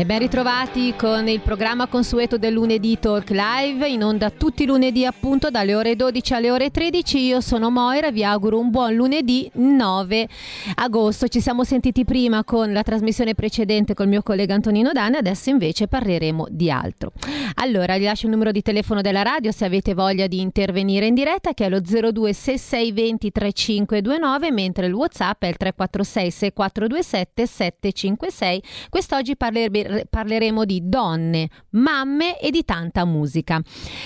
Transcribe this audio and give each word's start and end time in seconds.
E 0.00 0.06
ben 0.06 0.20
ritrovati 0.20 0.94
con 0.96 1.28
il 1.28 1.40
programma 1.40 1.86
consueto 1.86 2.38
del 2.38 2.54
lunedì 2.54 2.98
Talk 2.98 3.28
Live, 3.28 3.86
in 3.86 4.02
onda 4.02 4.30
tutti 4.30 4.62
i 4.62 4.66
lunedì 4.66 5.04
appunto 5.04 5.50
dalle 5.50 5.74
ore 5.74 5.94
12 5.94 6.32
alle 6.32 6.50
ore 6.50 6.70
13. 6.70 7.18
Io 7.18 7.42
sono 7.42 7.68
Moira, 7.68 8.10
vi 8.10 8.24
auguro 8.24 8.58
un 8.58 8.70
buon 8.70 8.94
lunedì 8.94 9.50
9 9.52 10.26
agosto. 10.76 11.28
Ci 11.28 11.42
siamo 11.42 11.64
sentiti 11.64 12.06
prima 12.06 12.44
con 12.44 12.72
la 12.72 12.82
trasmissione 12.82 13.34
precedente 13.34 13.92
col 13.92 14.08
mio 14.08 14.22
collega 14.22 14.54
Antonino 14.54 14.90
Danne, 14.92 15.18
adesso 15.18 15.50
invece 15.50 15.86
parleremo 15.86 16.46
di 16.48 16.70
altro. 16.70 17.12
Allora, 17.56 17.98
vi 17.98 18.04
lascio 18.04 18.24
il 18.24 18.32
numero 18.32 18.52
di 18.52 18.62
telefono 18.62 19.02
della 19.02 19.20
radio 19.20 19.52
se 19.52 19.66
avete 19.66 19.92
voglia 19.92 20.26
di 20.28 20.40
intervenire 20.40 21.04
in 21.04 21.14
diretta 21.14 21.52
che 21.52 21.66
è 21.66 21.68
lo 21.68 21.82
026620 21.82 23.30
3529, 23.32 24.50
mentre 24.50 24.86
il 24.86 24.94
WhatsApp 24.94 25.42
è 25.42 25.48
il 25.48 25.58
346 25.58 26.30
6427 26.30 27.46
756. 27.46 28.62
Quest'oggi 28.88 29.36
parleremo 29.36 29.88
parleremo 30.08 30.64
di 30.64 30.82
donne, 30.84 31.48
mamme 31.70 32.38
e 32.38 32.50
di 32.50 32.64
tanta 32.64 33.04
musica. 33.04 33.60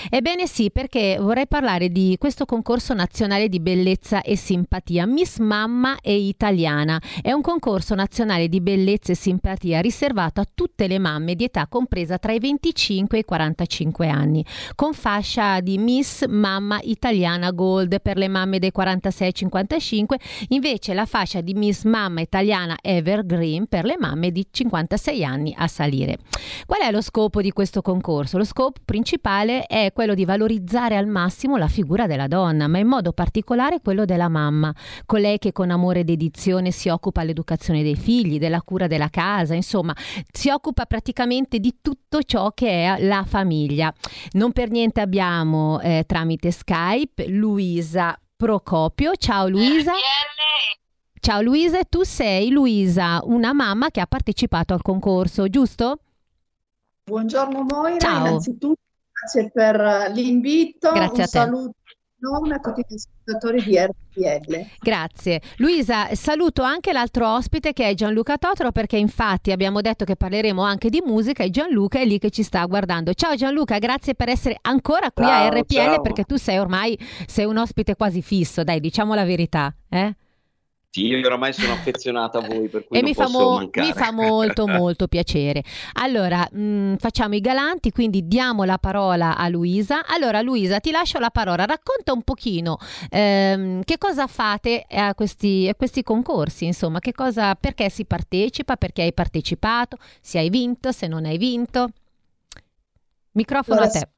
Ebbene 0.09 0.47
sì, 0.47 0.71
perché 0.71 1.17
vorrei 1.19 1.47
parlare 1.47 1.89
di 1.89 2.15
questo 2.19 2.45
concorso 2.45 2.93
nazionale 2.93 3.49
di 3.49 3.59
bellezza 3.59 4.21
e 4.21 4.35
simpatia, 4.35 5.05
Miss 5.05 5.39
Mamma 5.39 5.99
e 6.01 6.15
Italiana. 6.15 7.01
È 7.21 7.31
un 7.31 7.41
concorso 7.41 7.95
nazionale 7.95 8.47
di 8.47 8.61
bellezza 8.61 9.11
e 9.11 9.15
simpatia 9.15 9.81
riservato 9.81 10.41
a 10.41 10.47
tutte 10.51 10.87
le 10.87 10.99
mamme 10.99 11.35
di 11.35 11.43
età 11.43 11.67
compresa 11.67 12.17
tra 12.17 12.31
i 12.31 12.39
25 12.39 13.17
e 13.17 13.21
i 13.21 13.25
45 13.25 14.09
anni, 14.09 14.45
con 14.75 14.93
fascia 14.93 15.59
di 15.59 15.77
Miss 15.77 16.25
Mamma 16.27 16.79
Italiana 16.81 17.51
Gold 17.51 18.01
per 18.01 18.17
le 18.17 18.27
mamme 18.27 18.59
dei 18.59 18.71
46-55, 18.75 20.15
invece 20.49 20.93
la 20.93 21.05
fascia 21.05 21.41
di 21.41 21.53
Miss 21.53 21.83
Mamma 21.83 22.21
Italiana 22.21 22.77
Evergreen 22.81 23.67
per 23.67 23.85
le 23.85 23.95
mamme 23.97 24.31
di 24.31 24.45
56 24.49 25.23
anni 25.23 25.53
a 25.57 25.67
salire. 25.75 26.17
Qual 26.65 26.79
è 26.79 26.89
lo 26.91 27.01
scopo 27.01 27.41
di 27.41 27.51
questo 27.51 27.81
concorso? 27.81 28.37
Lo 28.37 28.45
scopo 28.45 28.79
principale 28.83 29.65
è 29.65 29.91
quello 29.93 30.13
di 30.13 30.23
valorizzare 30.23 30.95
al 30.95 31.07
massimo 31.07 31.57
la 31.57 31.67
figura 31.67 32.07
della 32.07 32.27
donna, 32.27 32.67
ma 32.67 32.77
in 32.77 32.87
modo 32.87 33.11
particolare 33.11 33.81
quello 33.81 34.05
della 34.05 34.29
mamma, 34.29 34.73
colei 35.05 35.37
che 35.37 35.51
con 35.51 35.71
amore 35.71 35.99
e 35.99 36.03
dedizione 36.05 36.71
si 36.71 36.87
occupa 36.87 37.21
dell'educazione 37.21 37.83
dei 37.83 37.95
figli, 37.95 38.39
della 38.39 38.61
cura 38.61 38.87
della 38.87 39.09
casa, 39.09 39.53
insomma, 39.53 39.93
si 40.31 40.49
occupa 40.49 40.85
praticamente 40.85 41.59
di 41.59 41.75
tutto 41.81 42.21
ciò 42.23 42.51
che 42.51 42.85
è 42.85 43.05
la 43.05 43.25
famiglia. 43.27 43.93
Non 44.31 44.53
per 44.53 44.69
niente 44.69 45.01
abbiamo 45.01 45.81
eh, 45.81 46.05
tramite 46.07 46.51
Skype 46.51 47.27
Luisa 47.27 48.17
Procopio. 48.37 49.15
Ciao 49.15 49.47
Luisa. 49.47 49.91
Ciao 51.25 51.41
Luisa, 51.41 51.83
tu 51.89 52.03
sei 52.03 52.51
Luisa, 52.51 53.19
una 53.23 53.51
mamma 53.51 53.89
che 53.89 53.99
ha 53.99 54.05
partecipato 54.05 54.75
al 54.75 54.83
concorso, 54.83 55.49
giusto? 55.49 56.01
Buongiorno 57.03 57.65
Moira, 57.67 57.97
Ciao. 57.97 58.27
innanzitutto 58.27 58.79
grazie 59.11 59.49
per 59.49 60.11
l'invito, 60.13 60.91
grazie 60.91 61.23
un 61.23 61.27
saluto 61.27 61.73
a 62.53 62.59
tutti 62.59 62.83
gli 62.87 62.93
ascoltatori 62.93 63.63
di 63.63 63.75
RPL. 63.75 64.67
Grazie. 64.79 65.41
Luisa, 65.57 66.13
saluto 66.13 66.61
anche 66.61 66.93
l'altro 66.93 67.33
ospite 67.33 67.73
che 67.73 67.89
è 67.89 67.95
Gianluca 67.95 68.37
Totro 68.37 68.71
perché 68.71 68.97
infatti 68.97 69.51
abbiamo 69.51 69.81
detto 69.81 70.05
che 70.05 70.15
parleremo 70.15 70.61
anche 70.61 70.89
di 70.89 71.01
musica 71.03 71.41
e 71.41 71.49
Gianluca 71.49 71.97
è 71.97 72.05
lì 72.05 72.19
che 72.19 72.29
ci 72.29 72.43
sta 72.43 72.63
guardando. 72.65 73.15
Ciao 73.15 73.33
Gianluca, 73.33 73.79
grazie 73.79 74.13
per 74.13 74.29
essere 74.29 74.59
ancora 74.61 75.09
qui 75.11 75.25
ciao, 75.25 75.47
a 75.47 75.49
RPL 75.49 75.73
ciao. 75.73 76.01
perché 76.01 76.23
tu 76.25 76.35
sei 76.35 76.59
ormai 76.59 76.95
sei 77.25 77.45
un 77.45 77.57
ospite 77.57 77.95
quasi 77.95 78.21
fisso, 78.21 78.63
dai, 78.63 78.79
diciamo 78.79 79.15
la 79.15 79.25
verità, 79.25 79.75
eh? 79.89 80.15
Sì, 80.95 81.07
io 81.07 81.25
oramai 81.25 81.51
sono 81.51 81.73
affezionata 81.73 82.37
a 82.37 82.41
voi, 82.41 82.69
per 82.69 82.87
cui 82.87 82.97
e 82.97 83.03
mi 83.03 83.13
fa, 83.13 83.27
mo- 83.27 83.69
mi 83.73 83.91
fa, 83.91 84.13
molto 84.13 84.65
molto 84.65 85.09
piacere. 85.09 85.61
Allora, 85.95 86.47
mh, 86.49 86.61
mm, 86.61 86.95
facciamo 86.95 87.35
i 87.35 87.41
galanti, 87.41 87.91
quindi 87.91 88.29
diamo 88.29 88.63
la 88.63 88.77
parola 88.77 89.35
a 89.35 89.49
Luisa. 89.49 90.05
Allora, 90.05 90.39
Luisa, 90.39 90.79
ti 90.79 90.91
lascio 90.91 91.19
la 91.19 91.31
parola. 91.31 91.65
Racconta 91.65 92.13
un 92.13 92.21
pochino 92.21 92.77
ehm, 93.09 93.83
che 93.83 93.97
cosa 93.97 94.25
fate 94.27 94.85
a 94.89 95.13
questi, 95.15 95.67
a 95.69 95.75
questi 95.75 96.01
concorsi, 96.01 96.63
insomma, 96.63 96.99
cosa, 97.13 97.55
perché 97.55 97.89
si 97.89 98.05
partecipa, 98.05 98.77
perché 98.77 99.01
hai 99.01 99.13
partecipato, 99.13 99.97
se 100.21 100.37
hai 100.39 100.49
vinto, 100.49 100.93
se 100.93 101.07
non 101.07 101.25
hai 101.25 101.37
vinto. 101.37 101.89
Microfono 103.31 103.81
allora, 103.81 103.97
a 103.97 103.99
te. 103.99 104.09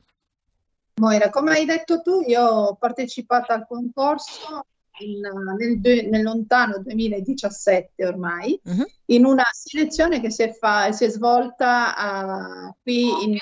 Moira, 1.01 1.31
come 1.31 1.53
hai 1.53 1.65
detto 1.65 2.03
tu, 2.03 2.21
io 2.27 2.43
ho 2.43 2.75
partecipato 2.75 3.51
al 3.51 3.65
concorso 3.65 4.63
in, 4.99 5.19
nel, 5.21 6.09
nel, 6.09 6.23
lontano 6.23 6.79
2017 6.79 8.05
ormai, 8.05 8.59
uh-huh. 8.63 8.85
in 9.05 9.25
una 9.25 9.45
selezione 9.51 10.19
che 10.19 10.29
si 10.31 10.43
è, 10.43 10.53
fa, 10.53 10.91
si 10.91 11.05
è 11.05 11.09
svolta 11.09 12.67
uh, 12.67 12.75
qui 12.81 13.07
in 13.23 13.37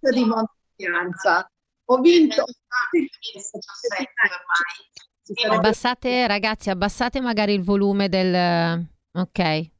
di 0.00 0.24
Montepianza. 0.24 1.50
Ho 1.90 1.98
vinto 2.00 2.44
Abbassate, 5.50 6.26
ragazzi, 6.26 6.70
abbassate 6.70 7.20
magari 7.20 7.52
il 7.54 7.62
volume 7.62 8.08
del... 8.08 8.86
Ok. 9.12 9.70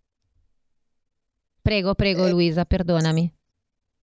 Prego, 1.62 1.94
prego 1.94 2.26
eh, 2.26 2.30
Luisa, 2.30 2.64
perdonami. 2.64 3.37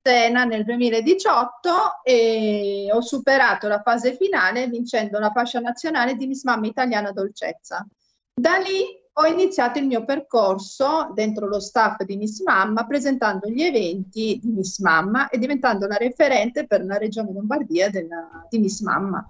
Siena 0.05 0.43
nel 0.43 0.63
2018 0.63 2.03
e 2.03 2.89
ho 2.91 3.01
superato 3.01 3.67
la 3.67 3.81
fase 3.81 4.15
finale 4.15 4.67
vincendo 4.67 5.17
la 5.17 5.31
fascia 5.31 5.59
nazionale 5.59 6.13
di 6.13 6.27
Miss 6.27 6.43
Mamma 6.43 6.67
Italiana 6.67 7.11
Dolcezza. 7.11 7.83
Da 8.31 8.57
lì 8.57 8.83
ho 9.13 9.25
iniziato 9.25 9.79
il 9.79 9.87
mio 9.87 10.05
percorso 10.05 11.09
dentro 11.15 11.47
lo 11.47 11.59
staff 11.59 12.03
di 12.03 12.17
Miss 12.17 12.43
Mamma 12.43 12.85
presentando 12.85 13.49
gli 13.49 13.63
eventi 13.63 14.39
di 14.39 14.51
Miss 14.51 14.77
Mamma 14.77 15.27
e 15.29 15.39
diventando 15.39 15.87
la 15.87 15.95
referente 15.95 16.67
per 16.67 16.85
la 16.85 16.99
regione 16.99 17.33
Lombardia 17.33 17.89
della, 17.89 18.45
di 18.47 18.59
Miss 18.59 18.81
Mamma. 18.81 19.27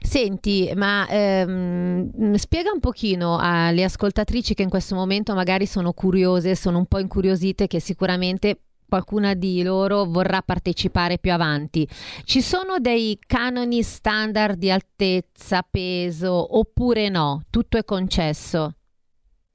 Senti, 0.00 0.72
ma 0.74 1.06
ehm, 1.08 2.34
spiega 2.34 2.72
un 2.72 2.80
pochino 2.80 3.38
alle 3.40 3.84
ascoltatrici 3.84 4.54
che 4.54 4.62
in 4.62 4.68
questo 4.68 4.96
momento 4.96 5.32
magari 5.34 5.66
sono 5.66 5.92
curiose, 5.92 6.56
sono 6.56 6.78
un 6.78 6.86
po' 6.86 6.98
incuriosite, 6.98 7.68
che 7.68 7.78
sicuramente 7.78 8.58
qualcuna 8.94 9.34
di 9.34 9.60
loro 9.64 10.04
vorrà 10.04 10.40
partecipare 10.40 11.18
più 11.18 11.32
avanti. 11.32 11.88
Ci 12.22 12.40
sono 12.40 12.78
dei 12.78 13.18
canoni 13.26 13.82
standard 13.82 14.56
di 14.56 14.70
altezza, 14.70 15.66
peso 15.68 16.56
oppure 16.56 17.08
no? 17.08 17.42
Tutto 17.50 17.76
è 17.76 17.84
concesso? 17.84 18.76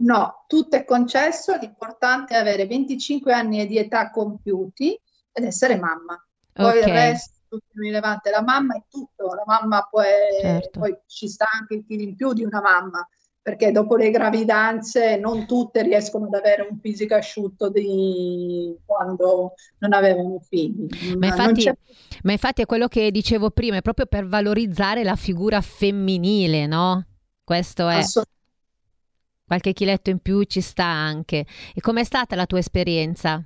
No, 0.01 0.43
tutto 0.45 0.75
è 0.75 0.83
concesso, 0.83 1.55
l'importante 1.55 2.33
è 2.33 2.37
avere 2.37 2.67
25 2.67 3.31
anni 3.31 3.65
di 3.65 3.77
età 3.77 4.09
compiuti 4.09 4.99
ed 5.31 5.43
essere 5.45 5.77
mamma. 5.77 6.21
Poi 6.51 6.79
okay. 6.79 6.89
il 6.89 6.93
resto 6.93 7.37
tutto 7.47 7.79
rilevante. 7.79 8.29
La 8.29 8.43
mamma 8.43 8.75
è 8.75 8.83
tutto, 8.89 9.33
la 9.33 9.43
mamma 9.45 9.87
può, 9.89 10.01
certo. 10.41 10.79
poi 10.79 10.97
ci 11.05 11.29
sta 11.29 11.47
anche 11.49 11.75
il 11.75 11.85
filo 11.87 12.03
in 12.03 12.15
più 12.15 12.33
di 12.33 12.43
una 12.43 12.59
mamma, 12.59 13.07
perché 13.41 13.71
dopo 13.71 13.95
le 13.95 14.11
gravidanze 14.11 15.15
non 15.15 15.47
tutte 15.47 15.81
riescono 15.81 16.25
ad 16.25 16.33
avere 16.33 16.67
un 16.69 16.77
fisico 16.77 17.15
asciutto 17.15 17.69
di 17.69 18.68
quando 18.99 19.53
non 19.77 19.93
avevano 19.93 20.41
figli. 20.41 21.15
Ma 21.15 21.27
infatti, 21.27 21.71
ma 22.23 22.33
infatti, 22.33 22.61
è 22.61 22.65
quello 22.65 22.89
che 22.89 23.11
dicevo 23.11 23.49
prima, 23.51 23.77
è 23.77 23.81
proprio 23.81 24.07
per 24.07 24.27
valorizzare 24.27 25.03
la 25.03 25.15
figura 25.15 25.61
femminile, 25.61 26.67
no? 26.67 27.05
Questo 27.41 27.87
è. 27.87 28.03
Qualche 29.45 29.71
chiletto 29.71 30.09
in 30.09 30.19
più 30.19 30.43
ci 30.43 30.59
sta 30.59 30.83
anche. 30.83 31.45
E 31.73 31.79
com'è 31.79 32.03
stata 32.03 32.35
la 32.35 32.45
tua 32.45 32.59
esperienza? 32.59 33.41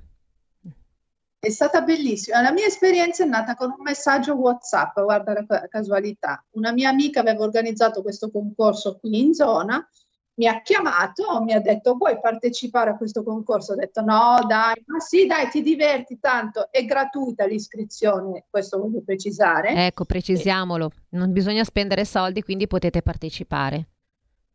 È 1.38 1.50
stata 1.50 1.82
bellissima. 1.82 2.40
La 2.42 2.52
mia 2.52 2.66
esperienza 2.66 3.22
è 3.22 3.26
nata 3.26 3.54
con 3.54 3.70
un 3.70 3.82
messaggio 3.82 4.34
WhatsApp, 4.34 4.98
guarda 5.00 5.44
la 5.46 5.68
casualità. 5.68 6.44
Una 6.52 6.72
mia 6.72 6.88
amica 6.88 7.20
aveva 7.20 7.44
organizzato 7.44 8.02
questo 8.02 8.30
concorso 8.30 8.98
qui 8.98 9.20
in 9.20 9.34
zona, 9.34 9.88
mi 10.36 10.46
ha 10.46 10.62
chiamato, 10.62 11.42
mi 11.42 11.52
ha 11.52 11.60
detto 11.60 11.94
vuoi 11.94 12.18
partecipare 12.20 12.90
a 12.90 12.96
questo 12.96 13.22
concorso? 13.22 13.72
Ho 13.72 13.76
detto 13.76 14.00
no, 14.00 14.44
dai, 14.46 14.82
ma 14.86 14.98
sì, 14.98 15.26
dai, 15.26 15.48
ti 15.48 15.62
diverti 15.62 16.18
tanto, 16.18 16.68
è 16.70 16.84
gratuita 16.84 17.44
l'iscrizione, 17.46 18.44
questo 18.50 18.78
voglio 18.78 19.02
precisare. 19.04 19.86
Ecco, 19.86 20.04
precisiamolo, 20.04 20.90
non 21.10 21.32
bisogna 21.32 21.64
spendere 21.64 22.04
soldi, 22.04 22.42
quindi 22.42 22.66
potete 22.66 23.02
partecipare. 23.02 23.88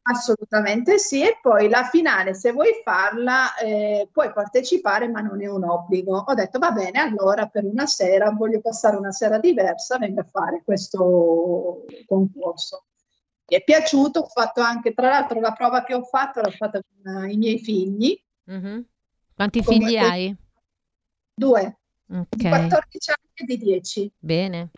Assolutamente 0.01 0.97
sì, 0.97 1.21
e 1.21 1.37
poi 1.39 1.69
la 1.69 1.83
finale, 1.83 2.33
se 2.33 2.51
vuoi 2.51 2.81
farla, 2.83 3.55
eh, 3.57 4.09
puoi 4.11 4.31
partecipare, 4.33 5.07
ma 5.07 5.21
non 5.21 5.41
è 5.41 5.45
un 5.45 5.63
obbligo. 5.63 6.23
Ho 6.25 6.33
detto 6.33 6.57
va 6.57 6.71
bene, 6.71 6.99
allora 6.99 7.47
per 7.47 7.63
una 7.63 7.85
sera 7.85 8.31
voglio 8.31 8.59
passare 8.59 8.97
una 8.97 9.11
sera 9.11 9.37
diversa, 9.37 9.99
vengo 9.99 10.21
a 10.21 10.27
fare 10.29 10.63
questo 10.65 11.85
concorso. 12.07 12.85
Mi 13.49 13.57
è 13.57 13.63
piaciuto, 13.63 14.19
ho 14.19 14.27
fatto 14.27 14.61
anche, 14.61 14.93
tra 14.93 15.09
l'altro 15.09 15.39
la 15.39 15.53
prova 15.53 15.83
che 15.83 15.95
ho 15.95 16.03
fatto 16.03 16.41
l'ho 16.41 16.51
fatta 16.51 16.81
con 16.81 17.13
uh, 17.13 17.25
i 17.25 17.37
miei 17.37 17.59
figli. 17.59 18.21
Mm-hmm. 18.49 18.81
Quanti 19.33 19.63
Come 19.63 19.77
figli 19.77 19.97
hai? 19.97 20.35
Due, 21.33 21.79
okay. 22.07 22.27
di 22.29 22.47
14 22.47 23.11
anni 23.11 23.29
e 23.33 23.45
di 23.45 23.57
10. 23.57 24.11
Bene. 24.19 24.71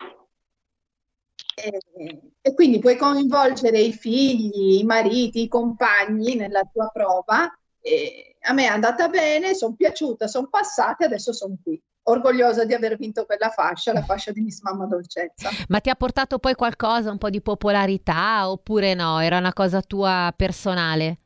E, 1.56 2.22
e, 2.42 2.54
quindi 2.54 2.80
puoi 2.80 2.96
coinvolgere 2.96 3.80
i 3.80 3.92
figli, 3.92 4.80
i 4.80 4.84
mariti, 4.84 5.42
i 5.42 5.48
compagni 5.48 6.36
nella 6.36 6.64
tua 6.72 6.90
prova. 6.94 7.54
E 7.82 8.38
a 8.42 8.54
me 8.54 8.64
è 8.64 8.68
andata 8.68 9.10
bene, 9.10 9.54
sono 9.54 9.76
piaciuta, 9.76 10.28
sono 10.28 10.48
passata 10.48 11.04
e 11.04 11.08
adesso 11.08 11.34
sono 11.34 11.58
qui 11.62 11.82
orgogliosa 12.12 12.66
di 12.66 12.74
aver 12.74 12.98
vinto 12.98 13.26
quella 13.26 13.50
fascia, 13.50 13.94
la 13.94 14.04
fascia 14.04 14.32
di 14.32 14.42
Miss 14.42 14.62
Mamma 14.62 14.86
Dolcezza. 14.86 15.50
Ma 15.68 15.80
ti 15.80 15.90
ha 15.90 15.96
portato 15.96 16.40
poi 16.40 16.54
qualcosa, 16.56 17.12
un 17.12 17.18
po' 17.18 17.30
di 17.30 17.42
popolarità 17.42 18.50
oppure 18.50 18.94
no? 18.94 19.20
Era 19.20 19.38
una 19.38 19.54
cosa 19.54 19.82
tua 19.82 20.34
personale? 20.36 21.18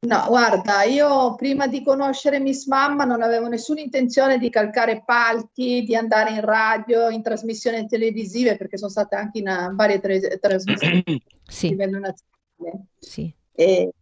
No, 0.00 0.26
guarda, 0.28 0.84
io 0.84 1.34
prima 1.34 1.66
di 1.66 1.82
conoscere 1.82 2.38
Miss 2.38 2.66
Mamma 2.66 3.04
non 3.04 3.20
avevo 3.20 3.48
nessuna 3.48 3.80
intenzione 3.80 4.38
di 4.38 4.48
calcare 4.48 5.02
palchi, 5.04 5.82
di 5.82 5.96
andare 5.96 6.30
in 6.30 6.40
radio, 6.40 7.08
in 7.08 7.20
trasmissioni 7.20 7.84
televisive, 7.88 8.56
perché 8.56 8.78
sono 8.78 8.90
state 8.90 9.16
anche 9.16 9.38
in 9.40 9.48
uh, 9.48 9.74
varie 9.74 9.98
tre- 9.98 10.38
trasmissioni 10.38 11.02
sì. 11.44 11.66
a 11.66 11.70
livello 11.70 11.98
nazionale. 11.98 12.86
Sì. 13.00 13.34
E 13.52 13.92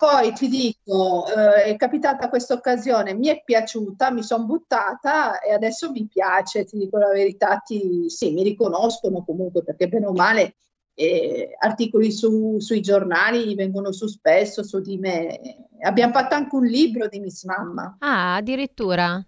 poi 0.00 0.32
ti 0.32 0.48
dico, 0.48 1.26
eh, 1.26 1.64
è 1.64 1.76
capitata 1.76 2.30
questa 2.30 2.54
occasione, 2.54 3.12
mi 3.12 3.26
è 3.26 3.42
piaciuta, 3.44 4.10
mi 4.10 4.22
sono 4.22 4.46
buttata 4.46 5.40
e 5.40 5.52
adesso 5.52 5.90
mi 5.90 6.06
piace, 6.06 6.64
ti 6.64 6.78
dico 6.78 6.96
la 6.96 7.10
verità, 7.10 7.58
ti, 7.58 8.08
sì, 8.08 8.32
mi 8.32 8.42
riconoscono 8.42 9.22
comunque 9.22 9.62
perché 9.62 9.88
bene 9.88 10.06
o 10.06 10.12
male 10.12 10.54
eh, 10.94 11.54
articoli 11.58 12.10
su, 12.12 12.58
sui 12.60 12.80
giornali 12.80 13.54
vengono 13.54 13.92
su 13.92 14.06
spesso 14.06 14.62
su 14.62 14.80
di 14.80 14.96
me. 14.96 15.68
Abbiamo 15.82 16.14
fatto 16.14 16.34
anche 16.34 16.56
un 16.56 16.64
libro 16.64 17.06
di 17.06 17.20
Miss 17.20 17.44
Mamma. 17.44 17.96
Ah, 17.98 18.36
addirittura. 18.36 19.22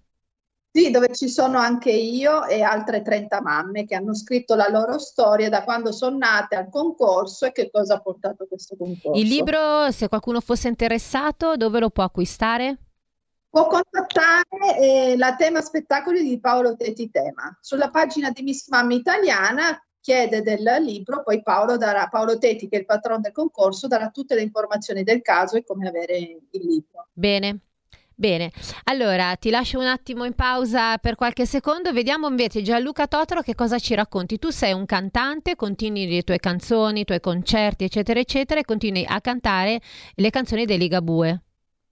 Sì, 0.74 0.90
dove 0.90 1.14
ci 1.14 1.28
sono 1.28 1.58
anche 1.58 1.90
io 1.90 2.46
e 2.46 2.62
altre 2.62 3.02
30 3.02 3.42
mamme 3.42 3.84
che 3.84 3.94
hanno 3.94 4.14
scritto 4.14 4.54
la 4.54 4.70
loro 4.70 4.98
storia 4.98 5.50
da 5.50 5.64
quando 5.64 5.92
sono 5.92 6.16
nate 6.16 6.56
al 6.56 6.70
concorso 6.70 7.44
e 7.44 7.52
che 7.52 7.70
cosa 7.70 7.96
ha 7.96 8.00
portato 8.00 8.46
questo 8.46 8.74
concorso. 8.78 9.20
Il 9.20 9.28
libro, 9.28 9.90
se 9.90 10.08
qualcuno 10.08 10.40
fosse 10.40 10.69
interessato, 10.69 11.56
dove 11.58 11.78
lo 11.78 11.90
può 11.90 12.04
acquistare? 12.04 12.78
Può 13.50 13.66
contattare 13.66 14.78
eh, 14.80 15.14
la 15.19 15.36
tema 15.36 15.60
spettacoli 15.60 16.22
di 16.22 16.40
Paolo 16.40 16.75
Tetti 16.75 17.10
Tema. 17.10 17.54
Sulla 17.60 17.90
pagina 17.90 18.30
di 18.30 18.40
Miss 18.40 18.66
Mamma 18.68 18.94
Italiana 18.94 19.78
chiede 20.00 20.40
del 20.40 20.62
libro, 20.80 21.22
poi 21.22 21.42
Paolo, 21.42 21.76
darà, 21.76 22.08
Paolo 22.08 22.38
Tetti, 22.38 22.66
che 22.66 22.76
è 22.76 22.78
il 22.80 22.86
patrono 22.86 23.20
del 23.20 23.32
concorso, 23.32 23.88
darà 23.88 24.08
tutte 24.08 24.34
le 24.34 24.40
informazioni 24.40 25.02
del 25.02 25.20
caso 25.20 25.58
e 25.58 25.64
come 25.64 25.86
avere 25.86 26.16
il 26.16 26.66
libro. 26.66 27.08
Bene, 27.12 27.58
Bene, 28.14 28.53
allora 28.85 29.35
ti 29.37 29.50
lascio 29.50 29.79
un 29.79 29.87
attimo 29.87 30.25
in 30.25 30.35
pausa 30.35 30.99
per 30.99 31.14
qualche 31.17 31.47
secondo, 31.47 31.93
vediamo 31.93 32.29
invece 32.29 32.62
Gianluca 32.62 33.06
Totoro 33.06 33.41
che 33.41 33.55
cosa 33.55 33.79
ci 33.79 33.94
racconti. 33.94 34.38
Tu 34.38 34.50
sei 34.50 34.73
un 34.73 34.87
cantante, 34.87 35.56
continui 35.56 36.09
le 36.09 36.23
tue 36.23 36.38
canzoni, 36.38 37.00
i 37.00 37.05
tuoi 37.05 37.20
concerti, 37.20 37.85
eccetera, 37.85 38.20
eccetera, 38.20 38.61
e 38.61 38.64
continui 38.64 39.05
a 39.09 39.20
cantare 39.20 39.81
le 40.14 40.31
canzoni 40.31 40.64
dei 40.67 40.79
Ligabue. 40.79 41.43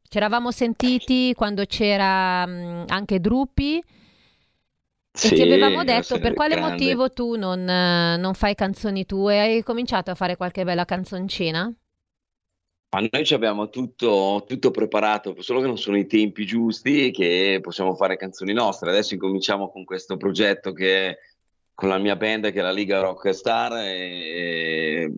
Ci 0.08 0.16
eravamo 0.16 0.50
sentiti 0.50 1.32
quando 1.34 1.64
c'era 1.66 2.44
mh, 2.44 2.84
anche 2.88 3.20
Drupi 3.20 3.82
sì, 5.12 5.26
e 5.28 5.34
ti 5.34 5.42
avevamo 5.42 5.84
detto 5.84 6.18
per 6.18 6.34
quale 6.34 6.54
grande. 6.54 6.70
motivo 6.70 7.10
tu 7.10 7.36
non, 7.36 7.64
non 7.64 8.34
fai 8.34 8.54
canzoni 8.54 9.06
tue. 9.06 9.40
Hai 9.40 9.62
cominciato 9.62 10.10
a 10.10 10.14
fare 10.14 10.36
qualche 10.36 10.64
bella 10.64 10.84
canzoncina? 10.84 11.72
Ma 12.92 13.06
noi 13.08 13.24
ci 13.24 13.34
abbiamo 13.34 13.68
tutto, 13.68 14.44
tutto, 14.48 14.72
preparato, 14.72 15.40
solo 15.40 15.60
che 15.60 15.68
non 15.68 15.78
sono 15.78 15.96
i 15.96 16.06
tempi 16.06 16.44
giusti 16.44 17.12
che 17.12 17.60
possiamo 17.62 17.94
fare 17.94 18.16
canzoni 18.16 18.52
nostre. 18.52 18.90
Adesso 18.90 19.14
incominciamo 19.14 19.70
con 19.70 19.84
questo 19.84 20.16
progetto 20.16 20.72
che 20.72 21.18
con 21.72 21.88
la 21.88 21.98
mia 21.98 22.16
band 22.16 22.50
che 22.50 22.58
è 22.58 22.62
la 22.62 22.72
Liga 22.72 23.00
Rock 23.00 23.32
Star 23.32 23.74
e, 23.76 25.10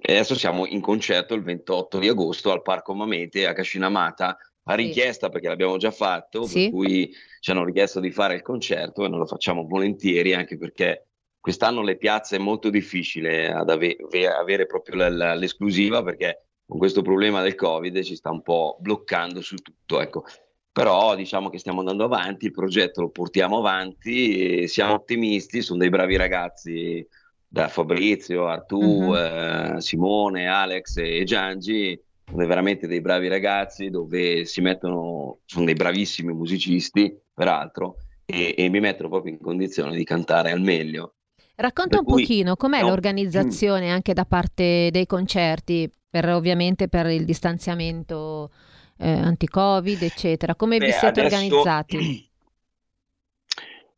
e 0.00 0.12
adesso 0.12 0.36
siamo 0.36 0.64
in 0.64 0.80
concerto 0.80 1.34
il 1.34 1.42
28 1.42 1.98
di 1.98 2.08
agosto 2.08 2.52
al 2.52 2.62
Parco 2.62 2.94
Mamete 2.94 3.46
a 3.46 3.52
Cascinamata 3.52 4.38
a 4.62 4.74
richiesta 4.74 5.26
sì. 5.26 5.32
perché 5.32 5.48
l'abbiamo 5.48 5.76
già 5.76 5.90
fatto, 5.90 6.44
sì. 6.44 6.62
per 6.62 6.70
cui 6.70 7.12
ci 7.40 7.50
hanno 7.50 7.64
richiesto 7.64 8.00
di 8.00 8.12
fare 8.12 8.36
il 8.36 8.42
concerto 8.42 9.04
e 9.04 9.08
noi 9.08 9.18
lo 9.18 9.26
facciamo 9.26 9.66
volentieri 9.66 10.34
anche 10.34 10.56
perché 10.56 11.08
quest'anno 11.40 11.82
le 11.82 11.96
piazze 11.96 12.36
è 12.36 12.38
molto 12.38 12.70
difficile 12.70 13.50
ad 13.52 13.70
ave- 13.70 13.96
avere 14.38 14.66
proprio 14.66 15.08
l- 15.08 15.36
l'esclusiva 15.36 16.02
perché 16.02 16.47
con 16.68 16.78
questo 16.78 17.00
problema 17.00 17.40
del 17.40 17.54
Covid 17.54 18.02
ci 18.02 18.14
sta 18.14 18.30
un 18.30 18.42
po' 18.42 18.76
bloccando 18.78 19.40
su 19.40 19.56
tutto. 19.56 20.00
Ecco. 20.00 20.24
Però 20.70 21.16
diciamo 21.16 21.48
che 21.48 21.58
stiamo 21.58 21.80
andando 21.80 22.04
avanti, 22.04 22.44
il 22.44 22.52
progetto 22.52 23.00
lo 23.00 23.08
portiamo 23.08 23.58
avanti, 23.58 24.68
siamo 24.68 24.92
ottimisti, 24.92 25.62
sono 25.62 25.78
dei 25.78 25.88
bravi 25.88 26.16
ragazzi 26.16 27.04
da 27.48 27.66
Fabrizio, 27.68 28.46
Artù, 28.46 28.78
uh-huh. 28.78 29.16
eh, 29.16 29.74
Simone, 29.78 30.46
Alex 30.46 30.98
e 30.98 31.24
Giangi, 31.24 32.00
sono 32.28 32.46
veramente 32.46 32.86
dei 32.86 33.00
bravi 33.00 33.26
ragazzi 33.26 33.88
dove 33.88 34.44
si 34.44 34.60
mettono, 34.60 35.38
sono 35.46 35.64
dei 35.64 35.74
bravissimi 35.74 36.32
musicisti 36.32 37.18
peraltro, 37.32 37.96
e, 38.24 38.54
e 38.56 38.68
mi 38.68 38.78
mettono 38.78 39.08
proprio 39.08 39.32
in 39.32 39.40
condizione 39.40 39.96
di 39.96 40.04
cantare 40.04 40.52
al 40.52 40.60
meglio. 40.60 41.14
Racconta 41.56 41.96
per 41.96 42.06
un 42.06 42.12
cui, 42.12 42.22
pochino 42.22 42.54
com'è 42.54 42.82
no, 42.82 42.88
l'organizzazione 42.88 43.90
anche 43.90 44.12
da 44.12 44.26
parte 44.26 44.90
dei 44.92 45.06
concerti, 45.06 45.90
per, 46.08 46.28
ovviamente 46.28 46.88
per 46.88 47.06
il 47.06 47.24
distanziamento 47.24 48.50
eh, 48.98 49.10
anti-Covid, 49.10 50.02
eccetera. 50.02 50.54
Come 50.54 50.78
Beh, 50.78 50.86
vi 50.86 50.92
siete 50.92 51.20
adesso... 51.20 51.36
organizzati? 51.36 52.26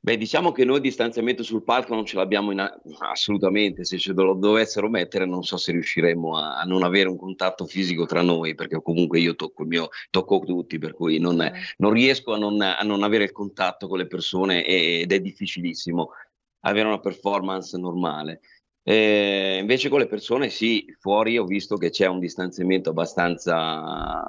Beh, 0.03 0.17
diciamo 0.17 0.51
che 0.51 0.65
noi 0.65 0.81
distanziamento 0.81 1.43
sul 1.43 1.63
palco 1.63 1.95
non 1.95 2.07
ce 2.07 2.17
l'abbiamo 2.17 2.53
a... 2.53 2.81
assolutamente, 3.01 3.85
se 3.85 3.99
ce 3.99 4.15
lo 4.15 4.33
dovessero 4.33 4.89
mettere 4.89 5.27
non 5.27 5.43
so 5.43 5.59
se 5.59 5.73
riusciremmo 5.73 6.39
a, 6.39 6.59
a, 6.59 6.65
non 6.65 6.85
avere 6.85 7.11
un 7.11 7.19
contatto 7.19 7.67
fisico 7.67 8.07
tra 8.07 8.23
noi, 8.23 8.55
perché 8.55 8.81
comunque 8.81 9.21
io 9.21 9.35
tocco 9.35 9.61
il 9.61 9.69
mio, 9.69 9.89
tocco 10.09 10.39
tutti, 10.39 10.79
per 10.79 10.95
cui 10.95 11.19
non, 11.19 11.43
è, 11.43 11.53
non 11.77 11.93
riesco 11.93 12.33
a 12.33 12.39
non, 12.39 12.63
a 12.63 12.81
non, 12.81 13.03
avere 13.03 13.25
il 13.25 13.33
contatto 13.33 13.89
con 13.89 13.99
le 13.99 14.07
persone 14.07 14.65
ed 14.65 15.13
è 15.13 15.21
difficilissimo 15.21 16.13
avere 16.61 16.87
una 16.87 17.01
performance 17.01 17.77
normale. 17.77 18.41
Eh, 18.83 19.59
invece 19.61 19.89
con 19.89 20.01
le 20.01 20.07
persone 20.07 20.49
sì, 20.49 20.95
fuori 20.99 21.39
ho 21.39 21.45
visto 21.45 21.77
che 21.77 21.91
c'è 21.91 22.07
un 22.07 22.19
distanziamento 22.19 22.91
abbastanza 22.91 24.23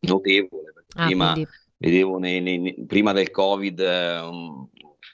notevole. 0.00 0.74
Ah, 0.94 1.04
prima, 1.06 1.34
vedevo 1.76 2.18
nei, 2.18 2.40
nei, 2.40 2.84
prima 2.86 3.12
del 3.12 3.30
Covid 3.30 3.78
um, 3.80 4.68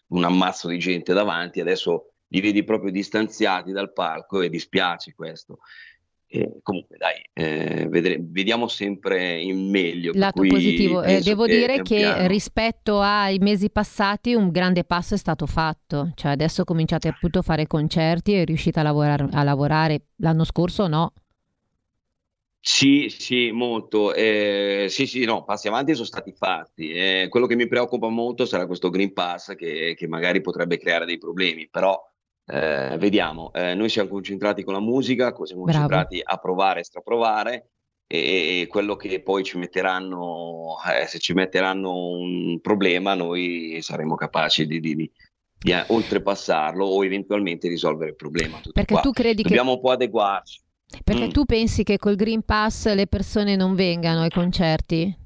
un 0.09 0.25
ammazzo 0.25 0.69
di 0.69 0.79
gente 0.79 1.13
davanti, 1.13 1.61
adesso 1.61 2.13
li 2.29 2.41
vedi 2.41 2.65
proprio 2.65 2.91
distanziati 2.91 3.73
dal 3.73 3.93
palco 3.93 4.41
e 4.41 4.49
dispiace 4.49 5.15
questo. 5.15 5.59
Eh, 6.37 6.59
comunque 6.63 6.97
dai, 6.97 7.15
eh, 7.33 7.87
vedre- 7.89 8.19
vediamo 8.21 8.67
sempre 8.67 9.41
in 9.41 9.71
meglio. 9.71 10.11
Lato 10.17 10.43
positivo, 10.43 11.01
eh, 11.05 11.21
devo 11.21 11.45
che 11.45 11.57
dire 11.57 11.83
che 11.83 11.95
piano... 11.95 12.27
rispetto 12.27 13.01
ai 13.01 13.39
mesi 13.39 13.71
passati 13.71 14.35
un 14.35 14.51
grande 14.51 14.83
passo 14.83 15.15
è 15.15 15.17
stato 15.17 15.47
fatto, 15.47 16.11
cioè 16.17 16.33
adesso 16.33 16.65
cominciate 16.65 17.07
appunto 17.07 17.39
a 17.39 17.43
fare 17.43 17.69
concerti 17.69 18.35
e 18.35 18.45
riuscite 18.45 18.81
a, 18.81 18.83
lavorar- 18.83 19.33
a 19.33 19.45
lavorare, 19.45 20.07
l'anno 20.17 20.43
scorso 20.43 20.89
no. 20.89 21.13
Sì, 22.59 23.07
sì, 23.11 23.53
molto. 23.53 24.13
Eh, 24.13 24.87
sì, 24.89 25.07
sì, 25.07 25.25
no, 25.25 25.45
passi 25.45 25.69
avanti 25.69 25.93
sono 25.93 26.07
stati 26.07 26.33
fatti. 26.33 26.91
Eh, 26.91 27.27
quello 27.29 27.47
che 27.47 27.55
mi 27.55 27.69
preoccupa 27.69 28.09
molto 28.09 28.45
sarà 28.45 28.67
questo 28.67 28.91
Green 28.91 29.13
Pass 29.13 29.55
che, 29.55 29.95
che 29.97 30.09
magari 30.09 30.41
potrebbe 30.41 30.79
creare 30.79 31.05
dei 31.05 31.19
problemi, 31.19 31.69
però 31.69 31.97
eh, 32.47 32.97
vediamo, 32.99 33.53
eh, 33.53 33.75
noi 33.75 33.89
siamo 33.89 34.09
concentrati 34.09 34.63
con 34.63 34.75
la 34.75 34.81
musica, 34.81 35.35
siamo 35.45 35.63
concentrati 35.63 36.19
Bravo. 36.19 36.33
a 36.33 36.39
provare 36.39 36.81
e 36.81 36.85
straprovare 36.85 37.69
e, 38.07 38.61
e 38.61 38.67
quello 38.67 38.97
che 38.97 39.23
poi 39.23 39.45
ci 39.45 39.57
metteranno, 39.57 40.77
eh, 40.87 41.07
se 41.07 41.19
ci 41.19 41.33
metteranno 41.33 41.95
un 41.95 42.61
problema, 42.61 43.15
noi 43.15 43.79
saremo 43.81 44.15
capaci 44.15 44.67
di, 44.67 44.81
di, 44.81 44.95
di, 44.95 45.11
di 45.59 45.73
oltrepassarlo 45.87 46.85
o 46.85 47.05
eventualmente 47.05 47.69
risolvere 47.69 48.11
il 48.11 48.17
problema. 48.17 48.61
Perché 48.73 48.95
qua. 48.95 49.03
tu 49.03 49.11
credi 49.11 49.43
Dobbiamo 49.43 49.71
che... 49.71 49.77
un 49.77 49.83
po' 49.83 49.91
adeguarci. 49.93 50.61
Perché 51.03 51.27
mm. 51.27 51.31
tu 51.31 51.45
pensi 51.45 51.83
che 51.83 51.97
col 51.97 52.15
Green 52.15 52.43
Pass 52.43 52.93
le 52.93 53.07
persone 53.07 53.57
non 53.57 53.75
vengano 53.75 54.21
ai 54.21 54.31
concerti? 54.31 55.23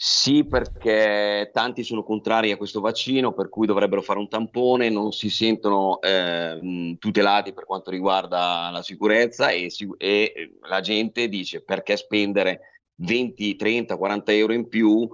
Sì, 0.00 0.44
perché 0.46 1.50
tanti 1.52 1.82
sono 1.82 2.04
contrari 2.04 2.52
a 2.52 2.56
questo 2.56 2.80
vaccino, 2.80 3.32
per 3.32 3.48
cui 3.48 3.66
dovrebbero 3.66 4.00
fare 4.00 4.20
un 4.20 4.28
tampone, 4.28 4.90
non 4.90 5.10
si 5.10 5.28
sentono 5.28 6.00
eh, 6.00 6.96
tutelati 7.00 7.52
per 7.52 7.64
quanto 7.64 7.90
riguarda 7.90 8.70
la 8.70 8.80
sicurezza 8.80 9.50
e, 9.50 9.72
e, 9.96 10.58
la 10.68 10.80
gente 10.80 11.28
dice 11.28 11.64
perché 11.64 11.96
spendere 11.96 12.60
20, 12.94 13.56
30, 13.56 13.96
40 13.96 14.32
euro 14.34 14.52
in 14.52 14.68
più 14.68 15.08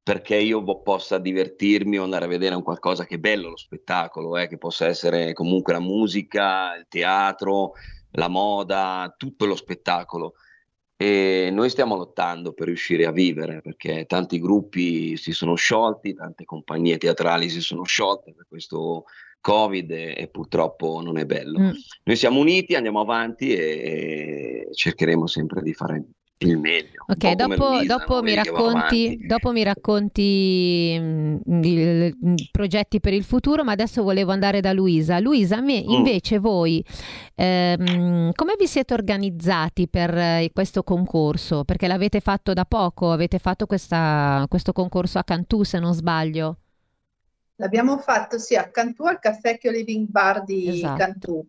perché 0.00 0.36
io 0.36 0.62
possa 0.80 1.18
divertirmi 1.18 1.98
o 1.98 2.04
andare 2.04 2.26
a 2.26 2.28
vedere 2.28 2.54
un 2.54 2.62
qualcosa 2.62 3.06
che 3.06 3.16
è 3.16 3.18
bello 3.18 3.48
lo 3.48 3.56
spettacolo, 3.56 4.36
eh, 4.36 4.46
che 4.46 4.58
possa 4.58 4.86
essere 4.86 5.32
comunque 5.32 5.72
la 5.72 5.80
musica, 5.80 6.76
il 6.76 6.86
teatro, 6.88 7.72
la 8.12 8.28
moda, 8.28 9.12
tutto 9.18 9.44
lo 9.44 9.56
spettacolo. 9.56 10.34
E 11.02 11.48
noi 11.50 11.70
stiamo 11.70 11.96
lottando 11.96 12.52
per 12.52 12.66
riuscire 12.66 13.06
a 13.06 13.10
vivere 13.10 13.62
perché 13.62 14.04
tanti 14.04 14.38
gruppi 14.38 15.16
si 15.16 15.32
sono 15.32 15.54
sciolti, 15.54 16.12
tante 16.12 16.44
compagnie 16.44 16.98
teatrali 16.98 17.48
si 17.48 17.62
sono 17.62 17.84
sciolte 17.84 18.34
per 18.34 18.44
questo 18.46 19.04
Covid 19.40 19.90
e, 19.92 20.14
e 20.14 20.28
purtroppo 20.28 21.00
non 21.02 21.16
è 21.16 21.24
bello. 21.24 21.58
Mm. 21.58 21.70
Noi 22.02 22.16
siamo 22.16 22.40
uniti, 22.40 22.74
andiamo 22.74 23.00
avanti 23.00 23.50
e, 23.50 23.56
e 24.68 24.68
cercheremo 24.74 25.26
sempre 25.26 25.62
di 25.62 25.72
fare 25.72 26.04
il 26.42 26.58
meglio. 26.58 27.04
Ok, 27.06 27.32
dopo, 27.32 27.68
Luisa, 27.68 27.96
dopo, 27.96 28.22
mi 28.22 28.34
racconti, 28.34 29.18
dopo, 29.26 29.52
mi 29.52 29.62
racconti, 29.62 30.96
mm, 30.98 31.62
i 31.62 32.48
progetti 32.50 33.00
per 33.00 33.12
il 33.12 33.24
futuro, 33.24 33.64
ma 33.64 33.72
adesso 33.72 34.02
volevo 34.02 34.32
andare 34.32 34.60
da 34.60 34.72
Luisa. 34.72 35.18
Luisa, 35.18 35.60
me, 35.60 35.82
mm. 35.82 35.90
invece 35.90 36.38
voi 36.38 36.84
ehm, 37.34 38.32
come 38.34 38.54
vi 38.58 38.66
siete 38.66 38.94
organizzati 38.94 39.88
per 39.88 40.16
eh, 40.16 40.50
questo 40.52 40.82
concorso? 40.82 41.64
Perché 41.64 41.86
l'avete 41.86 42.20
fatto 42.20 42.52
da 42.52 42.64
poco, 42.64 43.10
avete 43.10 43.38
fatto 43.38 43.66
questa, 43.66 44.46
questo 44.48 44.72
concorso 44.72 45.18
a 45.18 45.24
Cantù 45.24 45.62
se 45.62 45.78
non 45.78 45.92
sbaglio. 45.92 46.56
L'abbiamo 47.56 47.98
fatto 47.98 48.38
sì 48.38 48.56
a 48.56 48.70
Cantù 48.70 49.04
al 49.04 49.18
Caffè 49.18 49.58
Living 49.64 50.08
Bar 50.08 50.44
di 50.44 50.68
esatto. 50.68 50.96
Cantù. 50.96 51.46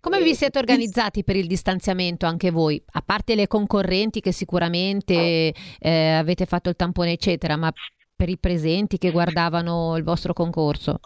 Come 0.00 0.22
vi 0.22 0.34
siete 0.34 0.58
organizzati 0.58 1.24
per 1.24 1.36
il 1.36 1.46
distanziamento 1.46 2.24
anche 2.24 2.50
voi? 2.50 2.82
A 2.92 3.02
parte 3.02 3.34
le 3.34 3.46
concorrenti 3.46 4.20
che 4.20 4.32
sicuramente 4.32 5.54
eh, 5.78 6.12
avete 6.12 6.46
fatto 6.46 6.70
il 6.70 6.76
tampone 6.76 7.12
eccetera, 7.12 7.56
ma 7.56 7.70
per 8.16 8.30
i 8.30 8.38
presenti 8.38 8.96
che 8.96 9.10
guardavano 9.10 9.96
il 9.96 10.02
vostro 10.02 10.32
concorso? 10.32 11.00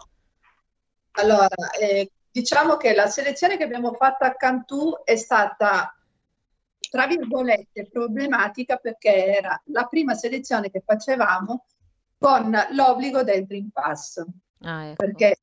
Allora, 1.11 1.47
eh, 1.79 2.09
diciamo 2.31 2.77
che 2.77 2.93
la 2.93 3.07
selezione 3.07 3.57
che 3.57 3.63
abbiamo 3.63 3.93
fatto 3.93 4.23
a 4.23 4.33
Cantù 4.33 4.93
è 5.03 5.15
stata 5.17 5.93
tra 6.89 7.07
virgolette 7.07 7.89
problematica 7.91 8.77
perché 8.77 9.35
era 9.37 9.61
la 9.65 9.85
prima 9.85 10.13
selezione 10.13 10.69
che 10.69 10.81
facevamo 10.85 11.65
con 12.17 12.57
l'obbligo 12.71 13.23
del 13.23 13.45
Green 13.45 13.71
Pass. 13.71 14.23
Ah, 14.61 14.85
ecco. 14.85 15.05
Perché 15.05 15.39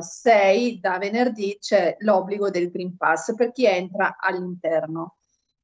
6 0.00 0.80
da 0.80 0.98
venerdì 0.98 1.56
c'è 1.60 1.96
l'obbligo 2.00 2.50
del 2.50 2.70
Green 2.70 2.96
Pass 2.96 3.34
per 3.34 3.52
chi 3.52 3.66
entra 3.66 4.16
all'interno, 4.18 5.16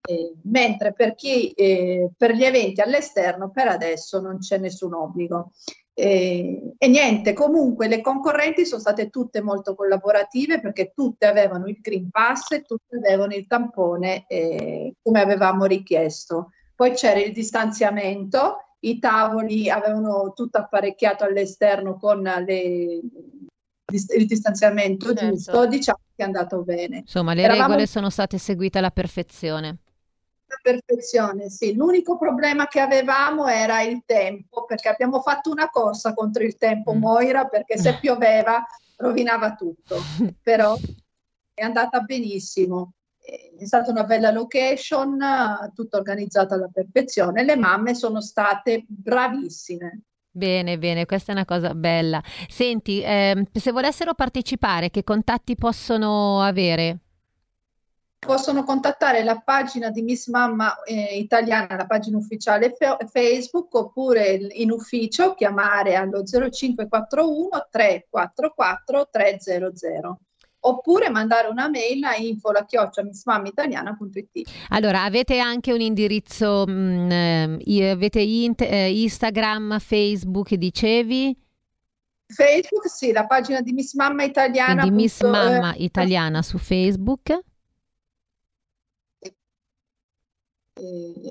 eh, 0.02 0.34
mentre 0.44 0.92
per, 0.92 1.14
chi, 1.14 1.50
eh, 1.52 2.10
per 2.16 2.32
gli 2.32 2.44
eventi 2.44 2.80
all'esterno 2.80 3.50
per 3.50 3.68
adesso 3.68 4.20
non 4.20 4.38
c'è 4.38 4.58
nessun 4.58 4.94
obbligo. 4.94 5.52
Eh, 5.94 6.74
e 6.78 6.88
niente, 6.88 7.34
comunque 7.34 7.86
le 7.86 8.00
concorrenti 8.00 8.64
sono 8.64 8.80
state 8.80 9.10
tutte 9.10 9.42
molto 9.42 9.74
collaborative 9.74 10.58
perché 10.60 10.92
tutte 10.94 11.26
avevano 11.26 11.66
il 11.66 11.78
Green 11.80 12.10
Pass 12.10 12.52
e 12.52 12.62
tutte 12.62 12.96
avevano 12.96 13.34
il 13.34 13.46
tampone 13.46 14.24
eh, 14.26 14.94
come 15.02 15.20
avevamo 15.20 15.66
richiesto. 15.66 16.50
Poi 16.74 16.92
c'era 16.92 17.20
il 17.20 17.32
distanziamento, 17.32 18.76
i 18.80 18.98
tavoli 18.98 19.68
avevano 19.70 20.32
tutto 20.34 20.58
apparecchiato 20.58 21.24
all'esterno 21.24 21.98
con 21.98 22.22
le, 22.22 23.00
il 23.86 24.26
distanziamento 24.26 25.06
certo. 25.14 25.26
giusto, 25.26 25.66
diciamo 25.66 25.98
che 26.14 26.22
è 26.22 26.24
andato 26.24 26.62
bene. 26.62 26.98
Insomma, 26.98 27.34
le 27.34 27.42
Eravamo... 27.42 27.68
regole 27.68 27.86
sono 27.86 28.10
state 28.10 28.38
seguite 28.38 28.78
alla 28.78 28.90
perfezione. 28.90 29.78
La 30.46 30.58
perfezione, 30.62 31.48
sì. 31.48 31.74
L'unico 31.74 32.18
problema 32.18 32.68
che 32.68 32.80
avevamo 32.80 33.46
era 33.46 33.82
il 33.82 34.02
tempo, 34.04 34.64
perché 34.64 34.88
abbiamo 34.88 35.20
fatto 35.20 35.50
una 35.50 35.68
corsa 35.70 36.14
contro 36.14 36.42
il 36.42 36.56
tempo, 36.56 36.94
mm. 36.94 36.98
Moira, 36.98 37.46
perché 37.46 37.78
se 37.78 37.98
pioveva 38.00 38.64
rovinava 38.96 39.54
tutto. 39.54 39.96
Però 40.42 40.76
è 41.52 41.62
andata 41.62 42.00
benissimo. 42.00 42.94
È 43.18 43.64
stata 43.64 43.90
una 43.90 44.04
bella 44.04 44.30
location, 44.30 45.70
tutto 45.74 45.96
organizzato 45.96 46.54
alla 46.54 46.68
perfezione. 46.72 47.44
Le 47.44 47.56
mamme 47.56 47.94
sono 47.94 48.20
state 48.20 48.84
bravissime. 48.86 50.02
Bene, 50.34 50.78
bene, 50.78 51.04
questa 51.04 51.32
è 51.32 51.34
una 51.34 51.44
cosa 51.44 51.74
bella. 51.74 52.22
Senti, 52.48 53.02
ehm, 53.04 53.44
se 53.52 53.70
volessero 53.70 54.14
partecipare, 54.14 54.88
che 54.88 55.04
contatti 55.04 55.56
possono 55.56 56.40
avere? 56.40 56.98
Possono 58.18 58.64
contattare 58.64 59.24
la 59.24 59.40
pagina 59.40 59.90
di 59.90 60.00
Miss 60.00 60.28
Mamma 60.28 60.80
eh, 60.84 61.18
Italiana, 61.18 61.76
la 61.76 61.86
pagina 61.86 62.16
ufficiale 62.16 62.72
fe- 62.74 62.96
Facebook, 63.10 63.74
oppure 63.74 64.32
in 64.52 64.70
ufficio 64.70 65.34
chiamare 65.34 65.96
allo 65.96 66.22
0541 66.24 67.68
344 67.70 69.08
300 69.10 70.18
oppure 70.64 71.08
mandare 71.08 71.48
una 71.48 71.68
mail 71.68 72.04
a 72.04 72.14
info.missmamitaliana.it. 72.16 74.48
Allora, 74.68 75.02
avete 75.02 75.38
anche 75.38 75.72
un 75.72 75.80
indirizzo, 75.80 76.64
mh, 76.66 76.72
mm, 76.72 77.10
eh, 77.64 77.90
avete 77.90 78.20
int- 78.20 78.60
eh, 78.62 79.02
Instagram, 79.02 79.78
Facebook, 79.78 80.54
dicevi? 80.54 81.36
Facebook, 82.26 82.88
sì, 82.88 83.12
la 83.12 83.26
pagina 83.26 83.60
di 83.60 83.72
Miss 83.72 83.94
Mamma 83.94 84.24
Italiana. 84.24 84.82
Di 84.82 84.90
Miss 84.90 85.22
Mamma 85.22 85.74
eh, 85.74 85.84
Italiana 85.84 86.42
su 86.42 86.58
Facebook. 86.58 87.30
eh, 87.30 87.40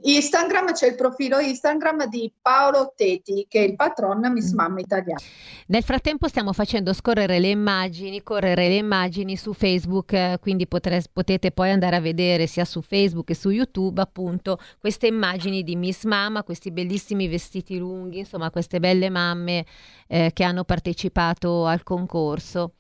Instagram 0.04 0.72
c'è 0.74 0.88
il 0.88 0.96
profilo 0.96 1.40
Instagram 1.40 2.08
di 2.08 2.32
Paolo 2.42 2.94
Teti 2.96 3.46
che 3.50 3.60
è 3.60 3.68
il 3.68 3.76
patron 3.76 4.32
Miss 4.32 4.52
mm. 4.52 4.56
Mamma 4.56 4.80
Italiana. 4.80 5.22
Nel 5.68 5.84
frattempo 5.84 6.28
stiamo 6.28 6.54
facendo 6.54 6.94
scorrere 6.94 7.40
le 7.40 7.50
immagini, 7.50 8.24
correre 8.24 8.68
le 8.68 8.76
immagini 8.76 9.36
su 9.36 9.54
Facebook, 9.54 10.40
quindi 10.40 10.68
potre, 10.68 11.04
potete 11.12 11.52
poi 11.52 11.72
andare 11.72 11.96
a 11.96 12.02
vedere 12.02 12.48
sia 12.48 12.66
su 12.66 12.82
Facebook 12.82 13.26
che 13.26 13.36
su 13.36 13.50
YouTube 13.50 14.02
appunto 14.02 14.60
queste 14.80 15.08
immagini 15.08 15.64
di 15.64 15.76
Miss 15.76 16.04
Mamma, 16.06 16.44
questi 16.44 16.72
bellissimi 16.72 17.28
vestiti 17.28 17.78
lunghi, 17.78 18.20
insomma 18.20 18.50
queste 18.52 18.80
belle 18.80 19.10
mamme 19.10 19.66
eh, 20.08 20.32
che 20.34 20.44
hanno 20.44 20.64
partecipato 20.64 21.66
al 21.66 21.84
concorso. 21.84 22.74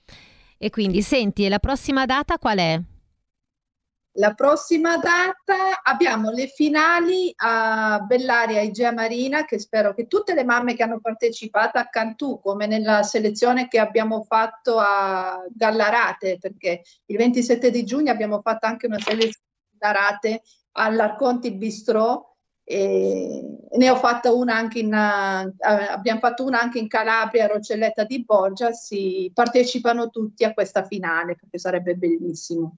E 0.58 0.70
quindi 0.70 1.01
senti, 1.01 1.48
la 1.48 1.60
prossima 1.60 2.06
data 2.06 2.38
qual 2.38 2.58
è? 2.58 2.80
La 4.15 4.34
prossima 4.34 4.98
data 4.98 5.82
abbiamo 5.82 6.32
le 6.32 6.48
finali 6.48 7.32
a 7.38 8.01
Bellaria 8.06 8.60
e 8.60 8.65
Igea 8.65 8.91
Marina, 8.91 9.46
che 9.46 9.58
spero 9.58 9.94
che 9.94 10.08
tutte 10.08 10.34
le 10.34 10.44
mamme 10.44 10.75
che 10.75 10.84
hanno 10.84 11.00
partecipato 11.00 11.77
a 11.77 11.88
Cantù, 11.88 12.41
come 12.41 12.68
nella 12.68 13.03
selezione 13.03 13.70
che 13.70 13.80
abbiamo 13.80 14.24
fatto 14.24 14.77
a 14.80 15.41
Gallarate, 15.50 16.39
perché 16.39 16.82
il 17.06 17.15
27 17.15 17.72
di 17.72 17.86
giugno 17.86 18.12
abbiamo 18.12 18.41
fatto 18.41 18.65
anche 18.65 18.88
una 18.88 19.00
selezione 19.00 19.46
a 19.46 19.77
Gallarate 19.77 20.41
all'Arconti 20.74 21.51
Bistrò. 21.53 22.27
E 22.63 23.58
ne 23.72 23.89
ho 23.89 23.96
fatta 23.96 24.34
una 24.34 24.56
anche 24.56 24.80
in, 24.80 24.94
uh, 24.94 25.56
abbiamo 25.58 26.20
fatto 26.20 26.44
una 26.44 26.60
anche 26.60 26.80
in 26.80 26.88
Calabria, 26.88 27.48
Rocelletta 27.48 28.03
di 28.03 28.24
Borgia, 28.24 28.72
si 28.74 29.32
partecipano 29.34 30.10
tutti 30.10 30.44
a 30.44 30.53
questa 30.53 30.84
finale 30.84 31.36
perché 31.36 31.58
sarebbe 31.58 31.96
bellissimo. 31.96 32.75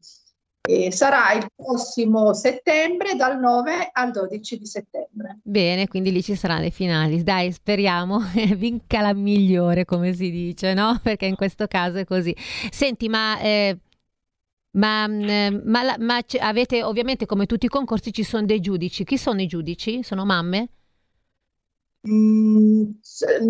E 0.66 0.94
sarà 0.94 1.34
il 1.34 1.46
prossimo 1.54 2.34
settembre 2.34 3.16
dal 3.16 3.38
9 3.38 3.90
al 3.92 4.12
12 4.12 4.60
di 4.60 4.66
settembre. 4.66 5.40
Bene, 5.44 5.90
quindi 5.90 6.10
lì 6.10 6.24
ci 6.24 6.36
saranno 6.36 6.62
le 6.62 6.70
finali. 6.70 7.22
Dai, 7.22 7.52
speriamo 7.52 8.22
vinca 8.56 9.02
la 9.02 9.14
migliore, 9.14 9.84
come 9.84 10.14
si 10.14 10.32
dice, 10.32 10.74
no? 10.74 10.98
Perché 11.04 11.26
in 11.26 11.36
questo 11.36 11.68
caso 11.68 11.98
è 11.98 12.06
così. 12.06 12.34
Senti, 12.72 13.10
ma... 13.10 13.38
Eh, 13.40 13.78
ma, 14.76 15.06
mm, 15.08 15.60
ma, 15.66 15.96
ma 16.00 16.20
avete 16.40 16.82
ovviamente 16.82 17.26
come 17.28 17.46
tutti 17.46 17.66
i 17.66 17.70
concorsi 17.70 18.14
ci 18.14 18.24
sono 18.24 18.46
dei 18.46 18.62
giudici. 18.62 19.04
Chi 19.04 19.18
sono 19.18 19.42
i 19.42 19.48
giudici? 19.48 20.02
Sono 20.02 20.24
mamme? 20.24 20.70
Mm, 22.08 22.90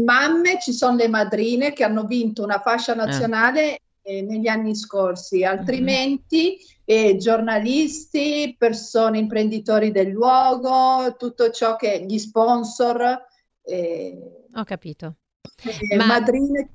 mamme, 0.04 0.60
ci 0.60 0.74
sono 0.74 0.96
le 0.96 1.08
madrine 1.08 1.74
che 1.74 1.84
hanno 1.84 2.06
vinto 2.06 2.44
una 2.44 2.60
fascia 2.60 2.92
ah. 2.94 2.96
nazionale 2.96 3.76
eh. 3.76 3.82
Negli 4.04 4.48
anni 4.48 4.76
scorsi, 4.76 5.44
altrimenti 5.44 6.50
mm-hmm 6.50 6.72
e 6.86 7.16
giornalisti, 7.18 8.56
persone, 8.58 9.18
imprenditori 9.18 9.92
del 9.92 10.10
luogo, 10.10 11.16
tutto 11.18 11.50
ciò 11.50 11.76
che 11.76 12.06
gli 12.08 12.18
sponsor. 12.18 13.26
Eh, 13.62 14.48
Ho 14.54 14.64
capito. 14.64 15.16
Eh, 15.64 15.96
Ma... 15.96 16.06
Madrine, 16.06 16.70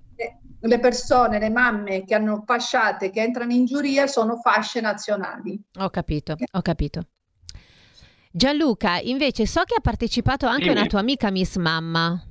le 0.61 0.79
persone, 0.81 1.39
le 1.39 1.51
mamme 1.51 2.05
che 2.05 2.15
hanno 2.15 2.43
fasciate, 2.47 3.11
che 3.11 3.21
entrano 3.21 3.53
in 3.53 3.67
giuria, 3.67 4.07
sono 4.07 4.37
fasce 4.37 4.81
nazionali. 4.81 5.61
Ho 5.79 5.91
capito, 5.91 6.37
ho 6.53 6.63
capito. 6.63 7.09
Gianluca, 8.31 8.99
invece 9.01 9.47
so 9.47 9.63
che 9.65 9.75
ha 9.77 9.81
partecipato 9.81 10.47
anche 10.47 10.65
sì. 10.65 10.71
una 10.71 10.87
tua 10.87 11.01
amica 11.01 11.31
Miss 11.31 11.57
Mamma. 11.57 12.23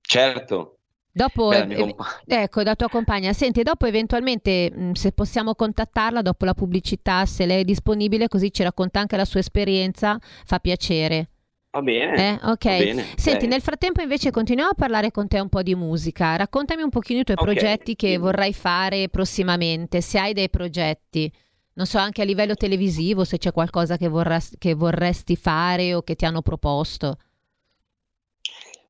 Certo, 0.00 0.75
Dopo, 1.16 1.50
eh, 1.50 1.94
ecco, 2.26 2.62
da 2.62 2.76
tua 2.76 2.90
compagna. 2.90 3.32
Senti, 3.32 3.62
dopo 3.62 3.86
eventualmente 3.86 4.90
se 4.92 5.12
possiamo 5.12 5.54
contattarla 5.54 6.20
dopo 6.20 6.44
la 6.44 6.52
pubblicità, 6.52 7.24
se 7.24 7.46
lei 7.46 7.62
è 7.62 7.64
disponibile, 7.64 8.28
così 8.28 8.52
ci 8.52 8.62
racconta 8.62 9.00
anche 9.00 9.16
la 9.16 9.24
sua 9.24 9.40
esperienza, 9.40 10.18
fa 10.44 10.58
piacere. 10.58 11.30
Va 11.70 11.80
bene. 11.80 12.38
Eh, 12.38 12.38
ok. 12.42 12.64
Bene, 12.64 13.04
Senti, 13.16 13.38
okay. 13.38 13.48
nel 13.48 13.62
frattempo 13.62 14.02
invece 14.02 14.30
continuiamo 14.30 14.72
a 14.72 14.74
parlare 14.74 15.10
con 15.10 15.26
te 15.26 15.40
un 15.40 15.48
po' 15.48 15.62
di 15.62 15.74
musica. 15.74 16.36
Raccontami 16.36 16.82
un 16.82 16.90
pochino 16.90 17.20
i 17.20 17.24
tuoi 17.24 17.38
okay. 17.40 17.54
progetti 17.54 17.96
che 17.96 18.18
vorrai 18.18 18.52
fare 18.52 19.08
prossimamente, 19.08 20.02
se 20.02 20.18
hai 20.18 20.34
dei 20.34 20.50
progetti. 20.50 21.32
Non 21.76 21.86
so, 21.86 21.96
anche 21.96 22.20
a 22.20 22.26
livello 22.26 22.54
televisivo, 22.56 23.24
se 23.24 23.38
c'è 23.38 23.52
qualcosa 23.52 23.96
che, 23.96 24.08
vorresti, 24.08 24.56
che 24.58 24.74
vorresti 24.74 25.34
fare 25.34 25.94
o 25.94 26.02
che 26.02 26.14
ti 26.14 26.26
hanno 26.26 26.42
proposto. 26.42 27.16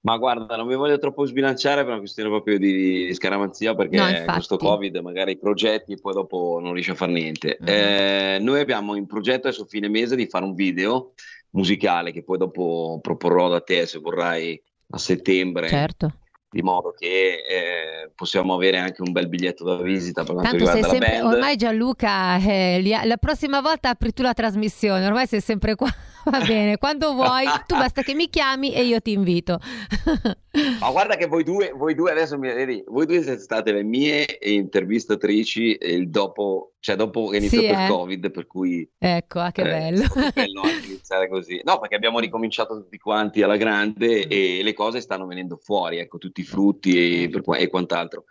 Ma 0.06 0.18
guarda, 0.18 0.54
non 0.54 0.68
mi 0.68 0.76
voglio 0.76 0.98
troppo 0.98 1.26
sbilanciare 1.26 1.80
per 1.80 1.90
una 1.90 1.98
questione 1.98 2.28
proprio 2.28 2.58
di, 2.58 3.06
di 3.06 3.12
scaramanzia 3.12 3.74
perché 3.74 3.96
no, 3.96 4.32
questo 4.32 4.56
Covid 4.56 4.94
magari 4.98 5.32
i 5.32 5.36
progetti 5.36 5.98
poi 6.00 6.12
dopo 6.12 6.60
non 6.62 6.74
riesci 6.74 6.92
a 6.92 6.94
fare 6.94 7.10
niente. 7.10 7.58
Mm. 7.60 7.66
Eh, 7.66 8.38
noi 8.40 8.60
abbiamo 8.60 8.94
in 8.94 9.06
progetto 9.06 9.48
adesso 9.48 9.64
fine 9.64 9.88
mese 9.88 10.14
di 10.14 10.28
fare 10.28 10.44
un 10.44 10.54
video 10.54 11.14
musicale 11.50 12.12
che 12.12 12.22
poi 12.22 12.38
dopo 12.38 13.00
proporrò 13.02 13.48
da 13.48 13.60
te 13.60 13.84
se 13.86 13.98
vorrai 13.98 14.62
a 14.90 14.98
settembre. 14.98 15.66
Certo. 15.66 16.12
Di 16.48 16.62
modo 16.62 16.94
che 16.96 17.42
eh, 17.42 18.10
possiamo 18.14 18.54
avere 18.54 18.78
anche 18.78 19.02
un 19.02 19.10
bel 19.10 19.28
biglietto 19.28 19.64
da 19.64 19.82
visita 19.82 20.22
per 20.22 20.34
quanto 20.34 20.56
Tanto 20.56 20.70
riguarda 20.70 20.88
sei 20.88 21.00
sempre. 21.00 21.20
Ormai 21.20 21.56
Gianluca, 21.56 22.36
eh, 22.36 22.80
la 23.04 23.16
prossima 23.16 23.60
volta 23.60 23.88
apri 23.88 24.12
tu 24.12 24.22
la 24.22 24.34
trasmissione, 24.34 25.04
ormai 25.04 25.26
sei 25.26 25.40
sempre 25.40 25.74
qua. 25.74 25.92
Va 26.28 26.40
bene, 26.40 26.76
quando 26.76 27.14
vuoi, 27.14 27.44
tu 27.66 27.76
basta 27.76 28.02
che 28.02 28.12
mi 28.12 28.28
chiami 28.28 28.74
e 28.74 28.82
io 28.82 29.00
ti 29.00 29.12
invito. 29.12 29.60
Ma 30.80 30.90
guarda 30.90 31.14
che 31.14 31.26
voi 31.26 31.44
due, 31.44 31.70
voi 31.70 31.94
due 31.94 32.10
adesso 32.10 32.36
mi 32.36 32.52
vedi, 32.52 32.82
voi 32.88 33.06
due 33.06 33.22
siete 33.22 33.38
state 33.38 33.70
le 33.70 33.84
mie 33.84 34.38
intervistatrici 34.40 35.78
il 35.80 36.10
dopo, 36.10 36.72
cioè 36.80 36.96
dopo 36.96 37.28
che 37.28 37.36
è 37.36 37.38
iniziato 37.38 37.66
sì, 37.66 37.70
il 37.70 37.78
eh. 37.78 37.88
Covid, 37.88 38.30
per 38.32 38.46
cui 38.46 38.90
ecco, 38.98 39.38
ah, 39.38 39.52
che 39.52 39.60
eh, 39.60 39.64
bello. 39.64 40.02
È 40.02 40.32
bello 40.32 40.62
anche 40.62 40.86
iniziare 40.90 41.28
così. 41.28 41.60
No, 41.62 41.78
perché 41.78 41.94
abbiamo 41.94 42.18
ricominciato 42.18 42.74
tutti 42.74 42.98
quanti 42.98 43.42
alla 43.42 43.56
grande 43.56 44.26
e 44.26 44.62
le 44.64 44.72
cose 44.72 45.00
stanno 45.00 45.26
venendo 45.26 45.56
fuori, 45.62 45.98
ecco, 45.98 46.18
tutti 46.18 46.40
i 46.40 46.44
frutti 46.44 47.22
e, 47.22 47.28
per, 47.28 47.42
e 47.56 47.68
quant'altro. 47.68 48.24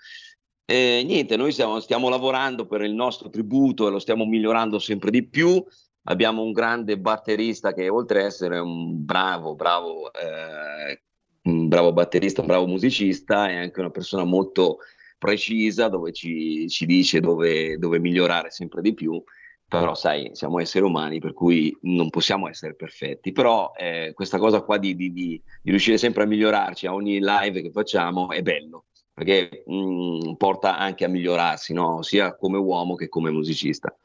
E 0.67 1.03
niente, 1.05 1.37
noi 1.37 1.51
stiamo, 1.51 1.79
stiamo 1.79 2.09
lavorando 2.09 2.65
per 2.65 2.81
il 2.81 2.93
nostro 2.93 3.29
tributo 3.29 3.87
e 3.87 3.91
lo 3.91 3.99
stiamo 3.99 4.25
migliorando 4.25 4.79
sempre 4.79 5.11
di 5.11 5.25
più 5.25 5.63
abbiamo 6.05 6.43
un 6.43 6.51
grande 6.51 6.97
batterista 6.97 7.73
che 7.73 7.89
oltre 7.89 8.19
ad 8.19 8.25
essere 8.25 8.59
un 8.59 9.05
bravo, 9.05 9.55
bravo, 9.55 10.11
eh, 10.13 11.01
un 11.43 11.67
bravo 11.67 11.93
batterista, 11.93 12.41
un 12.41 12.47
bravo 12.47 12.67
musicista, 12.67 13.47
è 13.47 13.55
anche 13.55 13.79
una 13.79 13.91
persona 13.91 14.23
molto 14.23 14.77
precisa 15.17 15.87
dove 15.87 16.11
ci, 16.11 16.67
ci 16.69 16.85
dice 16.85 17.19
dove, 17.19 17.77
dove, 17.77 17.99
migliorare 17.99 18.49
sempre 18.51 18.81
di 18.81 18.93
più. 18.93 19.21
Però, 19.67 19.95
sai, 19.95 20.29
siamo 20.33 20.59
esseri 20.59 20.85
umani, 20.85 21.19
per 21.19 21.33
cui 21.33 21.75
non 21.81 22.09
possiamo 22.11 22.47
essere 22.47 22.75
perfetti. 22.75 23.31
Però 23.31 23.71
eh, 23.75 24.11
questa 24.13 24.37
cosa 24.37 24.61
qua 24.61 24.77
di, 24.77 24.95
di, 24.95 25.11
di, 25.11 25.41
di, 25.61 25.69
riuscire 25.71 25.97
sempre 25.97 26.23
a 26.23 26.27
migliorarci 26.27 26.85
a 26.85 26.93
ogni 26.93 27.19
live 27.19 27.61
che 27.61 27.71
facciamo 27.71 28.29
è 28.29 28.43
bello, 28.43 28.85
perché 29.11 29.63
mh, 29.65 30.35
porta 30.37 30.77
anche 30.77 31.03
a 31.03 31.07
migliorarsi, 31.07 31.73
no? 31.73 32.03
sia 32.03 32.35
come 32.35 32.59
uomo 32.59 32.93
che 32.93 33.09
come 33.09 33.31
musicista. 33.31 33.95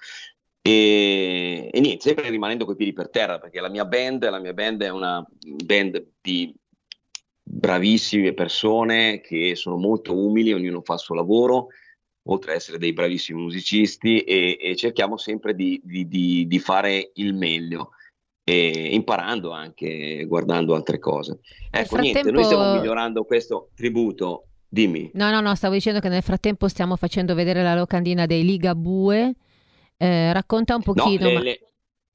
E, 0.70 1.68
e, 1.72 1.80
niente, 1.80 2.02
sempre 2.02 2.30
rimanendo 2.30 2.64
coi 2.64 2.76
piedi 2.76 2.92
per 2.92 3.10
terra, 3.10 3.40
perché 3.40 3.60
la 3.60 3.68
mia 3.68 3.84
band, 3.84 4.28
la 4.28 4.38
mia 4.38 4.52
band 4.52 4.82
è 4.84 4.88
una 4.88 5.26
band 5.64 6.06
di 6.20 6.54
bravissime 7.42 8.32
persone 8.34 9.20
che 9.20 9.56
sono 9.56 9.76
molto 9.76 10.16
umili, 10.16 10.52
ognuno 10.52 10.82
fa 10.82 10.94
il 10.94 11.00
suo 11.00 11.16
lavoro, 11.16 11.68
oltre 12.28 12.52
ad 12.52 12.58
essere 12.58 12.78
dei 12.78 12.92
bravissimi 12.92 13.40
musicisti, 13.40 14.20
e, 14.20 14.56
e 14.60 14.76
cerchiamo 14.76 15.16
sempre 15.16 15.56
di, 15.56 15.80
di, 15.82 16.06
di, 16.06 16.46
di, 16.46 16.58
fare 16.60 17.10
il 17.14 17.34
meglio. 17.34 17.90
Imparando 18.44 19.52
anche, 19.52 20.24
guardando 20.26 20.74
altre 20.74 20.98
cose. 20.98 21.38
Ecco, 21.70 21.94
frattempo... 21.94 22.00
niente, 22.00 22.30
noi 22.32 22.42
stiamo 22.42 22.74
migliorando 22.74 23.22
questo 23.22 23.70
tributo. 23.76 24.46
Dimmi. 24.68 25.10
No, 25.14 25.30
no, 25.30 25.40
no, 25.40 25.54
stavo 25.54 25.74
dicendo 25.74 26.00
che 26.00 26.08
nel 26.08 26.22
frattempo 26.22 26.66
stiamo 26.66 26.96
facendo 26.96 27.34
vedere 27.34 27.62
la 27.62 27.76
locandina 27.76 28.26
dei 28.26 28.44
Liga 28.44 28.74
Bue. 28.74 29.36
Eh, 30.02 30.32
racconta 30.32 30.76
un 30.76 30.82
pochino. 30.82 31.24
No, 31.24 31.28
le, 31.28 31.34
ma... 31.34 31.40
le, 31.40 31.60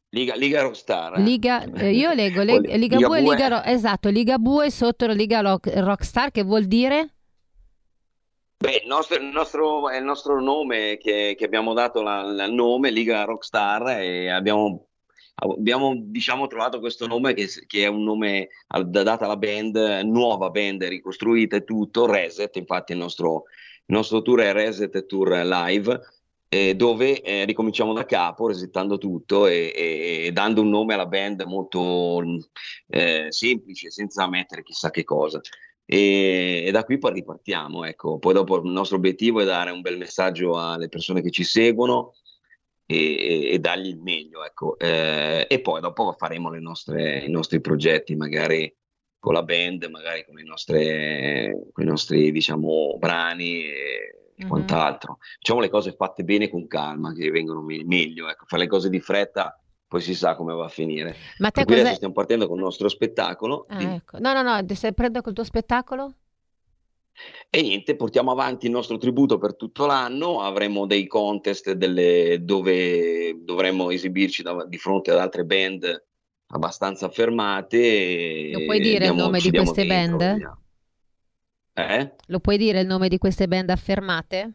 Liga, 0.09 0.33
Liga 0.33 0.61
Rockstar. 0.61 1.19
Eh? 1.19 1.21
Liga, 1.21 1.63
eh, 1.63 1.91
io 1.91 2.13
leggo 2.13 2.41
le, 2.41 2.59
Liga, 2.59 2.75
Liga 2.77 2.97
Bue, 2.97 3.21
Bue. 3.21 3.35
Liga, 3.35 3.65
esatto, 3.65 4.09
Liga 4.09 4.39
Bue 4.39 4.71
sotto 4.71 5.05
la 5.05 5.13
Liga 5.13 5.41
rock, 5.41 5.71
Rockstar, 5.75 6.31
che 6.31 6.41
vuol 6.41 6.65
dire? 6.65 7.13
Beh, 8.57 8.81
il 8.83 8.87
nostro, 8.87 9.21
il 9.21 9.25
nostro, 9.25 9.89
è 9.89 9.97
il 9.97 10.03
nostro 10.03 10.41
nome 10.41 10.97
che, 10.97 11.35
che 11.37 11.45
abbiamo 11.45 11.73
dato 11.73 11.99
il 11.99 12.47
nome, 12.49 12.89
Liga 12.89 13.23
Rockstar, 13.23 13.99
e 13.99 14.29
abbiamo, 14.29 14.87
abbiamo 15.35 15.93
diciamo, 15.95 16.47
trovato 16.47 16.79
questo 16.79 17.05
nome 17.05 17.35
che, 17.35 17.47
che, 17.67 17.83
è 17.83 17.87
un 17.87 18.03
nome 18.03 18.47
dato 18.87 19.25
alla 19.25 19.37
band, 19.37 19.75
nuova 20.05 20.49
band, 20.49 20.81
ricostruita 20.85 21.57
e 21.57 21.63
tutto, 21.63 22.07
Reset, 22.07 22.55
infatti 22.55 22.93
il 22.93 22.97
nostro, 22.97 23.43
il 23.85 23.95
nostro 23.95 24.23
tour 24.23 24.39
è 24.39 24.53
Reset 24.53 25.05
Tour 25.05 25.43
Live, 25.43 25.99
eh, 26.49 26.75
dove 26.75 27.21
eh, 27.21 27.45
ricominciamo 27.45 27.93
da 27.93 28.05
capo, 28.05 28.47
resettando 28.47 28.97
tutto 28.97 29.47
e, 29.47 29.73
e, 29.75 30.25
e, 30.25 30.31
dando 30.31 30.61
un 30.61 30.69
nome 30.69 30.93
alla 30.93 31.07
band 31.07 31.41
molto 31.43 32.23
eh, 32.87 33.27
semplice, 33.29 33.91
senza 33.91 34.27
mettere 34.29 34.63
chissà 34.63 34.89
che 34.91 35.03
cosa. 35.03 35.39
E, 35.85 36.63
e, 36.65 36.71
da 36.71 36.83
qui 36.83 36.97
poi 36.97 37.13
ripartiamo. 37.13 37.85
Ecco. 37.85 38.19
Poi 38.19 38.33
dopo 38.33 38.57
il 38.57 38.71
nostro 38.71 38.97
obiettivo 38.97 39.41
è 39.41 39.45
dare 39.45 39.71
un 39.71 39.81
bel 39.81 39.97
messaggio 39.97 40.57
alle 40.59 40.89
persone 40.89 41.21
che 41.21 41.31
ci 41.31 41.43
seguono 41.43 42.13
e, 42.85 43.51
e 43.51 43.59
dargli 43.59 43.87
il 43.87 43.99
meglio. 43.99 44.43
Ecco. 44.43 44.77
Eh, 44.77 45.45
e 45.49 45.61
poi 45.61 45.81
dopo 45.81 46.13
faremo 46.17 46.49
nostre, 46.59 47.19
i 47.19 47.29
nostri 47.29 47.59
progetti, 47.61 48.15
magari 48.15 48.73
con 49.19 49.33
la 49.33 49.43
band, 49.43 49.85
magari 49.85 50.23
con, 50.25 50.39
nostre, 50.43 51.69
con 51.71 51.83
i 51.83 51.87
nostri 51.87 52.31
diciamo, 52.31 52.97
brani. 52.97 53.65
E, 53.65 54.19
mm-hmm. 54.39 54.49
quant'altro. 54.49 55.17
Facciamo 55.37 55.59
le 55.59 55.69
cose 55.69 55.93
fatte 55.93 56.23
bene 56.23 56.49
con 56.49 56.67
calma, 56.67 57.13
che 57.13 57.29
vengono 57.31 57.61
me- 57.61 57.83
meglio. 57.83 58.29
Ecco, 58.29 58.45
fare 58.45 58.63
le 58.63 58.69
cose 58.69 58.89
di 58.89 58.99
fretta, 58.99 59.59
poi 59.87 60.01
si 60.01 60.15
sa 60.15 60.35
come 60.35 60.53
va 60.53 60.65
a 60.65 60.69
finire. 60.69 61.15
Ma 61.39 61.51
te 61.51 61.65
cos'è... 61.65 61.79
adesso 61.79 61.95
stiamo 61.95 62.13
partendo 62.13 62.47
con 62.47 62.57
il 62.57 62.63
nostro 62.63 62.87
spettacolo. 62.87 63.65
Ah, 63.69 63.81
ecco. 63.81 64.19
No, 64.19 64.33
no, 64.33 64.41
no, 64.41 64.57
stai 64.73 64.93
prendendo 64.93 65.21
col 65.21 65.33
tuo 65.33 65.43
spettacolo? 65.43 66.13
E 67.49 67.61
niente, 67.61 67.95
portiamo 67.95 68.31
avanti 68.31 68.65
il 68.65 68.73
nostro 68.73 68.97
tributo 68.97 69.37
per 69.37 69.55
tutto 69.55 69.85
l'anno, 69.85 70.41
avremo 70.41 70.85
dei 70.85 71.07
contest 71.07 71.71
delle... 71.71 72.39
dove 72.41 73.43
dovremo 73.43 73.89
esibirci 73.89 74.43
da... 74.43 74.65
di 74.65 74.77
fronte 74.77 75.11
ad 75.11 75.19
altre 75.19 75.45
band 75.45 76.03
abbastanza 76.47 77.05
affermate. 77.05 78.49
Lo 78.51 78.65
puoi 78.65 78.79
dire 78.79 79.07
il 79.07 79.15
nome 79.15 79.39
di 79.39 79.49
queste 79.49 79.85
dentro, 79.85 80.17
band? 80.17 80.31
Vediamo. 80.33 80.63
Eh? 81.77 82.11
Lo 82.27 82.39
puoi 82.39 82.57
dire 82.57 82.79
il 82.79 82.87
nome 82.87 83.09
di 83.09 83.17
queste 83.17 83.47
band 83.47 83.69
affermate? 83.69 84.51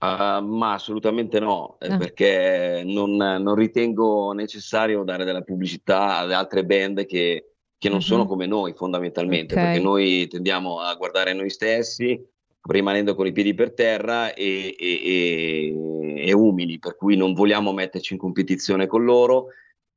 Uh, 0.00 0.40
ma 0.44 0.74
assolutamente 0.74 1.40
no, 1.40 1.76
eh, 1.80 1.88
Ah. 1.92 1.96
perché 1.96 2.82
non, 2.84 3.16
non 3.16 3.54
ritengo 3.56 4.30
necessario 4.32 5.02
dare 5.02 5.24
della 5.24 5.42
pubblicità 5.42 6.18
ad 6.18 6.30
altre 6.30 6.64
band 6.64 7.04
che, 7.04 7.50
che 7.76 7.88
non 7.88 8.00
sono 8.00 8.22
Mhm. 8.22 8.28
come 8.28 8.46
noi 8.46 8.74
fondamentalmente, 8.74 9.54
Ok. 9.54 9.60
perché 9.60 9.80
noi 9.80 10.28
tendiamo 10.28 10.78
a 10.78 10.94
guardare 10.94 11.32
noi 11.32 11.50
stessi 11.50 12.24
rimanendo 12.68 13.16
con 13.16 13.26
i 13.26 13.32
piedi 13.32 13.54
per 13.54 13.72
terra 13.74 14.34
e, 14.34 14.76
e- 14.78 15.00
e- 15.04 16.28
e 16.28 16.32
umili, 16.32 16.78
per 16.78 16.94
cui 16.94 17.16
non 17.16 17.32
vogliamo 17.32 17.72
metterci 17.72 18.12
in 18.12 18.20
competizione 18.20 18.86
con 18.86 19.02
loro, 19.04 19.46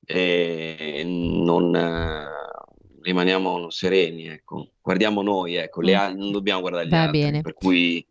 e 0.04 1.04
non, 1.06 1.76
eh, 1.76 2.41
rimaniamo 3.02 3.70
sereni, 3.70 4.28
ecco. 4.28 4.72
Guardiamo 4.82 5.22
noi, 5.22 5.56
ecco, 5.56 5.82
le 5.82 5.94
non 6.14 6.32
dobbiamo 6.32 6.62
guardare 6.62 6.88
gli 6.88 6.90
Va 6.92 7.04
altri, 7.04 7.20
bene. 7.22 7.42
per 7.42 7.54
cui 7.54 8.06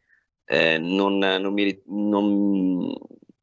eh, 0.45 0.79
non, 0.79 1.19
non 1.19 1.53
mi 1.53 1.81
non- 1.87 2.93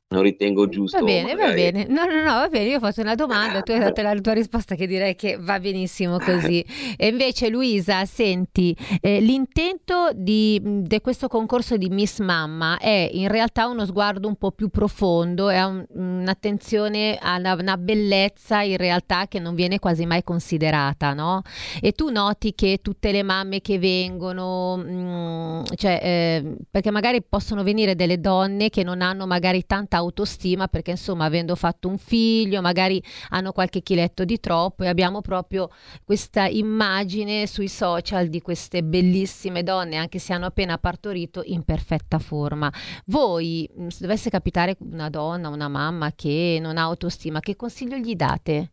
non 0.09 0.21
ritengo 0.21 0.69
giusto 0.69 0.99
Va 0.99 1.03
bene, 1.05 1.35
va 1.35 1.47
magari- 1.47 1.71
bene. 1.71 1.85
No, 1.89 2.05
no, 2.05 2.15
no, 2.23 2.33
va 2.35 2.47
bene. 2.47 2.69
Io 2.69 2.77
ho 2.77 2.79
fatto 2.79 3.01
una 3.01 3.15
domanda, 3.15 3.61
tu 3.61 3.73
hai 3.73 3.79
dato 3.79 4.01
la 4.01 4.15
tua 4.15 4.31
risposta 4.33 4.75
che 4.75 4.87
direi 4.87 5.15
che 5.15 5.37
va 5.37 5.59
benissimo 5.59 6.17
così. 6.17 6.65
E 6.99 7.07
invece, 7.07 7.49
Luisa, 7.49 8.05
senti, 8.05 8.75
eh, 9.01 9.19
l'intento 9.19 10.09
di, 10.15 10.59
di 10.63 10.99
questo 11.01 11.27
concorso 11.27 11.75
di 11.77 11.89
Miss 11.89 12.19
Mamma 12.19 12.77
è 12.79 13.09
in 13.13 13.27
realtà 13.27 13.67
uno 13.67 13.85
sguardo 13.85 14.27
un 14.27 14.35
po' 14.35 14.51
più 14.51 14.69
profondo, 14.69 15.49
è 15.49 15.61
un- 15.63 15.85
un'attenzione 15.93 17.17
a 17.21 17.35
una, 17.37 17.53
una 17.53 17.77
bellezza 17.77 18.61
in 18.61 18.77
realtà 18.77 19.27
che 19.27 19.39
non 19.39 19.53
viene 19.55 19.79
quasi 19.79 20.05
mai 20.05 20.23
considerata, 20.23 21.13
no? 21.13 21.41
E 21.81 21.91
tu 21.91 22.09
noti 22.09 22.53
che 22.55 22.79
tutte 22.81 23.11
le 23.11 23.23
mamme 23.23 23.59
che 23.61 23.77
vengono, 23.77 24.77
mm, 24.77 25.63
cioè, 25.75 25.99
eh, 26.01 26.55
perché 26.71 26.91
magari 26.91 27.21
possono 27.21 27.63
venire 27.63 27.95
delle 27.95 28.19
donne 28.19 28.69
che 28.69 28.83
non 28.83 29.01
hanno 29.01 29.27
magari 29.27 29.65
tanta 29.65 29.96
autostima 29.97 30.67
perché 30.67 30.91
insomma 30.91 31.25
avendo 31.25 31.55
fatto 31.55 31.87
un 31.87 31.97
figlio 31.97 32.61
magari 32.61 33.01
hanno 33.29 33.51
qualche 33.51 33.81
chiletto 33.81 34.25
di 34.25 34.39
troppo 34.39 34.83
e 34.83 34.87
abbiamo 34.87 35.21
proprio 35.21 35.69
questa 36.03 36.47
immagine 36.47 37.47
sui 37.47 37.67
social 37.67 38.27
di 38.27 38.41
queste 38.41 38.83
bellissime 38.83 39.63
donne 39.63 39.97
anche 39.97 40.19
se 40.19 40.33
hanno 40.33 40.45
appena 40.47 40.77
partorito 40.77 41.41
in 41.43 41.63
perfetta 41.63 42.19
forma. 42.19 42.71
Voi 43.05 43.69
mh, 43.73 43.87
se 43.87 43.99
dovesse 44.01 44.29
capitare 44.29 44.77
una 44.79 45.09
donna, 45.09 45.49
una 45.49 45.67
mamma 45.67 46.13
che 46.13 46.57
non 46.61 46.77
ha 46.77 46.83
autostima, 46.83 47.39
che 47.39 47.55
consiglio 47.55 47.97
gli 47.97 48.15
date? 48.15 48.71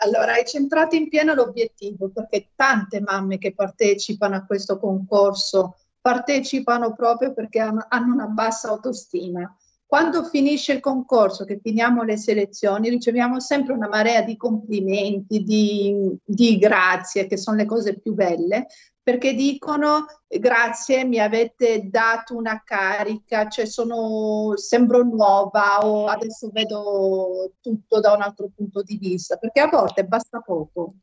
Allora, 0.00 0.34
hai 0.34 0.44
centrato 0.46 0.94
in 0.94 1.08
pieno 1.08 1.34
l'obiettivo 1.34 2.10
perché 2.10 2.50
tante 2.54 3.00
mamme 3.00 3.38
che 3.38 3.52
partecipano 3.52 4.36
a 4.36 4.44
questo 4.44 4.78
concorso 4.78 5.76
partecipano 6.08 6.94
proprio 6.94 7.34
perché 7.34 7.58
hanno 7.58 7.84
una 7.90 8.28
bassa 8.28 8.70
autostima. 8.70 9.54
Quando 9.84 10.24
finisce 10.24 10.72
il 10.72 10.80
concorso, 10.80 11.44
che 11.44 11.60
finiamo 11.62 12.02
le 12.02 12.16
selezioni, 12.16 12.88
riceviamo 12.88 13.40
sempre 13.40 13.74
una 13.74 13.88
marea 13.88 14.22
di 14.22 14.34
complimenti, 14.38 15.42
di, 15.42 16.16
di 16.24 16.56
grazie, 16.56 17.26
che 17.26 17.36
sono 17.36 17.58
le 17.58 17.66
cose 17.66 17.98
più 17.98 18.14
belle, 18.14 18.68
perché 19.02 19.34
dicono 19.34 20.06
grazie, 20.26 21.04
mi 21.04 21.18
avete 21.18 21.88
dato 21.90 22.34
una 22.34 22.62
carica, 22.64 23.46
cioè 23.48 23.66
sono, 23.66 24.56
sembro 24.56 25.02
nuova 25.02 25.86
o 25.86 26.06
adesso 26.06 26.48
vedo 26.50 27.52
tutto 27.60 28.00
da 28.00 28.14
un 28.14 28.22
altro 28.22 28.48
punto 28.54 28.80
di 28.80 28.96
vista, 28.96 29.36
perché 29.36 29.60
a 29.60 29.68
volte 29.68 30.04
basta 30.04 30.40
poco. 30.40 30.94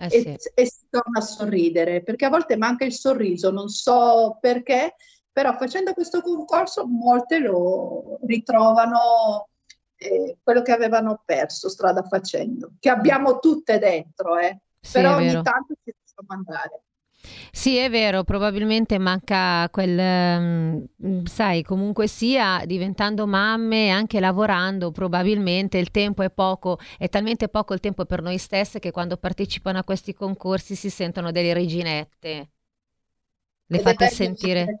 Eh 0.00 0.10
sì. 0.10 0.16
e, 0.16 0.38
e 0.54 0.66
si 0.66 0.86
torna 0.88 1.18
a 1.18 1.22
sorridere, 1.22 2.02
perché 2.02 2.24
a 2.24 2.30
volte 2.30 2.56
manca 2.56 2.84
il 2.84 2.92
sorriso, 2.92 3.50
non 3.50 3.68
so 3.68 4.38
perché, 4.40 4.94
però 5.32 5.56
facendo 5.56 5.92
questo 5.92 6.20
concorso 6.22 6.86
molte 6.86 7.40
lo 7.40 8.18
ritrovano 8.22 9.48
eh, 9.96 10.38
quello 10.42 10.62
che 10.62 10.72
avevano 10.72 11.22
perso 11.24 11.68
strada 11.68 12.02
facendo, 12.02 12.72
che 12.78 12.90
abbiamo 12.90 13.40
tutte 13.40 13.78
dentro, 13.78 14.38
eh. 14.38 14.60
sì, 14.80 14.92
però 14.92 15.16
ogni 15.16 15.32
tanto 15.42 15.74
ci 15.82 15.92
possiamo 16.00 16.28
andare. 16.28 16.82
Sì, 17.50 17.76
è 17.76 17.90
vero, 17.90 18.22
probabilmente 18.22 18.98
manca 18.98 19.68
quel, 19.70 20.86
um, 20.98 21.24
sai, 21.24 21.62
comunque 21.62 22.06
sia, 22.06 22.62
diventando 22.64 23.26
mamme 23.26 23.86
e 23.86 23.90
anche 23.90 24.20
lavorando, 24.20 24.92
probabilmente 24.92 25.78
il 25.78 25.90
tempo 25.90 26.22
è 26.22 26.30
poco, 26.30 26.78
è 26.96 27.08
talmente 27.08 27.48
poco 27.48 27.74
il 27.74 27.80
tempo 27.80 28.04
per 28.04 28.22
noi 28.22 28.38
stesse 28.38 28.78
che 28.78 28.92
quando 28.92 29.16
partecipano 29.16 29.78
a 29.78 29.84
questi 29.84 30.14
concorsi 30.14 30.74
si 30.74 30.90
sentono 30.90 31.32
delle 31.32 31.52
reginette. 31.52 32.50
Le 33.66 33.78
fate 33.80 34.08
sentire. 34.08 34.80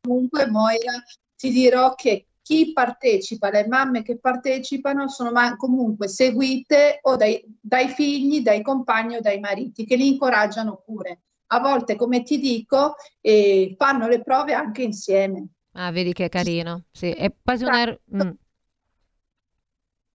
Comunque, 0.00 0.46
Moira, 0.46 0.92
ti 1.36 1.50
dirò 1.50 1.94
che 1.94 2.28
chi 2.40 2.72
partecipa, 2.72 3.50
le 3.50 3.66
mamme 3.66 4.02
che 4.02 4.18
partecipano 4.18 5.08
sono 5.08 5.32
comunque 5.56 6.08
seguite 6.08 7.00
o 7.02 7.16
dai, 7.16 7.44
dai 7.60 7.88
figli, 7.88 8.40
dai 8.40 8.62
compagni 8.62 9.16
o 9.16 9.20
dai 9.20 9.38
mariti 9.38 9.84
che 9.84 9.96
li 9.96 10.06
incoraggiano 10.06 10.82
pure 10.82 11.24
a 11.48 11.60
volte, 11.60 11.96
come 11.96 12.22
ti 12.22 12.38
dico, 12.38 12.94
eh, 13.20 13.74
fanno 13.76 14.08
le 14.08 14.22
prove 14.22 14.54
anche 14.54 14.82
insieme. 14.82 15.48
Ah, 15.72 15.90
vedi 15.90 16.12
che 16.12 16.28
carino. 16.28 16.84
Sì, 16.90 17.10
è 17.10 17.32
quasi 17.42 17.64
una... 17.64 17.80
Er-, 17.82 18.00
mm. 18.14 18.30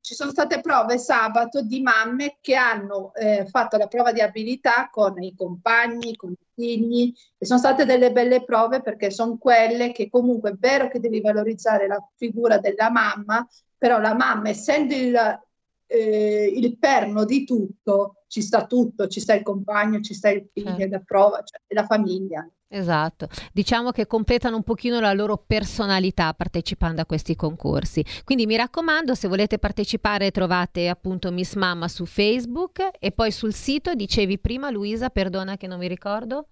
Ci 0.01 0.15
sono 0.15 0.33
state 0.33 0.61
prove 0.61 0.99
sabato 0.99 1.63
di 1.63 1.81
mamme 1.81 2.39
che 2.41 2.57
hanno 2.57 3.15
eh, 3.15 3.47
fatto 3.47 3.77
la 3.77 3.87
prova 3.87 4.11
di 4.11 4.21
abilità 4.21 4.89
con 4.91 5.23
i 5.23 5.33
compagni, 5.37 6.17
con 6.17 6.33
i 6.33 6.47
figli, 6.55 7.15
e 7.39 7.47
sono 7.47 7.61
state 7.61 7.85
delle 7.85 8.11
belle 8.11 8.43
prove 8.43 8.83
perché 8.83 9.13
sono 9.13 9.39
quelle 9.39 9.93
che 9.93 10.11
comunque 10.11 10.51
è 10.51 10.55
vero 10.59 10.89
che 10.89 10.99
devi 10.99 11.21
valorizzare 11.21 11.87
la 11.87 12.05
figura 12.17 12.59
della 12.59 12.91
mamma, 12.91 13.47
però 13.79 14.01
la 14.01 14.15
mamma, 14.15 14.49
essendo 14.49 14.93
il, 14.93 15.41
eh, 15.87 16.53
il 16.53 16.79
perno 16.79 17.25
di 17.25 17.45
tutto, 17.45 18.22
ci 18.33 18.41
sta 18.41 18.65
tutto, 18.65 19.09
ci 19.09 19.21
sta 19.21 19.35
il 19.35 19.43
compagno, 19.43 20.01
ci 20.01 20.15
sta 20.15 20.31
il 20.31 20.49
figlio, 20.51 20.75
certo. 20.75 20.89
la 20.89 21.03
prova, 21.05 21.43
cioè, 21.45 21.61
la 21.75 21.85
famiglia. 21.85 22.49
Esatto, 22.67 23.29
diciamo 23.53 23.91
che 23.91 24.07
completano 24.07 24.57
un 24.57 24.63
pochino 24.63 25.01
la 25.01 25.13
loro 25.13 25.37
personalità 25.37 26.33
partecipando 26.33 27.03
a 27.03 27.05
questi 27.05 27.37
concorsi. 27.37 28.03
Quindi 28.25 28.47
mi 28.47 28.57
raccomando, 28.57 29.15
se 29.15 29.29
volete 29.29 29.59
partecipare 29.59 30.31
trovate 30.31 30.89
appunto 30.89 31.31
Miss 31.31 31.57
Mamma 31.57 31.89
su 31.89 32.07
Facebook 32.07 32.89
e 32.99 33.13
poi 33.13 33.31
sul 33.33 33.53
sito, 33.53 33.93
dicevi 33.93 34.39
prima 34.39 34.71
Luisa, 34.71 35.11
perdona 35.11 35.59
che 35.59 35.67
non 35.67 35.79
mi 35.79 35.87
ricordo 35.87 36.47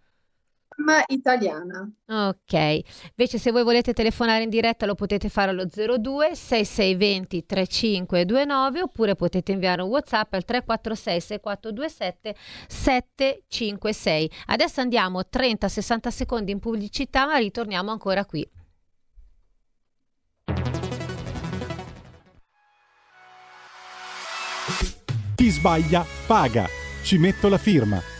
italiana. 1.09 1.91
Ok, 2.07 2.53
invece 3.11 3.39
se 3.39 3.51
voi 3.51 3.63
volete 3.63 3.93
telefonare 3.93 4.43
in 4.43 4.51
diretta 4.51 4.87
lo 4.87 4.95
potete 4.95 5.29
fare 5.29 5.51
allo 5.51 5.67
02 5.67 6.35
6620 6.35 7.47
3529 7.47 8.83
oppure 8.83 9.15
potete 9.15 9.53
inviare 9.53 9.83
un 9.83 9.89
WhatsApp 9.89 10.33
al 10.35 10.45
346 10.45 11.21
6427 11.21 12.35
756. 12.67 14.31
Adesso 14.47 14.81
andiamo 14.81 15.21
30-60 15.21 16.09
secondi 16.09 16.53
in 16.53 16.59
pubblicità 16.59 17.27
ma 17.27 17.37
ritorniamo 17.37 17.91
ancora 17.91 18.25
qui. 18.25 18.49
Chi 25.35 25.49
sbaglia 25.49 26.05
paga. 26.27 26.67
Ci 27.03 27.17
metto 27.17 27.49
la 27.49 27.57
firma 27.57 28.20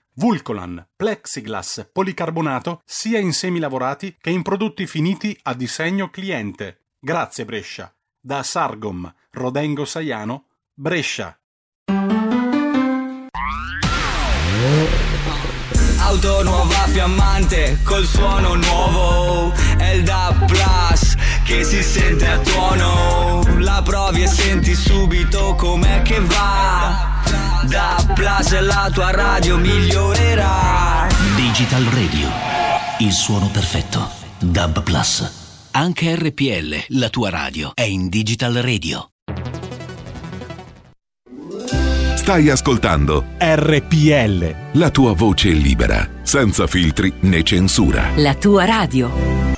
Vulcolan, 0.21 0.87
plexiglass, 0.95 1.89
policarbonato 1.91 2.83
sia 2.85 3.17
in 3.17 3.33
semi 3.33 3.57
lavorati 3.57 4.15
che 4.21 4.29
in 4.29 4.43
prodotti 4.43 4.85
finiti 4.85 5.35
a 5.41 5.55
disegno 5.55 6.11
cliente. 6.11 6.89
Grazie 6.99 7.43
Brescia. 7.43 7.91
Da 8.19 8.43
Sargom, 8.43 9.11
Rodengo 9.31 9.83
Saiano, 9.83 10.45
Brescia. 10.75 11.35
Auto 15.97 16.43
nuova 16.43 16.85
fiammante 16.85 17.79
col 17.83 18.05
suono 18.05 18.53
nuovo 18.53 19.51
DAP 20.03 20.45
Plus 20.45 21.15
che 21.43 21.63
si 21.63 21.81
sente 21.81 22.27
a 22.27 22.37
tuono 22.37 23.41
La 23.57 23.81
provi 23.83 24.21
e 24.21 24.27
senti 24.27 24.75
subito 24.75 25.55
com'è 25.55 26.03
che 26.03 26.19
va 26.19 27.10
da 27.67 28.13
Plus 28.13 28.59
la 28.59 28.89
tua 28.93 29.11
radio 29.11 29.57
migliorerà. 29.57 31.07
Digital 31.35 31.83
Radio, 31.83 32.29
il 32.99 33.11
suono 33.11 33.49
perfetto. 33.49 34.09
Dub 34.39 34.83
Plus. 34.83 35.69
Anche 35.71 36.15
RPL, 36.15 36.97
la 36.99 37.09
tua 37.09 37.29
radio, 37.29 37.71
è 37.73 37.83
in 37.83 38.09
Digital 38.09 38.55
Radio. 38.55 39.11
Stai 42.15 42.49
ascoltando 42.49 43.25
RPL. 43.39 44.55
La 44.73 44.89
tua 44.89 45.13
voce 45.13 45.49
libera, 45.49 46.07
senza 46.21 46.67
filtri 46.67 47.11
né 47.21 47.43
censura. 47.43 48.11
La 48.15 48.35
tua 48.35 48.65
radio. 48.65 49.50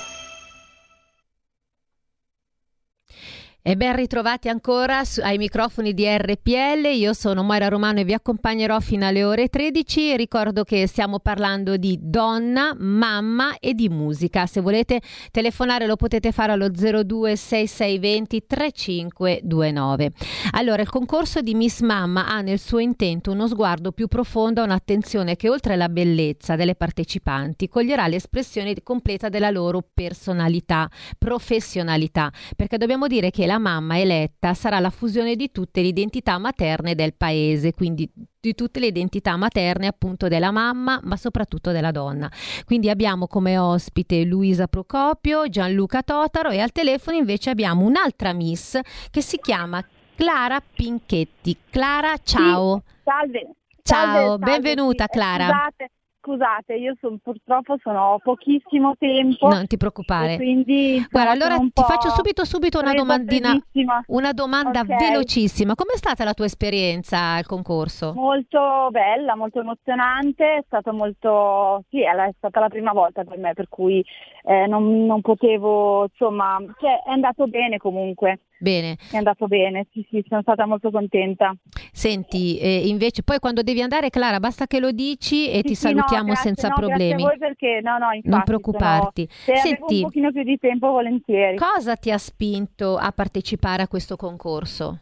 E 3.65 3.77
ben 3.77 3.95
ritrovati 3.95 4.49
ancora 4.49 5.05
su, 5.05 5.21
ai 5.23 5.37
microfoni 5.37 5.93
di 5.93 6.05
RPL, 6.05 6.85
io 6.93 7.13
sono 7.13 7.43
Moira 7.43 7.69
Romano 7.69 8.01
e 8.01 8.03
vi 8.03 8.11
accompagnerò 8.11 8.81
fino 8.81 9.07
alle 9.07 9.23
ore 9.23 9.47
13. 9.47 10.17
Ricordo 10.17 10.65
che 10.65 10.85
stiamo 10.85 11.19
parlando 11.19 11.77
di 11.77 11.97
donna, 12.01 12.75
mamma 12.77 13.57
e 13.59 13.73
di 13.73 13.87
musica. 13.87 14.47
Se 14.47 14.59
volete 14.59 14.99
telefonare 15.31 15.85
lo 15.85 15.95
potete 15.95 16.33
fare 16.33 16.51
allo 16.51 16.67
026620 16.67 18.43
3529. 18.45 20.11
Allora, 20.51 20.81
il 20.81 20.89
concorso 20.89 21.39
di 21.39 21.53
Miss 21.53 21.79
Mamma 21.83 22.27
ha 22.27 22.41
nel 22.41 22.59
suo 22.59 22.79
intento 22.79 23.31
uno 23.31 23.47
sguardo 23.47 23.93
più 23.93 24.09
profondo, 24.09 24.61
un'attenzione 24.61 25.37
che 25.37 25.47
oltre 25.47 25.75
alla 25.75 25.87
bellezza 25.87 26.57
delle 26.57 26.75
partecipanti 26.75 27.69
coglierà 27.69 28.07
l'espressione 28.07 28.75
completa 28.83 29.29
della 29.29 29.51
loro 29.51 29.81
personalità, 29.93 30.89
professionalità, 31.17 32.29
perché 32.57 32.77
dobbiamo 32.77 33.07
dire 33.07 33.31
che 33.31 33.45
la 33.45 33.51
la 33.53 33.59
mamma 33.59 33.99
eletta 33.99 34.55
sarà 34.55 34.79
la 34.79 34.89
fusione 34.89 35.35
di 35.35 35.51
tutte 35.51 35.81
le 35.81 35.87
identità 35.87 36.39
materne 36.39 36.95
del 36.95 37.13
paese, 37.13 37.71
quindi 37.73 38.09
di 38.39 38.55
tutte 38.55 38.79
le 38.79 38.87
identità 38.87 39.35
materne 39.35 39.85
appunto 39.85 40.27
della 40.27 40.51
mamma, 40.51 40.99
ma 41.03 41.15
soprattutto 41.17 41.71
della 41.71 41.91
donna. 41.91 42.31
Quindi 42.65 42.89
abbiamo 42.89 43.27
come 43.27 43.57
ospite 43.57 44.23
Luisa 44.23 44.67
Procopio, 44.67 45.47
Gianluca 45.49 46.01
Totaro 46.01 46.49
e 46.49 46.59
al 46.59 46.71
telefono 46.71 47.15
invece 47.17 47.51
abbiamo 47.51 47.85
un'altra 47.85 48.33
miss 48.33 48.79
che 49.11 49.21
si 49.21 49.37
chiama 49.37 49.85
Clara 50.15 50.59
Pinchetti. 50.59 51.55
Clara, 51.69 52.15
ciao. 52.23 52.81
Sì, 52.85 52.93
salve. 53.03 53.49
Ciao, 53.83 54.05
salve, 54.05 54.27
salve. 54.27 54.45
benvenuta 54.45 55.07
Clara. 55.07 55.45
Scusate, 55.45 55.91
Scusate, 56.25 56.75
io 56.75 56.95
son, 57.01 57.19
purtroppo 57.19 57.75
sono 57.81 58.17
pochissimo 58.23 58.95
tempo. 58.97 59.49
Non 59.49 59.67
ti 59.67 59.75
preoccupare. 59.75 60.37
Quindi 60.37 61.05
Guarda, 61.11 61.31
allora 61.31 61.57
ti 61.57 61.83
faccio 61.85 62.11
subito 62.11 62.45
subito 62.45 62.79
una 62.79 62.93
domandina, 62.93 63.61
una 64.07 64.31
domanda 64.31 64.79
okay. 64.79 64.97
velocissima. 64.97 65.75
Com'è 65.75 65.97
stata 65.97 66.23
la 66.23 66.33
tua 66.33 66.45
esperienza 66.45 67.33
al 67.33 67.45
concorso? 67.45 68.13
Molto 68.15 68.87
bella, 68.89 69.35
molto 69.35 69.59
emozionante, 69.59 70.59
è 70.59 70.63
stata 70.65 70.93
molto 70.93 71.83
sì, 71.89 72.01
è 72.03 72.33
stata 72.37 72.61
la 72.61 72.69
prima 72.69 72.93
volta 72.93 73.25
per 73.25 73.37
me, 73.37 73.53
per 73.53 73.67
cui 73.67 74.01
eh, 74.45 74.65
non, 74.65 75.05
non, 75.05 75.19
potevo, 75.19 76.03
insomma, 76.03 76.57
cioè, 76.79 77.03
è 77.05 77.11
andato 77.11 77.47
bene 77.47 77.75
comunque. 77.77 78.39
Bene. 78.63 78.95
È 79.11 79.17
andato 79.17 79.47
bene, 79.47 79.87
sì, 79.91 80.07
sì, 80.09 80.23
sono 80.25 80.41
stata 80.41 80.65
molto 80.65 80.89
contenta. 80.89 81.53
Senti, 81.91 82.57
eh, 82.59 82.87
invece 82.87 83.21
poi 83.21 83.39
quando 83.39 83.61
devi 83.61 83.81
andare, 83.81 84.09
Clara, 84.09 84.39
basta 84.39 84.67
che 84.67 84.79
lo 84.79 84.91
dici 84.91 85.49
e 85.49 85.57
sì, 85.57 85.61
ti 85.63 85.75
sì, 85.75 85.87
salutiamo 85.87 86.27
no, 86.27 86.31
grazie, 86.31 86.53
senza 86.53 86.67
no, 86.69 86.75
problemi. 86.75 87.09
Grazie 87.09 87.25
a 87.25 87.27
voi 87.27 87.37
perché, 87.39 87.81
no, 87.83 87.97
no, 87.97 88.11
infatti, 88.11 88.29
non 88.29 88.43
preoccuparti. 88.43 89.27
Sono, 89.29 89.57
se 89.57 89.67
Senti, 89.67 89.95
un 89.95 90.01
pochino 90.03 90.31
più 90.31 90.43
di 90.43 90.57
tempo, 90.57 90.91
volentieri. 90.91 91.57
Cosa 91.57 91.97
ti 91.97 92.09
ha 92.09 92.17
spinto 92.17 92.95
a 92.95 93.11
partecipare 93.11 93.81
a 93.81 93.87
questo 93.89 94.15
concorso? 94.15 94.99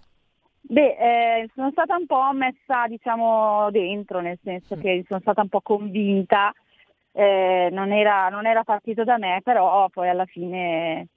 Beh, 0.62 0.98
eh, 0.98 1.50
sono 1.54 1.70
stata 1.70 1.96
un 1.96 2.08
po' 2.08 2.32
messa, 2.34 2.88
diciamo, 2.88 3.70
dentro, 3.70 4.22
nel 4.22 4.40
senso 4.42 4.76
che 4.76 5.06
sono 5.08 5.20
stata 5.20 5.42
un 5.42 5.50
po' 5.50 5.62
convinta, 5.62 6.52
eh, 7.12 7.70
non, 7.72 7.92
era, 7.92 8.30
non 8.30 8.48
era 8.48 8.64
partito 8.64 9.04
da 9.04 9.20
me, 9.20 9.42
però 9.44 9.88
poi 9.90 10.10
alla 10.10 10.26
fine 10.26 11.10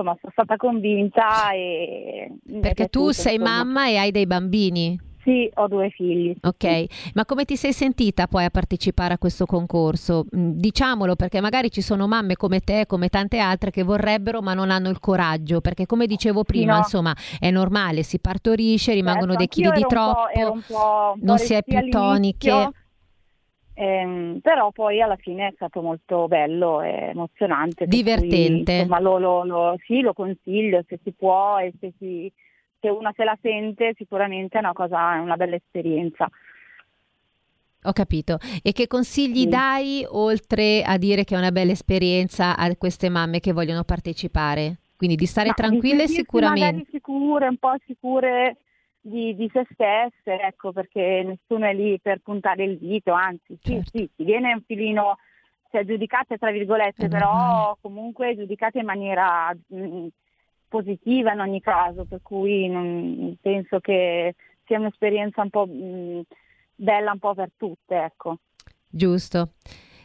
insomma 0.00 0.16
sono 0.20 0.32
stata 0.32 0.56
convinta 0.56 1.52
e... 1.52 2.32
Perché 2.60 2.88
tu 2.88 3.04
piaciuto, 3.04 3.12
sei 3.12 3.34
insomma. 3.36 3.64
mamma 3.64 3.88
e 3.88 3.96
hai 3.96 4.10
dei 4.10 4.26
bambini? 4.26 4.98
Sì, 5.22 5.50
ho 5.56 5.68
due 5.68 5.90
figli. 5.90 6.34
Ok, 6.40 6.86
ma 7.12 7.26
come 7.26 7.44
ti 7.44 7.54
sei 7.54 7.74
sentita 7.74 8.26
poi 8.26 8.46
a 8.46 8.50
partecipare 8.50 9.12
a 9.12 9.18
questo 9.18 9.44
concorso? 9.44 10.24
Mm, 10.34 10.52
Diciamolo 10.52 11.14
perché 11.14 11.42
magari 11.42 11.70
ci 11.70 11.82
sono 11.82 12.08
mamme 12.08 12.36
come 12.36 12.60
te, 12.60 12.86
come 12.86 13.10
tante 13.10 13.38
altre 13.38 13.70
che 13.70 13.82
vorrebbero 13.82 14.40
ma 14.40 14.54
non 14.54 14.70
hanno 14.70 14.88
il 14.88 14.98
coraggio, 14.98 15.60
perché 15.60 15.84
come 15.84 16.06
dicevo 16.06 16.42
prima, 16.42 16.72
no. 16.72 16.78
insomma, 16.78 17.14
è 17.38 17.50
normale, 17.50 18.02
si 18.02 18.18
partorisce, 18.18 18.94
rimangono 18.94 19.32
Certo, 19.32 19.38
dei 19.38 19.48
chili 19.48 19.70
di 19.72 19.80
ero 19.80 19.88
un 19.90 19.94
po'- 19.94 20.12
troppo, 20.32 20.52
un 20.52 20.62
po'- 20.66 21.12
un 21.12 21.18
po' 21.20 21.24
non 21.26 21.38
si 21.38 21.52
è 21.52 21.62
più 21.62 21.88
toniche. 21.90 22.70
Ehm, 23.80 24.38
però 24.40 24.70
poi 24.72 25.00
alla 25.00 25.16
fine 25.16 25.48
è 25.48 25.52
stato 25.54 25.80
molto 25.80 26.28
bello 26.28 26.82
e 26.82 27.08
emozionante. 27.10 27.86
per 27.86 27.88
cui, 27.88 27.96
Divertente. 28.02 28.72
insomma, 28.72 29.00
lo, 29.00 29.18
lo- 29.18 29.44
lo- 29.44 29.76
sì, 29.86 30.00
lo 30.00 30.12
consiglio 30.12 30.84
se 30.86 30.98
si 31.02 31.12
può 31.12 31.58
e 31.58 31.72
se, 31.80 31.92
si- 31.98 32.30
se 32.78 32.88
una 32.88 33.12
se 33.16 33.24
la 33.24 33.36
sente 33.40 33.94
sicuramente 33.96 34.56
è 34.56 34.60
una 34.60 34.72
cosa, 34.72 35.14
è 35.16 35.18
una 35.18 35.36
bella 35.36 35.56
esperienza. 35.56 36.28
Ho 37.84 37.92
capito. 37.92 38.38
E 38.62 38.72
che 38.72 38.86
consigli 38.86 39.40
Sì. 39.40 39.48
dai 39.48 40.04
oltre 40.06 40.82
a 40.82 40.98
dire 40.98 41.24
che 41.24 41.34
è 41.34 41.38
una 41.38 41.50
bella 41.50 41.72
esperienza 41.72 42.54
a 42.56 42.76
queste 42.76 43.08
mamme 43.08 43.40
che 43.40 43.52
vogliono 43.52 43.84
partecipare? 43.84 44.76
Quindi 44.96 45.16
di 45.16 45.24
stare 45.24 45.48
Ma 45.48 45.54
di 45.56 45.62
tranquille 45.62 45.96
sentirsi 46.00 46.14
sicuramente. 46.16 46.64
Magari 46.66 46.86
sicure, 46.90 47.48
un 47.48 47.56
po' 47.56 47.74
sicure 47.86 48.56
di, 49.00 49.34
di 49.34 49.48
se 49.52 49.66
stesse, 49.72 50.40
ecco, 50.40 50.72
perché 50.72 51.22
nessuno 51.24 51.66
è 51.66 51.74
lì 51.74 51.98
per 52.00 52.18
puntare 52.20 52.64
il 52.64 52.78
dito, 52.78 53.12
anzi, 53.12 53.58
sì, 53.62 53.72
Certo. 53.72 53.90
sì, 53.92 54.10
si 54.16 54.24
viene 54.24 54.52
un 54.52 54.62
filino, 54.66 55.18
cioè 55.70 55.84
giudicate 55.84 56.36
tra 56.38 56.50
virgolette, 56.50 57.08
però 57.08 57.76
comunque 57.80 58.36
giudicate 58.36 58.78
in 58.78 58.84
maniera 58.84 59.56
mh, 59.68 60.06
positiva 60.68 61.32
in 61.32 61.40
ogni 61.40 61.60
caso, 61.60 62.04
per 62.04 62.20
cui 62.22 62.68
non- 62.68 63.36
penso 63.40 63.80
che 63.80 64.34
sia 64.66 64.78
un'esperienza 64.78 65.42
un 65.42 65.50
po' 65.50 65.66
mh, 65.66 66.22
bella 66.76 67.12
un 67.12 67.18
po' 67.18 67.34
per 67.34 67.50
tutte, 67.56 67.96
ecco. 67.96 68.38
Giusto. 68.88 69.52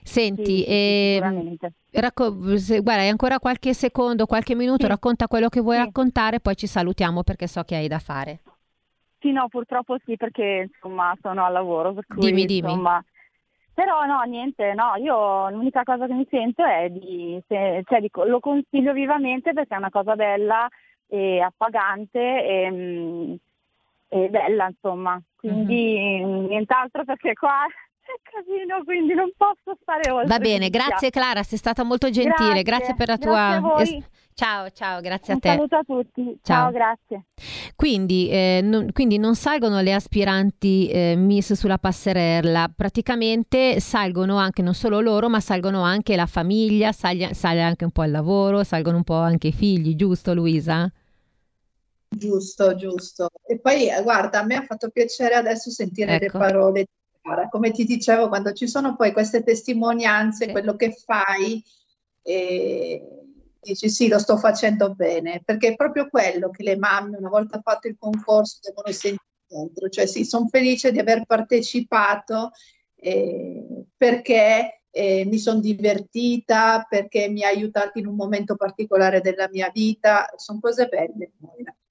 Senti, 0.03 0.63
Sì, 0.63 1.13
sicuramente. 1.15 1.73
racco- 1.91 2.57
se- 2.57 2.79
guarda, 2.81 3.01
hai 3.01 3.09
ancora 3.09 3.39
qualche 3.39 3.73
secondo, 3.73 4.25
qualche 4.27 4.53
minuto, 4.55 4.83
Sì. 4.83 4.87
racconta 4.87 5.27
quello 5.27 5.49
che 5.49 5.59
vuoi 5.61 5.77
Sì. 5.77 5.83
raccontare, 5.83 6.39
poi 6.39 6.55
ci 6.55 6.67
salutiamo 6.67 7.23
perché 7.23 7.47
so 7.47 7.63
che 7.63 7.75
hai 7.75 7.87
da 7.87 7.99
fare. 7.99 8.41
Sì, 9.25 9.31
no, 9.31 9.47
purtroppo 9.47 9.97
sì, 10.05 10.15
perché 10.17 10.69
insomma 10.71 11.17
sono 11.19 11.45
al 11.45 11.51
lavoro, 11.51 11.93
per 11.93 12.05
cui 12.05 12.27
Dimmi, 12.29 12.45
dimmi. 12.45 12.71
insomma. 12.71 13.03
Però 13.73 14.05
no, 14.05 14.21
niente, 14.21 14.73
no, 14.75 14.93
io 14.97 15.49
l'unica 15.49 15.81
cosa 15.81 16.05
che 16.05 16.13
mi 16.13 16.27
sento 16.29 16.63
è 16.63 16.89
di, 16.89 17.41
se- 17.47 17.81
cioè, 17.85 18.01
dico, 18.01 18.23
lo 18.23 18.39
consiglio 18.39 18.93
vivamente 18.93 19.51
perché 19.51 19.73
è 19.73 19.77
una 19.79 19.89
cosa 19.89 20.13
bella 20.15 20.67
e 21.07 21.41
appagante 21.41 22.19
e, 22.19 22.71
mm, 22.71 23.33
e 24.09 24.29
bella, 24.29 24.67
insomma. 24.67 25.19
Quindi 25.35 26.21
Mhm. 26.23 26.45
nient'altro 26.45 27.03
perché 27.03 27.33
qua 27.33 27.65
è 28.05 28.29
casino, 28.29 28.83
quindi 28.83 29.15
non 29.15 29.31
posso 29.35 29.75
stare 29.81 30.11
oltre. 30.11 30.27
Va 30.27 30.37
bene, 30.37 30.69
grazie 30.69 31.09
Clara, 31.09 31.41
sei 31.41 31.57
stata 31.57 31.83
molto 31.83 32.11
gentile, 32.11 32.61
grazie, 32.61 32.93
Grazie, 32.93 32.93
per 32.93 33.07
la 33.07 33.17
grazie 33.17 33.59
tua... 33.59 33.81
es- 33.81 34.07
Ciao, 34.35 34.69
ciao, 34.71 34.99
grazie 34.99 35.31
a 35.33 35.35
Un 35.35 35.41
te. 35.41 35.49
saluto 35.49 35.75
a 35.77 35.83
tutti, 35.83 36.37
Ciao. 36.43 36.63
ciao 36.63 36.71
grazie. 36.71 37.25
Quindi, 37.75 38.29
eh, 38.29 38.59
non, 38.61 38.91
quindi 38.91 39.17
non 39.17 39.35
salgono 39.35 39.79
le 39.79 39.93
aspiranti 39.93 40.89
eh, 40.89 41.15
Miss 41.15 41.53
sulla 41.53 41.77
passerella, 41.77 42.69
praticamente 42.75 43.79
salgono 43.79 44.35
anche 44.37 44.61
non 44.61 44.73
solo 44.73 44.99
loro, 44.99 45.29
ma 45.29 45.39
salgono 45.39 45.83
anche 45.83 46.17
la 46.17 46.25
famiglia, 46.25 46.91
sale, 46.91 47.33
sale 47.33 47.61
anche 47.61 47.85
un 47.85 47.91
po' 47.91 48.03
il 48.03 48.11
lavoro, 48.11 48.63
salgono 48.65 48.97
un 48.97 49.03
po' 49.03 49.15
anche 49.15 49.47
i 49.47 49.51
figli, 49.53 49.95
giusto 49.95 50.33
Luisa? 50.33 50.91
Giusto, 52.09 52.75
giusto. 52.75 53.29
E 53.45 53.59
poi, 53.59 53.89
eh, 53.89 54.01
guarda, 54.01 54.39
a 54.39 54.43
me 54.45 54.55
ha 54.55 54.63
fatto 54.65 54.89
piacere 54.89 55.35
adesso 55.35 55.69
sentire 55.69 56.17
le 56.17 56.25
Ecco. 56.25 56.37
parole 56.37 56.81
di 56.83 56.87
Chiara. 57.21 57.49
Come 57.49 57.71
ti 57.71 57.83
dicevo, 57.83 58.29
quando 58.29 58.53
ci 58.53 58.67
sono 58.67 58.95
poi 58.95 59.11
queste 59.11 59.43
testimonianze, 59.43 60.45
Sì. 60.45 60.51
quello 60.51 60.75
che 60.75 60.91
fai, 60.93 61.61
eh, 62.21 63.01
dici 63.65 63.89
sì, 63.89 64.07
lo 64.07 64.19
sto 64.19 64.37
facendo 64.37 64.93
bene, 64.93 65.41
perché 65.43 65.69
è 65.69 65.75
proprio 65.75 66.07
quello 66.09 66.49
che 66.49 66.63
le 66.63 66.77
mamme, 66.77 67.17
una 67.17 67.29
volta 67.29 67.59
fatto 67.61 67.87
il 67.87 67.95
concorso, 67.97 68.59
devono 68.61 68.91
sentire 68.91 69.23
dentro. 69.47 69.89
Cioè, 69.89 70.05
sì, 70.05 70.23
sono 70.25 70.47
felice 70.47 70.91
di 70.91 70.99
aver 70.99 71.25
partecipato 71.25 72.51
eh, 72.95 73.85
perché 73.97 74.81
eh, 74.89 75.25
mi 75.25 75.37
sono 75.39 75.59
divertita, 75.59 76.85
perché 76.87 77.27
mi 77.27 77.43
ha 77.43 77.49
aiutato 77.49 77.99
in 77.99 78.07
un 78.07 78.15
momento 78.15 78.55
particolare 78.55 79.21
della 79.21 79.49
mia 79.51 79.69
vita. 79.73 80.27
Sono 80.37 80.59
cose 80.61 80.87
belle. 80.87 81.31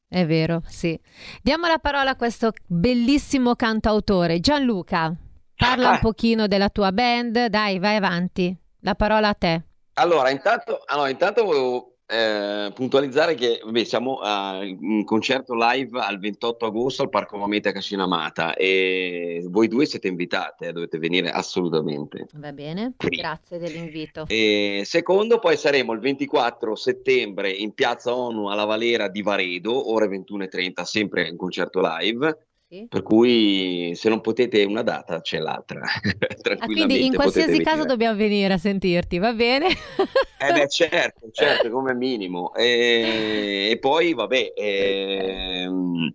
È 0.09 0.25
vero, 0.27 0.63
sì. 0.67 0.99
Diamo 1.43 1.67
la 1.67 1.79
parola 1.79 2.11
a 2.11 2.17
questo 2.17 2.53
bellissimo 2.67 3.55
cantautore, 3.57 4.41
Gianluca. 4.41 5.15
Parla 5.57 5.89
un 5.89 5.95
Ah. 5.95 5.99
pochino 6.01 6.47
della 6.47 6.69
tua 6.69 6.93
band, 6.93 7.47
dai, 7.47 7.79
vai 7.79 7.97
avanti. 7.97 8.57
La 8.81 8.95
parola 8.95 9.29
a 9.29 9.35
te. 9.35 9.63
Allora, 9.95 10.31
intanto, 10.31 10.83
allora, 10.87 11.09
intanto 11.09 11.45
volevo 11.45 11.95
eh, 12.07 12.71
puntualizzare 12.75 13.35
che 13.35 13.61
vabbè, 13.65 13.85
siamo 13.85 14.19
a 14.21 14.59
un 14.59 15.05
concerto 15.05 15.55
live 15.55 16.01
al 16.01 16.19
28 16.19 16.67
agosto 16.67 17.03
al 17.03 17.09
Parco 17.09 17.39
Mamete 17.39 17.71
a 17.71 17.73
Cascinamata 17.73 18.55
e 18.55 19.43
voi 19.49 19.69
due 19.69 19.87
siete 19.87 20.09
invitate, 20.09 20.69
eh, 20.69 20.73
dovete 20.73 20.99
venire 20.99 21.31
assolutamente. 21.31 22.27
Va 22.35 22.53
bene, 22.53 22.95
Sì. 22.99 23.09
grazie 23.09 23.59
dell'invito. 23.59 24.25
E 24.29 24.83
secondo, 24.85 25.39
poi 25.39 25.57
saremo 25.57 25.93
il 25.93 26.01
24 26.01 26.75
settembre 26.75 27.51
in 27.51 27.73
Piazza 27.73 28.15
ONU 28.15 28.49
alla 28.49 28.65
Valera 28.65 29.09
di 29.09 29.23
Varedo, 29.23 29.93
ore 29.93 30.09
21.30, 30.09 30.83
sempre 30.83 31.31
un 31.31 31.37
concerto 31.37 31.81
live. 31.83 32.47
Sì. 32.75 32.87
Per 32.89 33.03
cui 33.03 33.93
se 33.95 34.09
non 34.09 34.21
potete 34.21 34.65
una 34.65 34.83
data 34.83 35.21
c'è 35.21 35.39
l'altra. 35.39 35.83
ah, 36.59 36.65
quindi 36.65 37.05
in 37.05 37.15
qualsiasi 37.15 37.63
caso 37.63 37.85
dobbiamo 37.85 38.17
venire 38.17 38.53
a 38.53 38.59
sentirti, 38.59 39.19
va 39.19 39.33
bene? 39.33 39.69
eh 39.69 40.53
beh 40.53 40.67
certo, 40.69 41.31
certo, 41.31 41.71
come 41.71 41.95
minimo. 41.95 42.53
E, 42.53 43.69
e 43.71 43.79
poi 43.79 44.13
vabbè, 44.13 44.55
ehm, 44.57 46.13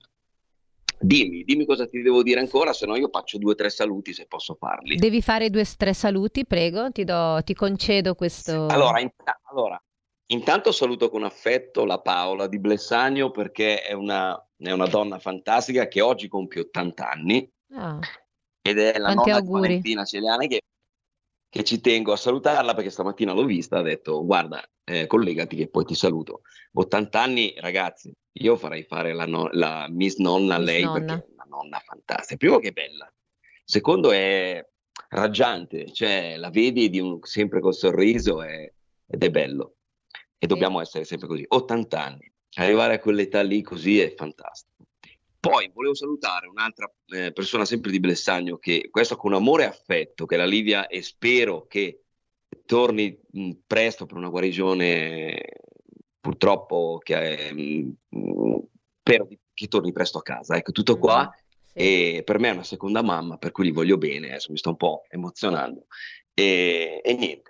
dimmi, 0.99 1.43
dimmi 1.45 1.65
cosa 1.65 1.87
ti 1.87 2.01
devo 2.01 2.23
dire 2.23 2.41
ancora, 2.41 2.73
se 2.73 2.85
no 2.85 2.97
io 2.97 3.07
faccio 3.09 3.37
due 3.37 3.53
o 3.53 3.55
tre 3.55 3.69
saluti 3.69 4.11
se 4.11 4.25
posso 4.27 4.55
farli. 4.59 4.97
Devi 4.97 5.21
fare 5.21 5.49
due 5.49 5.61
o 5.61 5.65
tre 5.77 5.93
saluti, 5.93 6.45
prego, 6.45 6.91
ti, 6.91 7.05
do, 7.05 7.41
ti 7.45 7.53
concedo 7.53 8.15
questo. 8.15 8.65
Allora, 8.65 8.99
in, 8.99 9.09
allora, 9.49 9.81
intanto 10.31 10.71
saluto 10.71 11.09
con 11.09 11.23
affetto 11.23 11.85
la 11.85 11.99
Paola 11.99 12.47
di 12.47 12.59
Blessagno 12.59 13.31
perché 13.31 13.81
è 13.81 13.93
una 13.93 14.41
è 14.67 14.71
una 14.71 14.87
donna 14.87 15.19
fantastica 15.19 15.87
che 15.87 16.01
oggi 16.01 16.27
compie 16.27 16.61
80 16.61 17.09
anni 17.09 17.49
oh. 17.75 17.99
ed 18.61 18.77
è 18.77 18.97
la 18.97 19.13
Tanti 19.13 19.29
nonna. 19.31 19.59
Valentina 19.59 20.03
Celiani 20.03 20.47
che, 20.47 20.61
che, 21.47 21.63
ci 21.63 21.79
tengo 21.79 22.11
a 22.11 22.17
salutarla 22.17 22.73
perché 22.73 22.89
stamattina 22.89 23.31
l'ho 23.31 23.45
vista, 23.45 23.77
ha 23.77 23.81
detto 23.81 24.25
guarda 24.25 24.61
eh, 24.83 25.07
collegati 25.07 25.55
che 25.55 25.69
poi 25.69 25.85
ti 25.85 25.95
saluto. 25.95 26.41
80 26.73 27.21
anni 27.21 27.53
ragazzi, 27.57 28.13
io 28.33 28.57
farei 28.57 28.83
fare 28.83 29.13
la, 29.13 29.25
no, 29.25 29.47
la 29.53 29.87
Miss 29.89 30.17
Nonna 30.17 30.55
a 30.55 30.59
lei 30.59 30.83
nonna. 30.83 30.99
perché 30.99 31.13
è 31.13 31.31
una 31.31 31.45
nonna 31.47 31.79
fantastica. 31.79 32.35
Primo 32.35 32.59
che 32.59 32.67
è 32.69 32.71
bella, 32.71 33.11
secondo 33.63 34.11
è 34.11 34.61
raggiante, 35.09 35.91
cioè 35.93 36.35
la 36.35 36.49
vedi 36.49 36.99
un, 36.99 37.19
sempre 37.21 37.61
col 37.61 37.73
sorriso 37.73 38.43
è, 38.43 38.69
ed 39.07 39.23
è 39.23 39.29
bello 39.29 39.75
e 40.39 40.47
dobbiamo 40.47 40.81
essere 40.81 41.03
sempre 41.03 41.27
così. 41.27 41.45
80 41.47 42.03
anni 42.03 42.31
arrivare 42.55 42.95
a 42.95 42.99
quell'età 42.99 43.41
lì 43.41 43.61
così 43.61 43.99
è 43.99 44.13
fantastico. 44.15 44.87
Poi 45.39 45.69
volevo 45.73 45.93
salutare 45.93 46.47
un'altra 46.47 46.91
eh, 47.07 47.31
persona 47.31 47.63
sempre 47.63 47.91
di 47.91 47.99
Blessagno, 47.99 48.57
che 48.57 48.89
questo 48.91 49.15
con 49.15 49.33
amore 49.33 49.63
e 49.63 49.67
affetto, 49.67 50.25
che 50.25 50.35
è 50.35 50.37
la 50.37 50.45
Livia, 50.45 50.87
e 50.87 51.01
spero 51.01 51.65
che 51.67 52.03
torni 52.65 53.17
mh, 53.31 53.51
presto 53.65 54.05
per 54.05 54.17
una 54.17 54.27
guarigione, 54.27 55.41
purtroppo 56.19 56.99
che, 57.01 57.53
mh, 57.53 57.89
spero 58.99 59.27
che 59.53 59.67
torni 59.67 59.93
presto 59.93 60.17
a 60.17 60.23
casa. 60.23 60.57
Ecco, 60.57 60.71
tutto 60.71 60.97
qua. 60.97 61.19
Mm-hmm. 61.19 61.29
Sì. 61.63 62.17
E 62.17 62.23
per 62.25 62.39
me 62.39 62.49
è 62.49 62.53
una 62.53 62.63
seconda 62.63 63.01
mamma, 63.01 63.37
per 63.37 63.51
cui 63.51 63.67
gli 63.67 63.71
voglio 63.71 63.97
bene, 63.97 64.27
adesso 64.27 64.51
mi 64.51 64.57
sto 64.57 64.69
un 64.69 64.75
po' 64.75 65.03
emozionando. 65.07 65.85
E, 66.33 66.99
e 67.01 67.13
niente, 67.13 67.48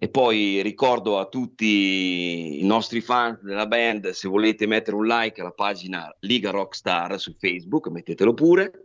e 0.00 0.08
poi 0.08 0.62
ricordo 0.62 1.18
a 1.18 1.26
tutti 1.26 2.60
i 2.60 2.64
nostri 2.64 3.00
fan 3.00 3.36
della 3.42 3.66
band, 3.66 4.10
se 4.10 4.28
volete 4.28 4.64
mettere 4.66 4.96
un 4.96 5.04
like 5.04 5.40
alla 5.40 5.50
pagina 5.50 6.14
Liga 6.20 6.50
Rockstar 6.50 7.18
su 7.18 7.34
Facebook, 7.36 7.88
mettetelo 7.88 8.32
pure. 8.32 8.84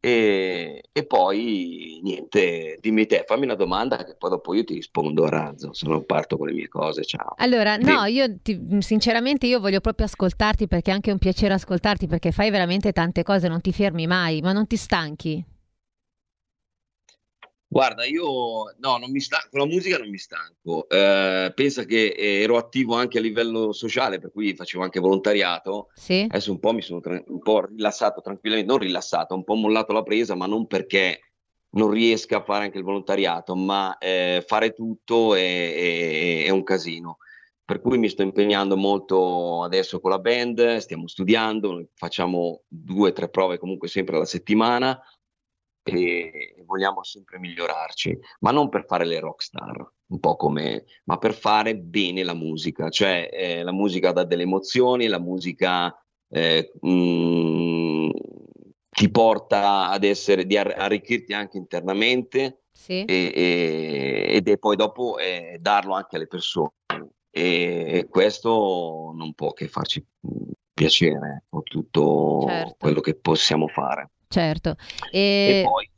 E, 0.00 0.80
e, 0.92 1.06
poi 1.06 1.98
niente, 2.04 2.78
dimmi 2.80 3.06
te, 3.06 3.24
fammi 3.26 3.46
una 3.46 3.56
domanda 3.56 4.04
che 4.04 4.14
poi 4.16 4.30
dopo 4.30 4.54
io 4.54 4.62
ti 4.62 4.74
rispondo 4.74 5.24
a 5.24 5.28
razzo, 5.28 5.72
se 5.72 5.88
non 5.88 6.06
parto 6.06 6.36
con 6.36 6.46
le 6.46 6.52
mie 6.52 6.68
cose, 6.68 7.02
ciao. 7.02 7.34
Allora, 7.38 7.76
no, 7.76 8.04
io 8.04 8.38
ti, 8.40 8.76
sinceramente 8.78 9.48
io 9.48 9.58
voglio 9.58 9.80
proprio 9.80 10.06
ascoltarti 10.06 10.68
perché 10.68 10.92
è 10.92 10.94
anche 10.94 11.10
un 11.10 11.18
piacere 11.18 11.54
ascoltarti 11.54 12.06
perché 12.06 12.30
fai 12.30 12.50
veramente 12.50 12.92
tante 12.92 13.24
cose, 13.24 13.48
non 13.48 13.60
ti 13.60 13.72
fermi 13.72 14.06
mai, 14.06 14.40
ma 14.40 14.52
non 14.52 14.68
ti 14.68 14.76
stanchi. 14.76 15.44
Guarda, 17.78 18.04
io 18.04 18.74
no, 18.78 18.96
non 18.98 19.08
mi 19.12 19.20
stanco, 19.20 19.50
con 19.52 19.60
la 19.60 19.66
musica 19.66 19.98
non 19.98 20.08
mi 20.08 20.18
stanco. 20.18 20.88
Eh, 20.88 21.52
pensa 21.54 21.84
che 21.84 22.12
ero 22.16 22.56
attivo 22.56 22.96
anche 22.96 23.18
a 23.18 23.20
livello 23.20 23.70
sociale, 23.70 24.18
per 24.18 24.32
cui 24.32 24.52
facevo 24.56 24.82
anche 24.82 24.98
volontariato. 24.98 25.90
Sì. 25.94 26.26
Adesso 26.28 26.50
un 26.50 26.58
po' 26.58 26.72
mi 26.72 26.82
sono 26.82 26.98
tra- 26.98 27.22
un 27.24 27.38
po' 27.38 27.66
rilassato 27.66 28.20
tranquillamente, 28.20 28.68
non 28.68 28.80
rilassato, 28.80 29.36
un 29.36 29.44
po' 29.44 29.54
mollato 29.54 29.92
la 29.92 30.02
presa, 30.02 30.34
ma 30.34 30.46
non 30.46 30.66
perché 30.66 31.20
non 31.74 31.90
riesca 31.90 32.38
a 32.38 32.42
fare 32.42 32.64
anche 32.64 32.78
il 32.78 32.84
volontariato, 32.84 33.54
ma 33.54 33.96
eh, 33.98 34.42
fare 34.44 34.72
tutto 34.72 35.36
è, 35.36 35.74
è, 35.74 36.44
è 36.46 36.50
un 36.50 36.64
casino. 36.64 37.18
Per 37.64 37.80
cui 37.80 37.96
mi 37.96 38.08
sto 38.08 38.22
impegnando 38.22 38.76
molto 38.76 39.62
adesso 39.62 40.00
con 40.00 40.10
la 40.10 40.18
band, 40.18 40.78
stiamo 40.78 41.06
studiando, 41.06 41.90
facciamo 41.94 42.62
due 42.66 43.10
o 43.10 43.12
tre 43.12 43.28
prove 43.28 43.58
comunque 43.58 43.86
sempre 43.86 44.16
alla 44.16 44.24
settimana 44.24 45.00
e 45.90 46.62
vogliamo 46.64 47.02
sempre 47.02 47.38
migliorarci, 47.38 48.18
ma 48.40 48.50
non 48.50 48.68
per 48.68 48.84
fare 48.86 49.04
le 49.04 49.20
rockstar, 49.20 49.92
un 50.06 50.20
po' 50.20 50.36
come, 50.36 50.84
ma 51.04 51.18
per 51.18 51.34
fare 51.34 51.76
bene 51.76 52.22
la 52.22 52.34
musica, 52.34 52.88
cioè 52.88 53.28
eh, 53.32 53.62
la 53.62 53.72
musica 53.72 54.12
dà 54.12 54.24
delle 54.24 54.42
emozioni, 54.42 55.06
la 55.06 55.20
musica 55.20 55.94
eh, 56.28 56.72
mh, 56.80 56.90
mm, 56.90 58.10
ti 58.90 59.10
porta 59.10 59.88
ad 59.90 60.04
essere, 60.04 60.44
di 60.46 60.56
arricchirti 60.56 61.32
anche 61.32 61.56
internamente 61.56 62.62
sì. 62.72 63.04
e, 63.04 63.32
e, 63.34 64.26
ed 64.28 64.48
è 64.48 64.58
poi 64.58 64.76
dopo 64.76 65.18
eh, 65.18 65.58
darlo 65.60 65.94
anche 65.94 66.16
alle 66.16 66.26
persone 66.26 66.72
e, 67.30 68.06
questo 68.10 69.12
non 69.14 69.32
può 69.34 69.52
che 69.52 69.68
farci 69.68 70.00
mm, 70.00 70.50
piacere 70.72 71.44
con 71.48 71.62
tutto 71.62 72.44
certo. 72.46 72.76
quello 72.78 73.00
che 73.00 73.14
possiamo 73.14 73.68
fare. 73.68 74.10
Certo. 74.28 74.76
E, 75.10 75.60
e 75.60 75.62
poi 75.64 75.88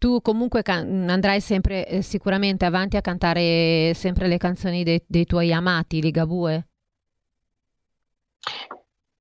tu 0.00 0.20
comunque 0.22 0.62
can- 0.62 1.08
andrai 1.08 1.40
sempre 1.40 1.86
eh, 1.86 2.02
sicuramente 2.02 2.64
avanti 2.64 2.96
a 2.96 3.02
cantare 3.02 3.92
sempre 3.94 4.28
le 4.28 4.38
canzoni 4.38 4.82
dei, 4.82 5.02
dei 5.06 5.26
tuoi 5.26 5.52
amati 5.52 6.00
Ligabue? 6.00 6.66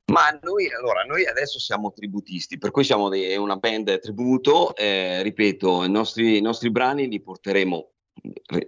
Ma 0.09 0.37
noi, 0.41 0.67
allora, 0.73 1.03
noi 1.03 1.25
adesso 1.25 1.59
siamo 1.59 1.91
tributisti, 1.91 2.57
per 2.57 2.71
cui 2.71 2.83
siamo 2.83 3.09
dei, 3.09 3.37
una 3.37 3.57
band 3.57 3.99
tributo, 3.99 4.75
eh, 4.75 5.21
ripeto, 5.21 5.83
i 5.83 5.89
nostri, 5.89 6.37
i 6.37 6.41
nostri, 6.41 6.71
brani 6.71 7.07
li 7.07 7.21
porteremo, 7.21 7.91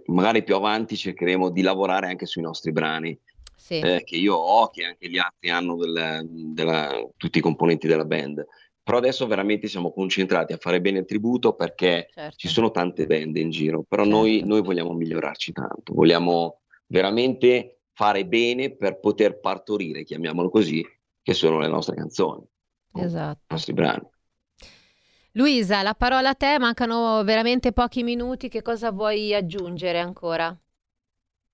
magari 0.08 0.44
più 0.44 0.56
avanti 0.56 0.96
cercheremo 0.96 1.50
di 1.50 1.62
lavorare 1.62 2.08
anche 2.08 2.28
sui 2.28 2.44
nostri 2.44 2.72
brani, 2.72 3.18
sì. 3.56 3.80
eh, 3.80 4.04
che 4.04 4.18
io 4.18 4.36
ho, 4.36 4.70
che 4.70 4.86
anche 4.86 5.10
gli 5.10 5.18
altri 5.18 5.50
hanno, 5.50 5.78
del, 5.78 6.28
della, 6.30 6.92
tutti 7.18 7.40
i 7.40 7.42
componenti 7.42 7.88
della 7.88 8.06
band. 8.06 8.46
Però 8.92 9.02
adesso 9.02 9.26
veramente 9.26 9.70
siamo 9.70 9.94
concentrati 9.94 10.52
a 10.52 10.58
fare 10.58 10.82
bene 10.82 11.00
il 11.00 11.06
tributo 11.06 11.54
perché 11.54 12.10
certo. 12.14 12.36
ci 12.36 12.50
sono 12.50 12.72
tante 12.72 13.06
band 13.06 13.38
in 13.38 13.50
giro, 13.50 13.86
però 13.88 14.04
certo. 14.04 14.18
noi, 14.18 14.42
noi 14.44 14.62
vogliamo 14.62 14.92
migliorarci 14.92 15.54
tanto, 15.54 15.94
vogliamo 15.94 16.60
veramente 16.88 17.84
fare 17.94 18.26
bene 18.26 18.76
per 18.76 19.00
poter 19.00 19.40
partorire, 19.40 20.04
chiamiamolo 20.04 20.50
così, 20.50 20.86
che 21.22 21.34
sono 21.34 21.60
le 21.60 21.70
nostre 21.70 21.96
canzoni, 21.96 22.46
esatto. 22.96 23.40
i 23.48 23.54
nostri 23.54 23.72
brani. 23.72 24.10
Luisa, 25.36 25.82
la 25.84 25.94
parola 25.94 26.32
a 26.32 26.36
te, 26.36 26.60
mancano 26.60 27.24
veramente 27.24 27.72
pochi 27.72 28.04
minuti, 28.04 28.50
che 28.50 28.62
cosa 28.62 28.92
vuoi 28.92 29.34
aggiungere 29.34 30.00
ancora? 30.00 30.54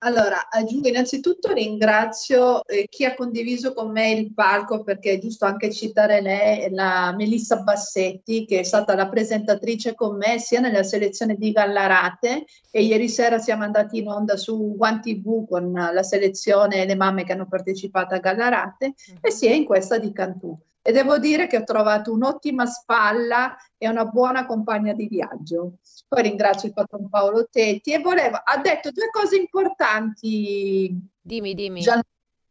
Allora, 0.00 0.48
aggiungo 0.48 0.86
innanzitutto 0.86 1.52
ringrazio 1.52 2.64
eh, 2.66 2.86
chi 2.88 3.04
ha 3.04 3.16
condiviso 3.16 3.72
con 3.72 3.90
me 3.90 4.12
il 4.12 4.32
palco 4.32 4.84
perché 4.84 5.14
è 5.14 5.18
giusto 5.18 5.44
anche 5.44 5.72
citare 5.72 6.20
lei, 6.20 6.70
la 6.70 7.12
Melissa 7.16 7.62
Bassetti 7.62 8.44
che 8.44 8.60
è 8.60 8.62
stata 8.62 8.94
la 8.94 9.08
presentatrice 9.08 9.96
con 9.96 10.16
me 10.16 10.38
sia 10.38 10.60
nella 10.60 10.84
selezione 10.84 11.34
di 11.34 11.50
Gallarate 11.50 12.44
e 12.70 12.82
ieri 12.84 13.08
sera 13.08 13.38
siamo 13.40 13.64
andati 13.64 13.98
in 13.98 14.06
onda 14.08 14.36
su 14.36 14.76
One 14.78 15.00
TV 15.00 15.48
con 15.48 15.72
la 15.72 16.02
selezione 16.04 16.82
e 16.82 16.86
le 16.86 16.94
mamme 16.94 17.24
che 17.24 17.32
hanno 17.32 17.48
partecipato 17.48 18.14
a 18.14 18.18
Gallarate 18.18 18.94
mm-hmm. 18.94 19.18
e 19.20 19.30
sia 19.32 19.52
in 19.52 19.64
questa 19.64 19.98
di 19.98 20.12
Cantù 20.12 20.56
e 20.82 20.92
devo 20.92 21.18
dire 21.18 21.46
che 21.46 21.58
ho 21.58 21.64
trovato 21.64 22.12
un'ottima 22.12 22.64
spalla 22.66 23.56
e 23.76 23.88
una 23.88 24.04
buona 24.04 24.46
compagna 24.46 24.92
di 24.92 25.06
viaggio. 25.06 25.78
Poi 26.08 26.22
ringrazio 26.22 26.68
il 26.68 26.74
patron 26.74 27.08
Paolo 27.08 27.46
Tetti 27.50 27.92
e 27.92 27.98
volevo, 27.98 28.40
ha 28.42 28.56
detto 28.58 28.90
due 28.90 29.10
cose 29.10 29.36
importanti. 29.36 30.98
Dimmi, 31.20 31.54
dimmi. 31.54 31.80
Gian... 31.80 32.00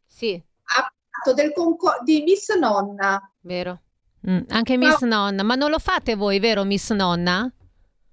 Sì. 0.06 0.40
Ha 0.62 0.92
parlato 1.20 1.40
del 1.40 1.52
concor- 1.52 2.02
di 2.02 2.22
Miss 2.22 2.54
Nonna. 2.56 3.20
Vero. 3.40 3.80
Mm, 4.28 4.40
anche 4.48 4.76
Miss 4.76 5.00
no. 5.00 5.08
Nonna, 5.08 5.42
ma 5.42 5.54
non 5.54 5.70
lo 5.70 5.78
fate 5.78 6.14
voi, 6.14 6.38
vero 6.38 6.64
Miss 6.64 6.92
Nonna? 6.92 7.50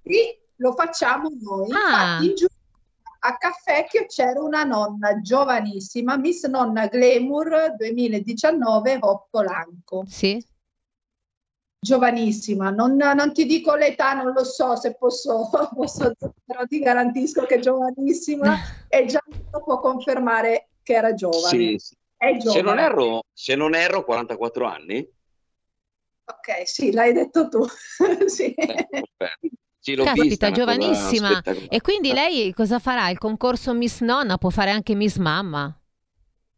Sì, 0.04 0.38
lo 0.58 0.74
facciamo 0.74 1.30
noi. 1.42 1.72
Ah. 1.72 1.78
Infatti, 1.78 2.26
in 2.28 2.36
giù 2.36 2.46
a 3.26 3.38
Caffecchio 3.38 4.06
c'era 4.06 4.40
una 4.40 4.64
nonna 4.64 5.20
giovanissima, 5.20 6.16
Miss 6.16 6.46
Nonna 6.46 6.88
Glamour 6.88 7.76
2019 7.76 9.00
Hop 9.02 9.28
Polanco. 9.32 10.06
Sì. 10.08 10.44
Giovanissima, 11.80 12.70
non, 12.70 12.96
non, 12.96 13.34
ti 13.34 13.46
dico 13.46 13.76
l'età, 13.76 14.14
non 14.14 14.32
lo 14.32 14.44
so 14.44 14.76
se 14.76 14.96
posso, 14.96 15.50
posso 15.74 16.14
però 16.46 16.66
ti 16.66 16.80
garantisco 16.80 17.46
che 17.46 17.56
è 17.56 17.60
giovanissima 17.60 18.56
e 18.88 19.06
già 19.06 19.22
può 19.50 19.80
confermare 19.80 20.70
che 20.84 20.94
era 20.94 21.14
giovane. 21.14 21.48
Sì, 21.48 21.76
sì. 21.78 21.96
Se, 22.40 22.62
non 22.62 22.80
erro, 22.80 23.24
se 23.34 23.56
non 23.56 23.76
erro, 23.76 24.04
44 24.04 24.66
anni? 24.66 24.98
Ok, 26.26 26.68
sì, 26.68 26.92
l'hai 26.92 27.14
detto 27.14 27.50
tu. 27.50 27.66
sì. 28.26 28.54
Eh, 28.54 28.88
Sì, 29.86 29.94
l'ho 29.94 30.04
Caspita, 30.04 30.26
vista, 30.26 30.52
giovanissima. 30.52 31.44
E 31.70 31.80
quindi 31.80 32.12
lei 32.12 32.52
cosa 32.54 32.80
farà? 32.80 33.10
Il 33.10 33.20
concorso 33.20 33.72
Miss 33.76 34.02
Nonna 34.02 34.40
può 34.40 34.50
fare 34.50 34.72
anche 34.72 34.96
Miss 34.96 35.18
Mamma? 35.18 35.80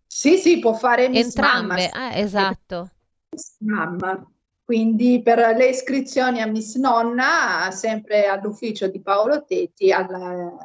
Sì, 0.05 0.37
sì, 0.37 0.59
può 0.59 0.73
fare 0.73 1.09
Miss 1.09 1.25
Entrambe. 1.25 1.91
Mamma. 1.93 2.13
Eh, 2.13 2.21
esatto. 2.21 2.89
Miss 3.31 3.57
Mamma. 3.59 4.25
quindi 4.63 5.21
per 5.21 5.39
le 5.57 5.67
iscrizioni 5.67 6.39
a 6.41 6.45
Miss 6.45 6.75
Nonna, 6.75 7.67
sempre 7.71 8.27
all'ufficio 8.27 8.87
di 8.87 9.01
Paolo 9.01 9.43
Tetti, 9.43 9.91
alla, 9.91 10.55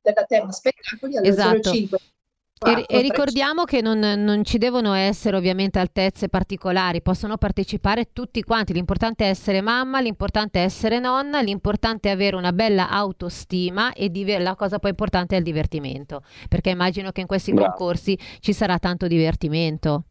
della 0.00 0.24
tema 0.24 0.50
spettacoli 0.50 1.18
allo 1.18 1.28
esatto. 1.28 1.72
05 1.72 1.98
e, 2.64 2.84
e, 2.86 3.00
ricordiamo 3.00 3.64
che 3.64 3.80
non, 3.80 3.98
non, 3.98 4.44
ci 4.44 4.58
devono 4.58 4.94
essere 4.94 5.36
ovviamente 5.36 5.78
altezze 5.78 6.28
particolari, 6.28 7.02
possono 7.02 7.36
partecipare 7.36 8.10
tutti 8.12 8.42
quanti, 8.42 8.72
l'importante 8.72 9.24
è 9.24 9.28
essere 9.28 9.60
mamma, 9.60 10.00
l'importante 10.00 10.60
è 10.60 10.64
essere 10.64 10.98
nonna, 10.98 11.40
l'importante 11.40 12.08
è 12.08 12.12
avere 12.12 12.36
una 12.36 12.52
bella 12.52 12.88
autostima 12.88 13.92
e 13.92 14.10
diver- 14.10 14.42
la 14.42 14.54
cosa 14.54 14.78
poi 14.78 14.90
importante 14.90 15.34
è 15.34 15.38
il 15.38 15.44
divertimento, 15.44 16.22
perché 16.48 16.70
immagino 16.70 17.10
che 17.10 17.20
in 17.20 17.26
questi 17.26 17.52
Bravo. 17.52 17.70
concorsi 17.70 18.18
ci 18.40 18.52
sarà 18.52 18.78
tanto 18.78 19.06
divertimento. 19.06 20.04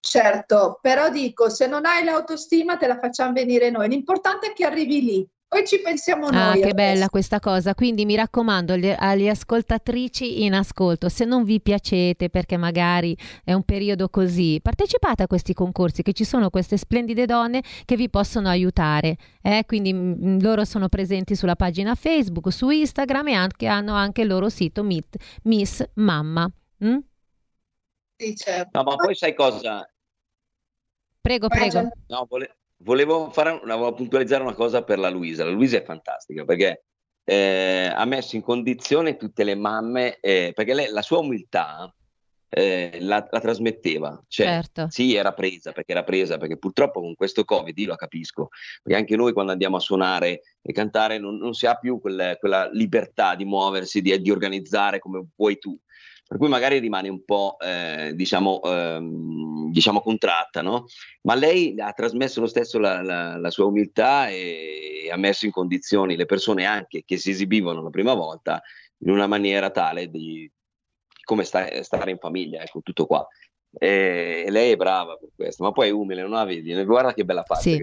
Certo, 0.00 0.78
però 0.80 1.10
dico, 1.10 1.48
se 1.48 1.66
non 1.66 1.84
hai 1.84 2.04
l'autostima 2.04 2.76
te 2.76 2.86
la 2.86 2.98
facciamo 2.98 3.32
venire 3.32 3.70
noi, 3.70 3.88
l'importante 3.88 4.48
è 4.48 4.52
che 4.52 4.64
arrivi 4.64 5.02
lì, 5.02 5.28
poi 5.48 5.64
ci 5.64 5.80
pensiamo 5.80 6.26
ah, 6.26 6.30
noi. 6.30 6.42
Ah, 6.42 6.52
che 6.52 6.58
adesso. 6.58 6.74
bella 6.74 7.08
questa 7.08 7.40
cosa. 7.40 7.74
Quindi 7.74 8.04
mi 8.04 8.16
raccomando 8.16 8.72
alle, 8.72 8.96
alle, 8.96 9.28
ascoltatrici 9.28 10.42
in 10.44 10.54
ascolto, 10.54 11.08
se 11.08 11.24
non 11.24 11.44
vi 11.44 11.60
piacete 11.60 12.28
perché 12.30 12.56
magari 12.56 13.16
è 13.44 13.52
un 13.52 13.62
periodo 13.62 14.08
così, 14.08 14.58
partecipate 14.60 15.22
a 15.22 15.26
questi 15.26 15.54
concorsi 15.54 16.02
che 16.02 16.12
ci 16.12 16.24
sono 16.24 16.50
queste 16.50 16.76
splendide 16.76 17.26
donne 17.26 17.62
che 17.84 17.96
vi 17.96 18.10
possono 18.10 18.48
aiutare. 18.48 19.16
Eh? 19.40 19.64
Quindi 19.66 19.92
m- 19.92 20.16
mm, 20.20 20.40
loro 20.40 20.64
sono 20.64 20.88
presenti 20.88 21.36
sulla 21.36 21.56
pagina 21.56 21.94
Facebook, 21.94 22.52
su 22.52 22.68
Instagram 22.68 23.28
e 23.28 23.34
anche, 23.34 23.66
hanno 23.66 23.94
anche 23.94 24.22
il 24.22 24.28
loro 24.28 24.48
sito 24.48 24.82
Meet 24.82 25.16
Miss 25.44 25.84
Mamma. 25.94 26.50
Mm? 26.84 26.98
Sì, 28.16 28.34
certo. 28.34 28.82
No, 28.82 28.90
ma 28.90 28.96
poi 28.96 29.14
sai 29.14 29.34
cosa? 29.34 29.88
Prego, 31.20 31.48
prego. 31.48 31.88
No, 32.06 32.26
vole- 32.28 32.55
volevo, 32.78 33.30
fare 33.30 33.58
volevo 33.60 33.92
puntualizzare 33.94 34.42
una 34.42 34.54
cosa 34.54 34.82
per 34.82 34.98
la 34.98 35.10
Luisa. 35.10 35.44
La 35.44 35.50
Luisa 35.50 35.78
è 35.78 35.82
fantastica 35.84 36.44
perché 36.44 36.84
eh, 37.24 37.90
ha 37.94 38.04
messo 38.04 38.36
in 38.36 38.42
condizione 38.42 39.16
tutte 39.16 39.44
le 39.44 39.54
mamme, 39.54 40.18
eh, 40.20 40.52
perché 40.54 40.74
lei, 40.74 40.90
la 40.90 41.02
sua 41.02 41.18
umiltà 41.18 41.92
eh, 42.48 42.98
la, 43.00 43.26
la, 43.30 43.40
trasmetteva. 43.40 44.22
Cioè, 44.28 44.46
certo. 44.46 44.86
Sì, 44.90 45.14
era 45.14 45.32
presa, 45.32 45.72
perché 45.72 45.92
era 45.92 46.04
presa, 46.04 46.38
perché 46.38 46.56
purtroppo 46.56 47.00
con 47.00 47.14
questo 47.14 47.44
Covid, 47.44 47.76
io 47.76 47.88
la 47.88 47.96
capisco, 47.96 48.48
perché 48.82 48.98
anche 48.98 49.16
noi 49.16 49.32
quando 49.32 49.52
andiamo 49.52 49.76
a 49.76 49.80
suonare 49.80 50.42
e 50.62 50.72
cantare 50.72 51.18
non, 51.18 51.36
non 51.36 51.54
si 51.54 51.66
ha 51.66 51.74
più 51.74 52.00
quel, 52.00 52.36
quella 52.38 52.68
libertà 52.70 53.34
di 53.34 53.44
muoversi, 53.44 54.00
di, 54.00 54.20
di 54.20 54.30
organizzare 54.30 54.98
come 54.98 55.26
vuoi 55.34 55.58
tu 55.58 55.78
per 56.26 56.38
cui 56.38 56.48
magari 56.48 56.78
rimane 56.78 57.08
un 57.08 57.24
po' 57.24 57.56
eh, 57.60 58.12
diciamo, 58.14 58.60
ehm, 58.62 59.70
diciamo, 59.70 60.00
contratta, 60.00 60.60
no? 60.60 60.86
ma 61.22 61.34
lei 61.34 61.74
ha 61.78 61.92
trasmesso 61.92 62.40
lo 62.40 62.46
stesso 62.46 62.78
la, 62.78 63.00
la, 63.02 63.36
la, 63.36 63.50
sua 63.50 63.66
umiltà 63.66 64.28
e 64.28 65.08
ha 65.10 65.16
messo 65.16 65.44
in 65.44 65.52
condizioni 65.52 66.16
le 66.16 66.26
persone 66.26 66.64
anche 66.64 67.04
che 67.04 67.16
si 67.16 67.30
esibivano 67.30 67.82
la 67.82 67.90
prima 67.90 68.14
volta 68.14 68.60
in 68.98 69.10
una 69.10 69.26
maniera 69.26 69.70
tale 69.70 70.08
di 70.08 70.50
come 71.22 71.44
sta, 71.44 71.82
stare 71.82 72.12
in 72.12 72.18
famiglia, 72.18 72.62
ecco 72.62 72.80
tutto 72.82 73.06
qua. 73.06 73.26
E 73.78 74.46
lei 74.48 74.72
è 74.72 74.76
brava 74.76 75.16
per 75.16 75.28
questo, 75.36 75.62
ma 75.62 75.70
poi 75.70 75.88
è 75.88 75.90
umile, 75.90 76.22
non 76.22 76.30
la 76.30 76.44
vedi? 76.44 76.72
Guarda 76.84 77.12
che 77.12 77.24
bella 77.26 77.42
faccia. 77.42 77.60
Sì. 77.60 77.78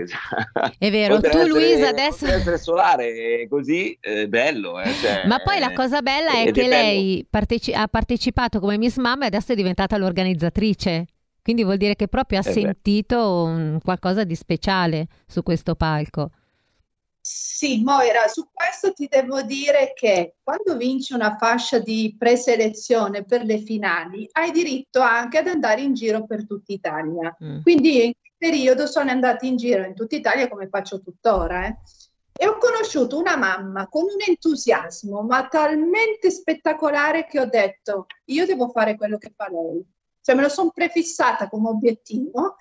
È 0.79 0.89
vero, 0.89 1.19
tu 1.19 1.27
essere, 1.27 1.47
Luisa 1.47 1.89
adesso... 1.89 2.25
essere 2.25 2.57
solare 2.57 3.45
così, 3.47 3.95
è 3.99 4.25
bello. 4.25 4.81
Eh, 4.81 4.91
cioè, 4.93 5.27
ma 5.27 5.39
poi 5.39 5.59
la 5.59 5.71
cosa 5.71 6.01
bella 6.01 6.31
è 6.31 6.51
che 6.51 6.63
è 6.63 6.67
lei 6.67 7.27
parteci- 7.29 7.73
ha 7.73 7.87
partecipato 7.87 8.59
come 8.59 8.77
Miss 8.77 8.97
Mamma 8.97 9.25
e 9.25 9.27
adesso 9.27 9.51
è 9.51 9.55
diventata 9.55 9.95
l'organizzatrice. 9.97 11.05
Quindi 11.43 11.63
vuol 11.63 11.77
dire 11.77 11.95
che 11.95 12.07
proprio 12.07 12.39
ha 12.39 12.49
eh 12.49 12.53
sentito 12.53 13.43
un, 13.43 13.77
qualcosa 13.83 14.23
di 14.23 14.33
speciale 14.33 15.07
su 15.27 15.43
questo 15.43 15.75
palco. 15.75 16.31
Sì, 17.25 17.81
Moira, 17.81 18.27
su 18.27 18.49
questo 18.51 18.91
ti 18.91 19.07
devo 19.07 19.43
dire 19.43 19.93
che 19.95 20.35
quando 20.43 20.75
vinci 20.75 21.13
una 21.13 21.37
fascia 21.37 21.79
di 21.79 22.13
preselezione 22.19 23.23
per 23.23 23.43
le 23.43 23.59
finali, 23.59 24.27
hai 24.33 24.51
diritto 24.51 24.99
anche 24.99 25.37
ad 25.37 25.47
andare 25.47 25.79
in 25.79 25.93
giro 25.93 26.25
per 26.25 26.45
tutta 26.45 26.73
Italia. 26.73 27.33
Mm. 27.41 27.61
Quindi 27.61 28.07
in 28.07 28.11
quel 28.11 28.51
periodo 28.51 28.87
sono 28.87 29.09
andata 29.09 29.45
in 29.45 29.55
giro 29.55 29.85
in 29.85 29.95
tutta 29.95 30.17
Italia 30.17 30.49
come 30.49 30.67
faccio 30.67 31.01
tuttora. 31.01 31.67
Eh. 31.67 31.77
E 32.33 32.45
ho 32.45 32.57
conosciuto 32.57 33.17
una 33.17 33.37
mamma 33.37 33.87
con 33.87 34.03
un 34.03 34.17
entusiasmo, 34.27 35.21
ma 35.21 35.47
talmente 35.47 36.29
spettacolare 36.29 37.25
che 37.25 37.39
ho 37.39 37.45
detto, 37.45 38.07
io 38.25 38.45
devo 38.45 38.67
fare 38.67 38.97
quello 38.97 39.17
che 39.17 39.31
fa 39.33 39.47
lei. 39.49 39.81
Cioè 40.19 40.35
me 40.35 40.41
lo 40.41 40.49
sono 40.49 40.71
prefissata 40.71 41.47
come 41.47 41.69
obiettivo 41.69 42.57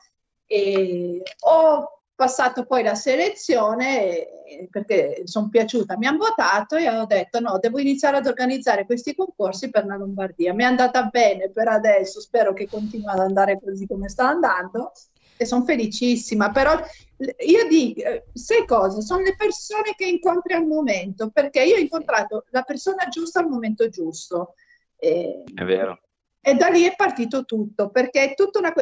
e 0.46 1.20
ho 1.40 2.01
passato 2.22 2.66
poi 2.66 2.84
la 2.84 2.94
selezione 2.94 4.28
perché 4.70 5.22
sono 5.24 5.48
piaciuta, 5.48 5.98
mi 5.98 6.06
hanno 6.06 6.18
votato 6.18 6.76
e 6.76 6.88
ho 6.88 7.04
detto 7.04 7.40
no, 7.40 7.58
devo 7.58 7.80
iniziare 7.80 8.18
ad 8.18 8.26
organizzare 8.28 8.86
questi 8.86 9.12
concorsi 9.16 9.70
per 9.70 9.86
la 9.86 9.96
Lombardia. 9.96 10.54
Mi 10.54 10.62
è 10.62 10.66
andata 10.66 11.02
bene 11.06 11.50
per 11.50 11.66
adesso, 11.66 12.20
spero 12.20 12.52
che 12.52 12.68
continui 12.68 13.08
ad 13.08 13.18
andare 13.18 13.58
così 13.60 13.88
come 13.88 14.08
sta 14.08 14.28
andando 14.28 14.92
e 15.36 15.44
sono 15.44 15.64
felicissima, 15.64 16.52
però 16.52 16.80
io 17.18 17.66
dico, 17.68 18.02
sai 18.32 18.66
cosa? 18.66 19.00
Sono 19.00 19.22
le 19.22 19.34
persone 19.34 19.94
che 19.96 20.06
incontri 20.06 20.54
al 20.54 20.64
momento, 20.64 21.28
perché 21.30 21.64
io 21.64 21.74
ho 21.74 21.80
incontrato 21.80 22.44
la 22.50 22.62
persona 22.62 23.08
giusta 23.08 23.40
al 23.40 23.48
momento 23.48 23.88
giusto. 23.88 24.54
E, 24.96 25.42
è 25.52 25.64
vero. 25.64 25.98
E 26.40 26.54
da 26.54 26.68
lì 26.68 26.84
è 26.84 26.94
partito 26.94 27.44
tutto, 27.44 27.90
perché 27.90 28.30
è 28.30 28.34
tutta 28.34 28.60
una, 28.60 28.72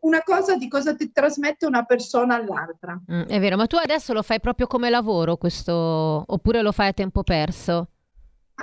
una 0.00 0.22
cosa 0.22 0.56
di 0.56 0.68
cosa 0.68 0.94
ti 0.94 1.10
trasmette 1.10 1.66
una 1.66 1.84
persona 1.84 2.36
all'altra. 2.36 3.00
Mm, 3.10 3.22
è 3.22 3.40
vero, 3.40 3.56
ma 3.56 3.66
tu 3.66 3.76
adesso 3.76 4.12
lo 4.12 4.22
fai 4.22 4.40
proprio 4.40 4.66
come 4.66 4.90
lavoro 4.90 5.36
questo, 5.36 5.72
oppure 6.26 6.62
lo 6.62 6.72
fai 6.72 6.88
a 6.88 6.92
tempo 6.92 7.22
perso? 7.22 7.88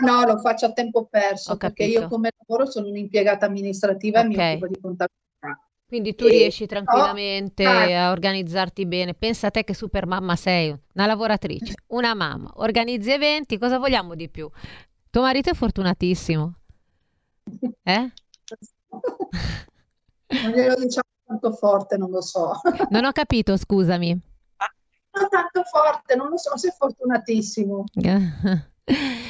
No, 0.02 0.24
lo 0.24 0.38
faccio 0.38 0.68
a 0.68 0.72
tempo 0.72 1.06
perso, 1.06 1.58
perché 1.58 1.84
io 1.86 2.08
come 2.08 2.32
lavoro 2.38 2.70
sono 2.70 2.88
un'impiegata 2.88 3.46
amministrativa 3.46 4.20
okay. 4.20 4.32
e 4.32 4.38
mi 4.38 4.52
occupo 4.52 4.68
di 4.68 4.80
contabilità. 4.80 5.64
Quindi 5.88 6.14
tu 6.14 6.26
e 6.26 6.30
riesci 6.30 6.68
tranquillamente 6.68 7.64
no, 7.64 7.72
a 7.72 8.12
organizzarti 8.12 8.86
bene. 8.86 9.16
Pensa 9.16 9.48
a 9.48 9.52
te 9.52 9.64
che 9.64 9.74
super 9.74 10.06
mamma 10.06 10.36
sei, 10.36 10.70
una 10.94 11.08
lavoratrice, 11.08 11.74
una 11.90 12.14
mamma, 12.14 12.52
organizzi 12.58 13.12
eventi, 13.12 13.58
cosa 13.58 13.80
vogliamo 13.80 14.14
di 14.14 14.30
più? 14.30 14.50
Tuo 15.10 15.22
marito 15.22 15.50
è 15.50 15.54
fortunatissimo. 15.56 16.54
Eh? 17.82 18.12
Non 20.30 20.52
glielo 20.52 20.76
diciamo 20.76 21.08
tanto 21.26 21.52
forte, 21.54 21.98
non 21.98 22.10
lo 22.10 22.22
so. 22.22 22.60
Non 22.90 23.06
ho 23.06 23.12
capito, 23.12 23.58
scusami. 23.58 24.10
Non 25.12 25.28
tanto 25.30 25.64
forte, 25.64 26.16
non 26.16 26.30
lo 26.30 26.38
so 26.38 26.56
se 26.58 26.70
è 26.70 26.72
fortunatissimo. 26.72 27.84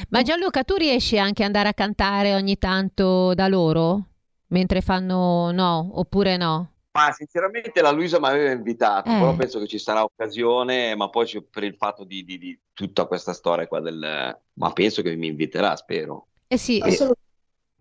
Ma 0.09 0.21
Gianluca, 0.21 0.63
tu 0.63 0.75
riesci 0.75 1.17
anche 1.17 1.41
ad 1.43 1.47
andare 1.47 1.69
a 1.69 1.73
cantare 1.73 2.33
ogni 2.33 2.57
tanto 2.57 3.33
da 3.33 3.47
loro? 3.47 4.07
Mentre 4.47 4.81
fanno 4.81 5.51
no, 5.51 5.89
oppure 5.93 6.37
no? 6.37 6.73
Ma 6.91 7.11
sinceramente 7.11 7.81
la 7.81 7.91
Luisa 7.91 8.19
mi 8.19 8.27
aveva 8.27 8.51
invitato, 8.51 9.09
eh. 9.09 9.13
però 9.13 9.35
penso 9.35 9.59
che 9.59 9.67
ci 9.67 9.77
sarà 9.77 10.03
occasione, 10.03 10.95
ma 10.95 11.09
poi 11.09 11.27
per 11.49 11.63
il 11.63 11.75
fatto 11.75 12.03
di, 12.03 12.23
di, 12.23 12.37
di, 12.37 12.59
tutta 12.73 13.05
questa 13.05 13.33
storia 13.33 13.67
qua 13.67 13.79
del... 13.79 14.37
Ma 14.53 14.73
penso 14.73 15.01
che 15.01 15.15
mi 15.15 15.27
inviterà, 15.27 15.75
spero. 15.75 16.27
Eh 16.47 16.57
sì, 16.57 16.81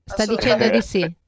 sta 0.05 0.27
dicendo 0.27 0.69
di 0.69 0.83
sì. 0.83 1.17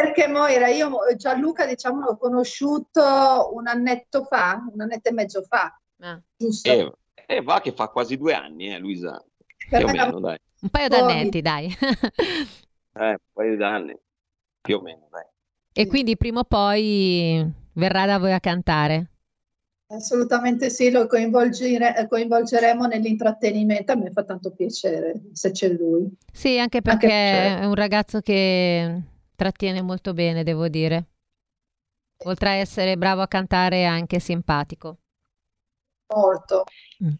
Perché 0.00 0.28
Moira, 0.28 0.68
io 0.68 0.90
Gianluca 1.16 1.66
diciamo 1.66 2.04
l'ho 2.04 2.16
conosciuto 2.16 3.50
un 3.52 3.66
annetto 3.66 4.22
fa, 4.22 4.64
un 4.72 4.80
annetto 4.80 5.08
e 5.08 5.12
mezzo 5.12 5.42
fa, 5.42 5.76
ah. 6.02 6.20
giusto? 6.36 6.70
Eh, 6.70 6.92
eh, 7.26 7.42
va 7.42 7.60
che 7.60 7.72
fa 7.72 7.88
quasi 7.88 8.16
due 8.16 8.32
anni, 8.32 8.72
eh, 8.72 8.78
Luisa, 8.78 9.20
più 9.56 9.84
o 9.84 9.90
meno, 9.90 10.20
dai. 10.20 10.38
Un 10.60 10.68
paio 10.68 10.88
d'annetti, 10.88 11.40
dai. 11.40 11.66
eh, 12.94 13.08
un 13.08 13.16
paio 13.32 13.56
d'anni, 13.56 13.96
più 14.60 14.76
o 14.76 14.80
meno, 14.82 15.08
dai. 15.10 15.24
E 15.72 15.86
quindi 15.88 16.16
prima 16.16 16.40
o 16.40 16.44
poi 16.44 17.44
verrà 17.72 18.06
da 18.06 18.18
voi 18.18 18.32
a 18.32 18.40
cantare? 18.40 19.10
Assolutamente 19.88 20.70
sì, 20.70 20.92
lo 20.92 21.06
coinvolgere, 21.06 22.06
coinvolgeremo 22.08 22.86
nell'intrattenimento, 22.86 23.92
a 23.92 23.96
me 23.96 24.12
fa 24.12 24.22
tanto 24.22 24.52
piacere 24.52 25.22
se 25.32 25.50
c'è 25.50 25.70
lui. 25.70 26.08
Sì, 26.32 26.58
anche 26.58 26.82
perché 26.82 27.06
anche 27.06 27.62
è 27.62 27.64
un 27.64 27.74
ragazzo 27.74 28.20
che 28.20 29.02
trattiene 29.38 29.82
molto 29.82 30.14
bene, 30.14 30.42
devo 30.42 30.66
dire. 30.66 31.10
Oltre 32.24 32.48
a 32.48 32.52
essere 32.54 32.96
bravo 32.96 33.22
a 33.22 33.28
cantare, 33.28 33.82
è 33.82 33.84
anche 33.84 34.18
simpatico. 34.18 34.98
Molto. 36.12 36.64
Mm. 37.04 37.12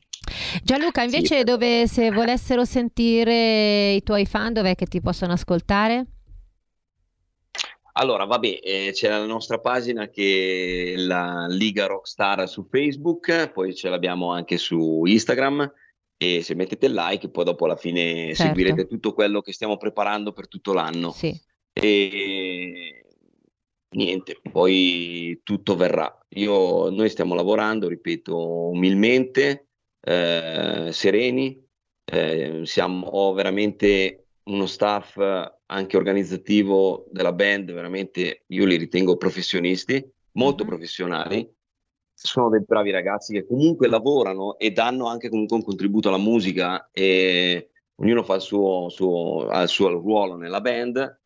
Gianluca, 0.65 1.03
invece, 1.05 1.39
sì. 1.39 1.45
dove 1.45 1.87
se 1.87 2.11
volessero 2.11 2.65
sentire 2.65 3.93
i 3.93 4.03
tuoi 4.03 4.27
fan, 4.27 4.53
dov'è 4.53 4.75
che 4.75 4.87
ti 4.87 5.01
possono 5.01 5.33
ascoltare? 5.35 6.07
Allora, 7.93 8.25
vabbè, 8.25 8.59
eh, 8.63 8.91
c'è 8.93 9.09
la 9.09 9.25
nostra 9.25 9.61
pagina 9.61 10.09
che 10.09 10.95
è 10.97 11.01
la 11.01 11.47
Liga 11.49 11.87
Rockstar 11.87 12.49
su 12.49 12.67
Facebook, 12.69 13.53
poi 13.53 13.77
ce 13.77 13.89
l'abbiamo 13.89 14.33
anche 14.33 14.57
su 14.57 15.05
Instagram 15.05 15.73
e 16.17 16.43
se 16.43 16.57
mettete 16.57 16.87
il 16.87 16.95
like 16.95 17.29
poi 17.29 17.45
dopo 17.45 17.67
alla 17.67 17.77
fine 17.77 18.35
certo. 18.35 18.43
seguirete 18.43 18.89
tutto 18.89 19.15
quello 19.15 19.41
che 19.41 19.53
stiamo 19.53 19.77
preparando 19.77 20.33
per 20.33 20.49
tutto 20.49 20.73
l'anno. 20.73 21.13
Sì. 21.13 21.47
E 21.81 23.05
niente, 23.91 24.41
poi 24.51 25.41
tutto 25.45 25.77
verrà. 25.77 26.13
Io, 26.31 26.91
noi 26.91 27.09
stiamo 27.09 27.35
lavorando, 27.35 27.87
ripeto, 27.87 28.71
umilmente, 28.71 29.69
eh, 30.01 30.89
sereni, 30.91 31.65
eh, 32.05 32.63
siamo, 32.65 33.07
ho 33.07 33.33
veramente 33.33 34.27
uno 34.45 34.67
staff 34.67 35.19
anche 35.67 35.97
organizzativo 35.97 37.07
della 37.13 37.33
band, 37.33 37.73
veramente 37.73 38.43
io 38.49 38.65
li 38.65 38.77
ritengo 38.77 39.17
professionisti, 39.17 40.05
molto 40.33 40.65
mm-hmm. 40.65 40.73
professionali. 40.73 41.57
Sono 42.13 42.49
dei 42.49 42.65
bravi 42.67 42.91
ragazzi 42.91 43.33
che 43.33 43.47
comunque 43.47 43.87
lavorano 43.87 44.59
e 44.59 44.73
danno 44.73 45.07
anche 45.07 45.29
comunque 45.29 45.57
un 45.59 45.63
contributo 45.63 46.09
alla 46.09 46.19
musica 46.19 46.89
e 46.91 47.71
ognuno 47.95 48.25
fa 48.25 48.35
il 48.35 48.41
suo, 48.41 48.89
suo, 48.89 49.49
il 49.49 49.69
suo 49.69 49.91
ruolo 49.91 50.35
nella 50.35 50.61
band. 50.61 51.21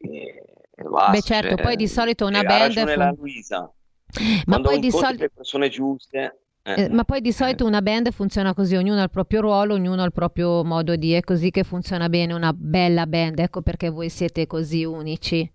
Basta, 0.00 1.10
Beh 1.10 1.22
certo, 1.22 1.54
cioè, 1.56 1.62
poi 1.62 1.76
di 1.76 1.88
solito 1.88 2.26
una 2.26 2.42
band... 2.42 2.76
Ha 2.76 2.96
la 2.96 3.14
Luisa. 3.16 3.60
Ma 3.60 4.42
Quando 4.44 4.68
poi 4.68 4.78
di 4.78 4.90
solito... 4.90 5.22
le 5.22 5.30
persone 5.30 5.68
giuste 5.68 6.38
eh, 6.68 6.82
eh, 6.82 6.88
ma 6.90 7.04
poi 7.04 7.22
di 7.22 7.32
solito 7.32 7.64
una 7.64 7.80
band 7.80 8.10
funziona 8.10 8.52
così, 8.52 8.76
ognuno 8.76 9.00
ha 9.00 9.04
il 9.04 9.10
proprio 9.10 9.40
ruolo, 9.40 9.72
ognuno 9.72 10.02
ha 10.02 10.04
il 10.04 10.12
proprio 10.12 10.62
modo 10.64 10.96
di, 10.96 11.12
è 11.12 11.22
così 11.22 11.50
che 11.50 11.64
funziona 11.64 12.10
bene 12.10 12.34
una 12.34 12.52
bella 12.52 13.06
band, 13.06 13.38
ecco 13.38 13.62
perché 13.62 13.88
voi 13.88 14.10
siete 14.10 14.46
così 14.46 14.84
unici. 14.84 15.50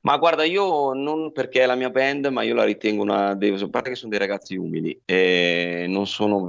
Ma 0.00 0.16
guarda, 0.16 0.42
io 0.42 0.92
non 0.92 1.30
perché 1.30 1.62
è 1.62 1.66
la 1.66 1.76
mia 1.76 1.90
band, 1.90 2.26
ma 2.26 2.42
io 2.42 2.54
la 2.54 2.64
ritengo 2.64 3.02
una, 3.02 3.34
dei, 3.34 3.52
a 3.52 3.68
parte 3.68 3.90
che 3.90 3.96
sono 3.96 4.10
dei 4.10 4.18
ragazzi 4.18 4.56
umili, 4.56 5.00
e 5.04 5.86
non 5.88 6.08
sono 6.08 6.44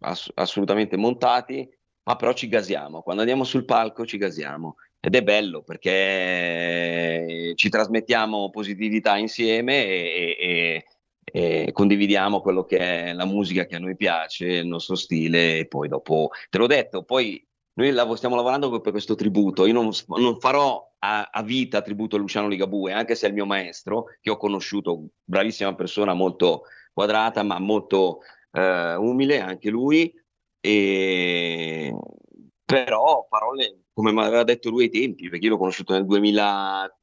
ass- 0.00 0.30
assolutamente 0.34 0.96
montati, 0.96 1.68
ma 2.04 2.16
però 2.16 2.32
ci 2.32 2.48
gasiamo, 2.48 3.02
quando 3.02 3.20
andiamo 3.20 3.44
sul 3.44 3.66
palco 3.66 4.06
ci 4.06 4.16
gasiamo 4.16 4.76
ed 5.04 5.16
è 5.16 5.22
bello 5.24 5.62
perché 5.62 7.54
ci 7.56 7.68
trasmettiamo 7.68 8.50
positività 8.50 9.16
insieme 9.16 9.84
e, 9.84 10.36
e, 10.38 10.84
e 11.24 11.72
condividiamo 11.72 12.40
quello 12.40 12.64
che 12.64 12.78
è 12.78 13.12
la 13.12 13.24
musica 13.24 13.66
che 13.66 13.74
a 13.74 13.80
noi 13.80 13.96
piace, 13.96 14.46
il 14.46 14.66
nostro 14.68 14.94
stile 14.94 15.58
e 15.58 15.66
poi 15.66 15.88
dopo, 15.88 16.30
te 16.48 16.58
l'ho 16.58 16.68
detto, 16.68 17.02
poi 17.02 17.44
noi 17.74 18.16
stiamo 18.16 18.36
lavorando 18.36 18.80
per 18.80 18.92
questo 18.92 19.16
tributo, 19.16 19.66
io 19.66 19.72
non, 19.72 19.90
non 20.18 20.38
farò 20.38 20.88
a, 21.00 21.30
a, 21.32 21.42
vita 21.42 21.82
tributo 21.82 22.14
a 22.14 22.20
Luciano 22.20 22.46
Ligabue, 22.46 22.92
anche 22.92 23.16
se 23.16 23.26
è 23.26 23.28
il 23.30 23.34
mio 23.34 23.46
maestro, 23.46 24.04
che 24.20 24.30
ho 24.30 24.36
conosciuto, 24.36 25.06
bravissima 25.24 25.74
persona, 25.74 26.14
molto 26.14 26.62
quadrata, 26.92 27.42
ma 27.42 27.58
molto 27.58 28.20
eh, 28.52 28.94
umile, 28.94 29.40
anche 29.40 29.68
lui, 29.68 30.14
e... 30.60 31.92
però 32.64 33.26
parole 33.28 33.81
come 33.92 34.12
mi 34.12 34.20
aveva 34.20 34.44
detto 34.44 34.70
lui 34.70 34.84
ai 34.84 34.90
tempi, 34.90 35.28
perché 35.28 35.46
io 35.46 35.52
l'ho 35.52 35.58
conosciuto 35.58 35.92
nel 35.92 36.06
2000, 36.06 36.96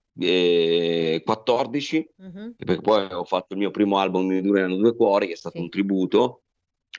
14, 1.24 2.10
uh-huh. 2.18 2.56
perché 2.58 2.82
poi 2.82 3.08
ho 3.12 3.24
fatto 3.24 3.54
il 3.54 3.60
mio 3.60 3.72
primo 3.72 4.00
album 4.00 4.26
Mi 4.26 4.42
durano 4.42 4.76
due 4.76 4.96
cuori, 4.96 5.28
che 5.28 5.34
è 5.34 5.38
stato 5.38 5.58
sì. 5.58 5.64
un 5.64 5.70
tributo, 5.70 6.42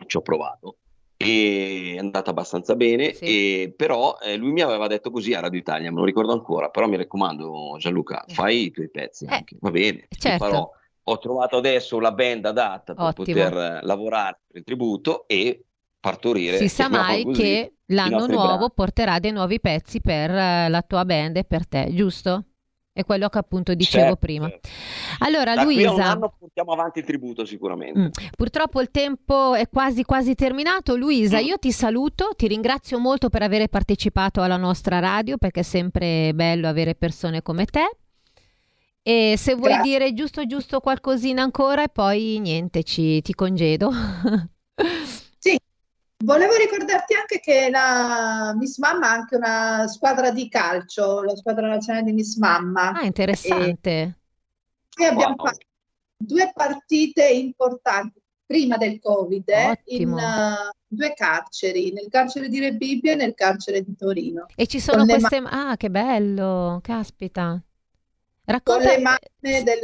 ci 0.06 0.16
ho 0.16 0.22
provato 0.22 0.78
e 1.22 1.92
è 1.96 1.98
andata 1.98 2.30
abbastanza 2.30 2.74
bene, 2.76 3.12
sì. 3.12 3.24
e, 3.24 3.74
però 3.76 4.16
eh, 4.22 4.36
lui 4.36 4.52
mi 4.52 4.62
aveva 4.62 4.86
detto 4.86 5.10
così 5.10 5.34
a 5.34 5.40
Radio 5.40 5.58
Italia, 5.58 5.92
me 5.92 5.98
lo 5.98 6.06
ricordo 6.06 6.32
ancora, 6.32 6.70
però 6.70 6.88
mi 6.88 6.96
raccomando 6.96 7.76
Gianluca, 7.78 8.24
eh. 8.24 8.32
fai 8.32 8.64
i 8.64 8.70
tuoi 8.70 8.88
pezzi 8.88 9.26
eh, 9.26 9.34
anche, 9.34 9.56
va 9.60 9.70
bene, 9.70 10.06
certo. 10.08 10.70
Ho 11.04 11.18
trovato 11.18 11.56
adesso 11.56 11.98
la 11.98 12.12
band 12.12 12.46
adatta 12.46 12.94
per 12.94 13.04
Ottimo. 13.04 13.26
poter 13.26 13.80
lavorare 13.82 14.40
per 14.46 14.58
il 14.58 14.64
tributo 14.64 15.26
e 15.26 15.64
partorire. 15.98 16.56
Si 16.56 16.68
sa 16.68 16.88
mai 16.88 17.24
così, 17.24 17.42
che 17.42 17.74
l'anno 17.90 18.26
nuovo 18.26 18.56
brani. 18.56 18.72
porterà 18.74 19.18
dei 19.18 19.32
nuovi 19.32 19.60
pezzi 19.60 20.00
per 20.00 20.30
eh, 20.30 20.68
la 20.68 20.82
tua 20.82 21.04
band 21.04 21.36
e 21.36 21.44
per 21.44 21.66
te, 21.66 21.88
giusto? 21.92 22.44
È 22.92 23.04
quello 23.04 23.28
che 23.28 23.38
appunto 23.38 23.72
dicevo 23.74 24.02
certo, 24.02 24.16
prima. 24.16 24.48
Certo. 24.48 24.68
Allora, 25.20 25.54
da 25.54 25.62
Luisa. 25.62 25.92
un 25.92 26.00
anno 26.00 26.34
portiamo 26.36 26.72
avanti 26.72 26.98
il 26.98 27.04
tributo 27.04 27.44
sicuramente. 27.44 27.98
Mm. 27.98 28.08
Purtroppo 28.36 28.80
il 28.80 28.90
tempo 28.90 29.54
è 29.54 29.68
quasi 29.68 30.02
quasi 30.02 30.34
terminato. 30.34 30.96
Luisa, 30.96 31.38
mm. 31.38 31.44
io 31.44 31.58
ti 31.58 31.70
saluto, 31.70 32.32
ti 32.36 32.48
ringrazio 32.48 32.98
molto 32.98 33.28
per 33.28 33.42
aver 33.42 33.68
partecipato 33.68 34.42
alla 34.42 34.56
nostra 34.56 34.98
radio 34.98 35.38
perché 35.38 35.60
è 35.60 35.62
sempre 35.62 36.32
bello 36.34 36.66
avere 36.66 36.96
persone 36.96 37.42
come 37.42 37.64
te. 37.66 37.90
E 39.02 39.34
se 39.38 39.54
vuoi 39.54 39.72
Grazie. 39.72 39.90
dire 39.90 40.12
giusto 40.12 40.44
giusto 40.44 40.80
qualcosina 40.80 41.42
ancora 41.42 41.84
e 41.84 41.88
poi 41.88 42.38
niente, 42.40 42.82
ci, 42.82 43.22
ti 43.22 43.34
congedo. 43.34 43.90
Volevo 46.22 46.54
ricordarti 46.54 47.14
anche 47.14 47.40
che 47.40 47.70
la 47.70 48.54
Miss 48.54 48.76
Mamma 48.76 49.08
ha 49.08 49.12
anche 49.12 49.36
una 49.36 49.86
squadra 49.88 50.30
di 50.30 50.50
calcio, 50.50 51.22
la 51.22 51.34
squadra 51.34 51.66
nazionale 51.66 52.04
di 52.04 52.12
Miss 52.12 52.36
Mamma. 52.36 52.92
Ah, 52.92 53.04
interessante. 53.04 54.18
E 54.98 55.04
abbiamo 55.04 55.34
wow. 55.38 55.46
fatto 55.46 55.66
due 56.18 56.52
partite 56.54 57.26
importanti 57.26 58.20
prima 58.44 58.76
del 58.76 59.00
Covid 59.00 59.48
eh, 59.48 59.80
in 59.86 60.10
uh, 60.10 60.70
due 60.86 61.14
carceri, 61.14 61.92
nel 61.92 62.08
carcere 62.10 62.48
di 62.48 62.58
Rebibbia 62.58 63.12
e 63.12 63.16
nel 63.16 63.32
carcere 63.32 63.82
di 63.82 63.96
Torino. 63.96 64.46
E 64.54 64.66
ci 64.66 64.78
sono 64.78 65.06
queste... 65.06 65.40
Ma- 65.40 65.70
ah, 65.70 65.76
che 65.78 65.88
bello, 65.88 66.80
caspita. 66.82 67.62
Racconta... 68.44 68.82
Con 68.82 68.92
le 68.92 69.00
mamme 69.00 69.62
del 69.62 69.80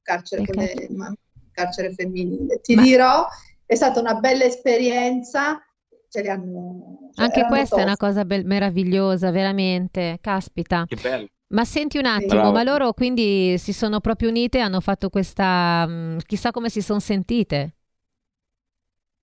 carcere, 0.00 0.44
car- 0.44 1.14
carcere 1.52 1.92
femminile. 1.92 2.60
Ti 2.62 2.74
Ma... 2.74 2.82
dirò 2.82 3.26
è 3.66 3.74
stata 3.74 4.00
una 4.00 4.14
bella 4.14 4.44
esperienza. 4.44 5.60
Ce 6.08 6.20
li 6.22 6.28
hanno, 6.28 7.10
cioè, 7.12 7.24
Anche 7.24 7.44
questa 7.44 7.76
tosti. 7.76 7.80
è 7.80 7.82
una 7.82 7.96
cosa 7.96 8.24
be- 8.24 8.44
meravigliosa, 8.44 9.30
veramente. 9.30 10.18
Caspita. 10.20 10.86
Che 10.86 10.96
bello. 10.96 11.28
Ma 11.48 11.64
senti 11.64 11.98
un 11.98 12.06
attimo, 12.06 12.46
sì. 12.46 12.52
ma 12.52 12.62
loro 12.62 12.92
quindi 12.94 13.56
si 13.58 13.72
sono 13.72 14.00
proprio 14.00 14.28
unite 14.28 14.58
e 14.58 14.60
hanno 14.60 14.80
fatto 14.80 15.08
questa... 15.10 15.86
Mh, 15.86 16.18
chissà 16.26 16.50
come 16.50 16.68
si 16.68 16.82
sono 16.82 17.00
sentite. 17.00 17.74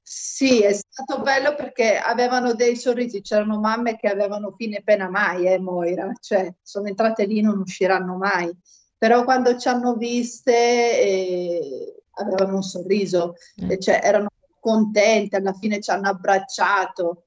Sì, 0.04 0.62
è 0.64 0.74
stato 0.74 1.22
bello 1.22 1.56
perché 1.56 1.98
avevano 1.98 2.54
dei 2.54 2.76
sorrisi, 2.76 3.22
c'erano 3.22 3.60
mamme 3.60 3.96
che 3.98 4.08
avevano 4.10 4.52
fine 4.58 4.82
pena 4.84 5.10
mai, 5.10 5.46
eh, 5.48 5.60
Moira, 5.60 6.12
cioè 6.20 6.54
sono 6.62 6.88
entrate 6.88 7.26
lì 7.26 7.40
e 7.40 7.42
non 7.44 7.60
usciranno 7.60 8.18
mai, 8.18 8.52
però 8.98 9.24
quando 9.24 9.58
ci 9.58 9.68
hanno 9.70 9.96
viste 9.96 10.52
eh, 10.54 12.01
avevano 12.22 12.56
un 12.56 12.64
sorriso, 12.64 13.36
eh. 13.56 13.80
cioè 13.80 14.00
erano 14.04 14.30
contenti, 14.60 15.36
alla 15.36 15.54
fine 15.54 15.82
ci 15.82 15.92
hanno 15.92 16.10
abbracciato. 16.10 17.26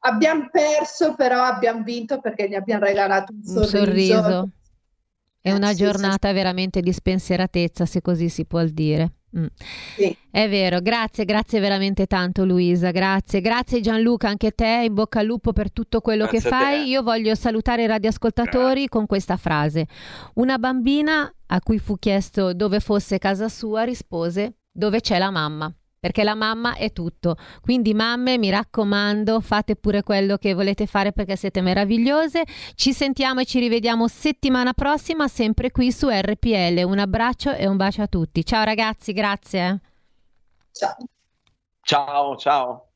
Abbiamo 0.00 0.48
perso, 0.50 1.14
però 1.14 1.42
abbiamo 1.42 1.82
vinto 1.82 2.20
perché 2.20 2.48
gli 2.48 2.54
abbiamo 2.54 2.84
regalato 2.84 3.32
un 3.32 3.42
sorriso. 3.42 3.78
Un 3.78 3.84
sorriso. 3.86 4.48
È 5.40 5.52
una 5.52 5.70
eh, 5.70 5.74
giornata 5.74 6.28
sì, 6.28 6.34
veramente 6.34 6.80
di 6.80 6.92
spensieratezza, 6.92 7.84
se 7.84 8.00
così 8.00 8.28
si 8.28 8.46
può 8.46 8.64
dire. 8.64 9.12
Mm. 9.36 9.46
Sì. 9.96 10.16
È 10.30 10.48
vero, 10.48 10.80
grazie, 10.80 11.24
grazie 11.24 11.60
veramente 11.60 12.06
tanto 12.06 12.44
Luisa, 12.44 12.90
grazie, 12.90 13.40
grazie 13.40 13.80
Gianluca, 13.80 14.28
anche 14.28 14.52
te, 14.52 14.82
in 14.84 14.94
bocca 14.94 15.20
al 15.20 15.26
lupo 15.26 15.52
per 15.52 15.72
tutto 15.72 16.00
quello 16.00 16.26
grazie 16.26 16.40
che 16.40 16.48
fai. 16.48 16.88
Io 16.88 17.02
voglio 17.02 17.34
salutare 17.34 17.82
i 17.82 17.86
radioascoltatori 17.86 18.60
grazie. 18.60 18.88
con 18.88 19.06
questa 19.06 19.36
frase. 19.36 19.86
Una 20.34 20.58
bambina 20.58 21.32
a 21.46 21.60
cui 21.60 21.78
fu 21.78 21.96
chiesto 21.98 22.52
dove 22.54 22.80
fosse 22.80 23.18
casa 23.18 23.48
sua 23.48 23.82
rispose 23.82 24.58
dove 24.70 25.00
c'è 25.00 25.18
la 25.18 25.30
mamma 25.30 25.72
perché 26.04 26.22
la 26.22 26.34
mamma 26.34 26.74
è 26.74 26.92
tutto. 26.92 27.38
Quindi 27.62 27.94
mamme, 27.94 28.36
mi 28.36 28.50
raccomando, 28.50 29.40
fate 29.40 29.74
pure 29.74 30.02
quello 30.02 30.36
che 30.36 30.52
volete 30.52 30.84
fare 30.86 31.12
perché 31.12 31.34
siete 31.34 31.62
meravigliose. 31.62 32.42
Ci 32.74 32.92
sentiamo 32.92 33.40
e 33.40 33.46
ci 33.46 33.58
rivediamo 33.58 34.06
settimana 34.06 34.74
prossima, 34.74 35.28
sempre 35.28 35.70
qui 35.70 35.90
su 35.90 36.10
RPL. 36.10 36.82
Un 36.84 36.98
abbraccio 36.98 37.54
e 37.54 37.66
un 37.66 37.78
bacio 37.78 38.02
a 38.02 38.06
tutti. 38.06 38.44
Ciao 38.44 38.64
ragazzi, 38.64 39.14
grazie. 39.14 39.80
Ciao. 40.72 40.96
Ciao, 41.80 42.36
ciao. 42.36 42.88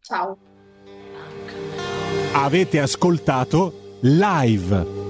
Ciao. 0.00 0.38
Avete 2.32 2.80
ascoltato 2.80 3.98
live 4.00 5.03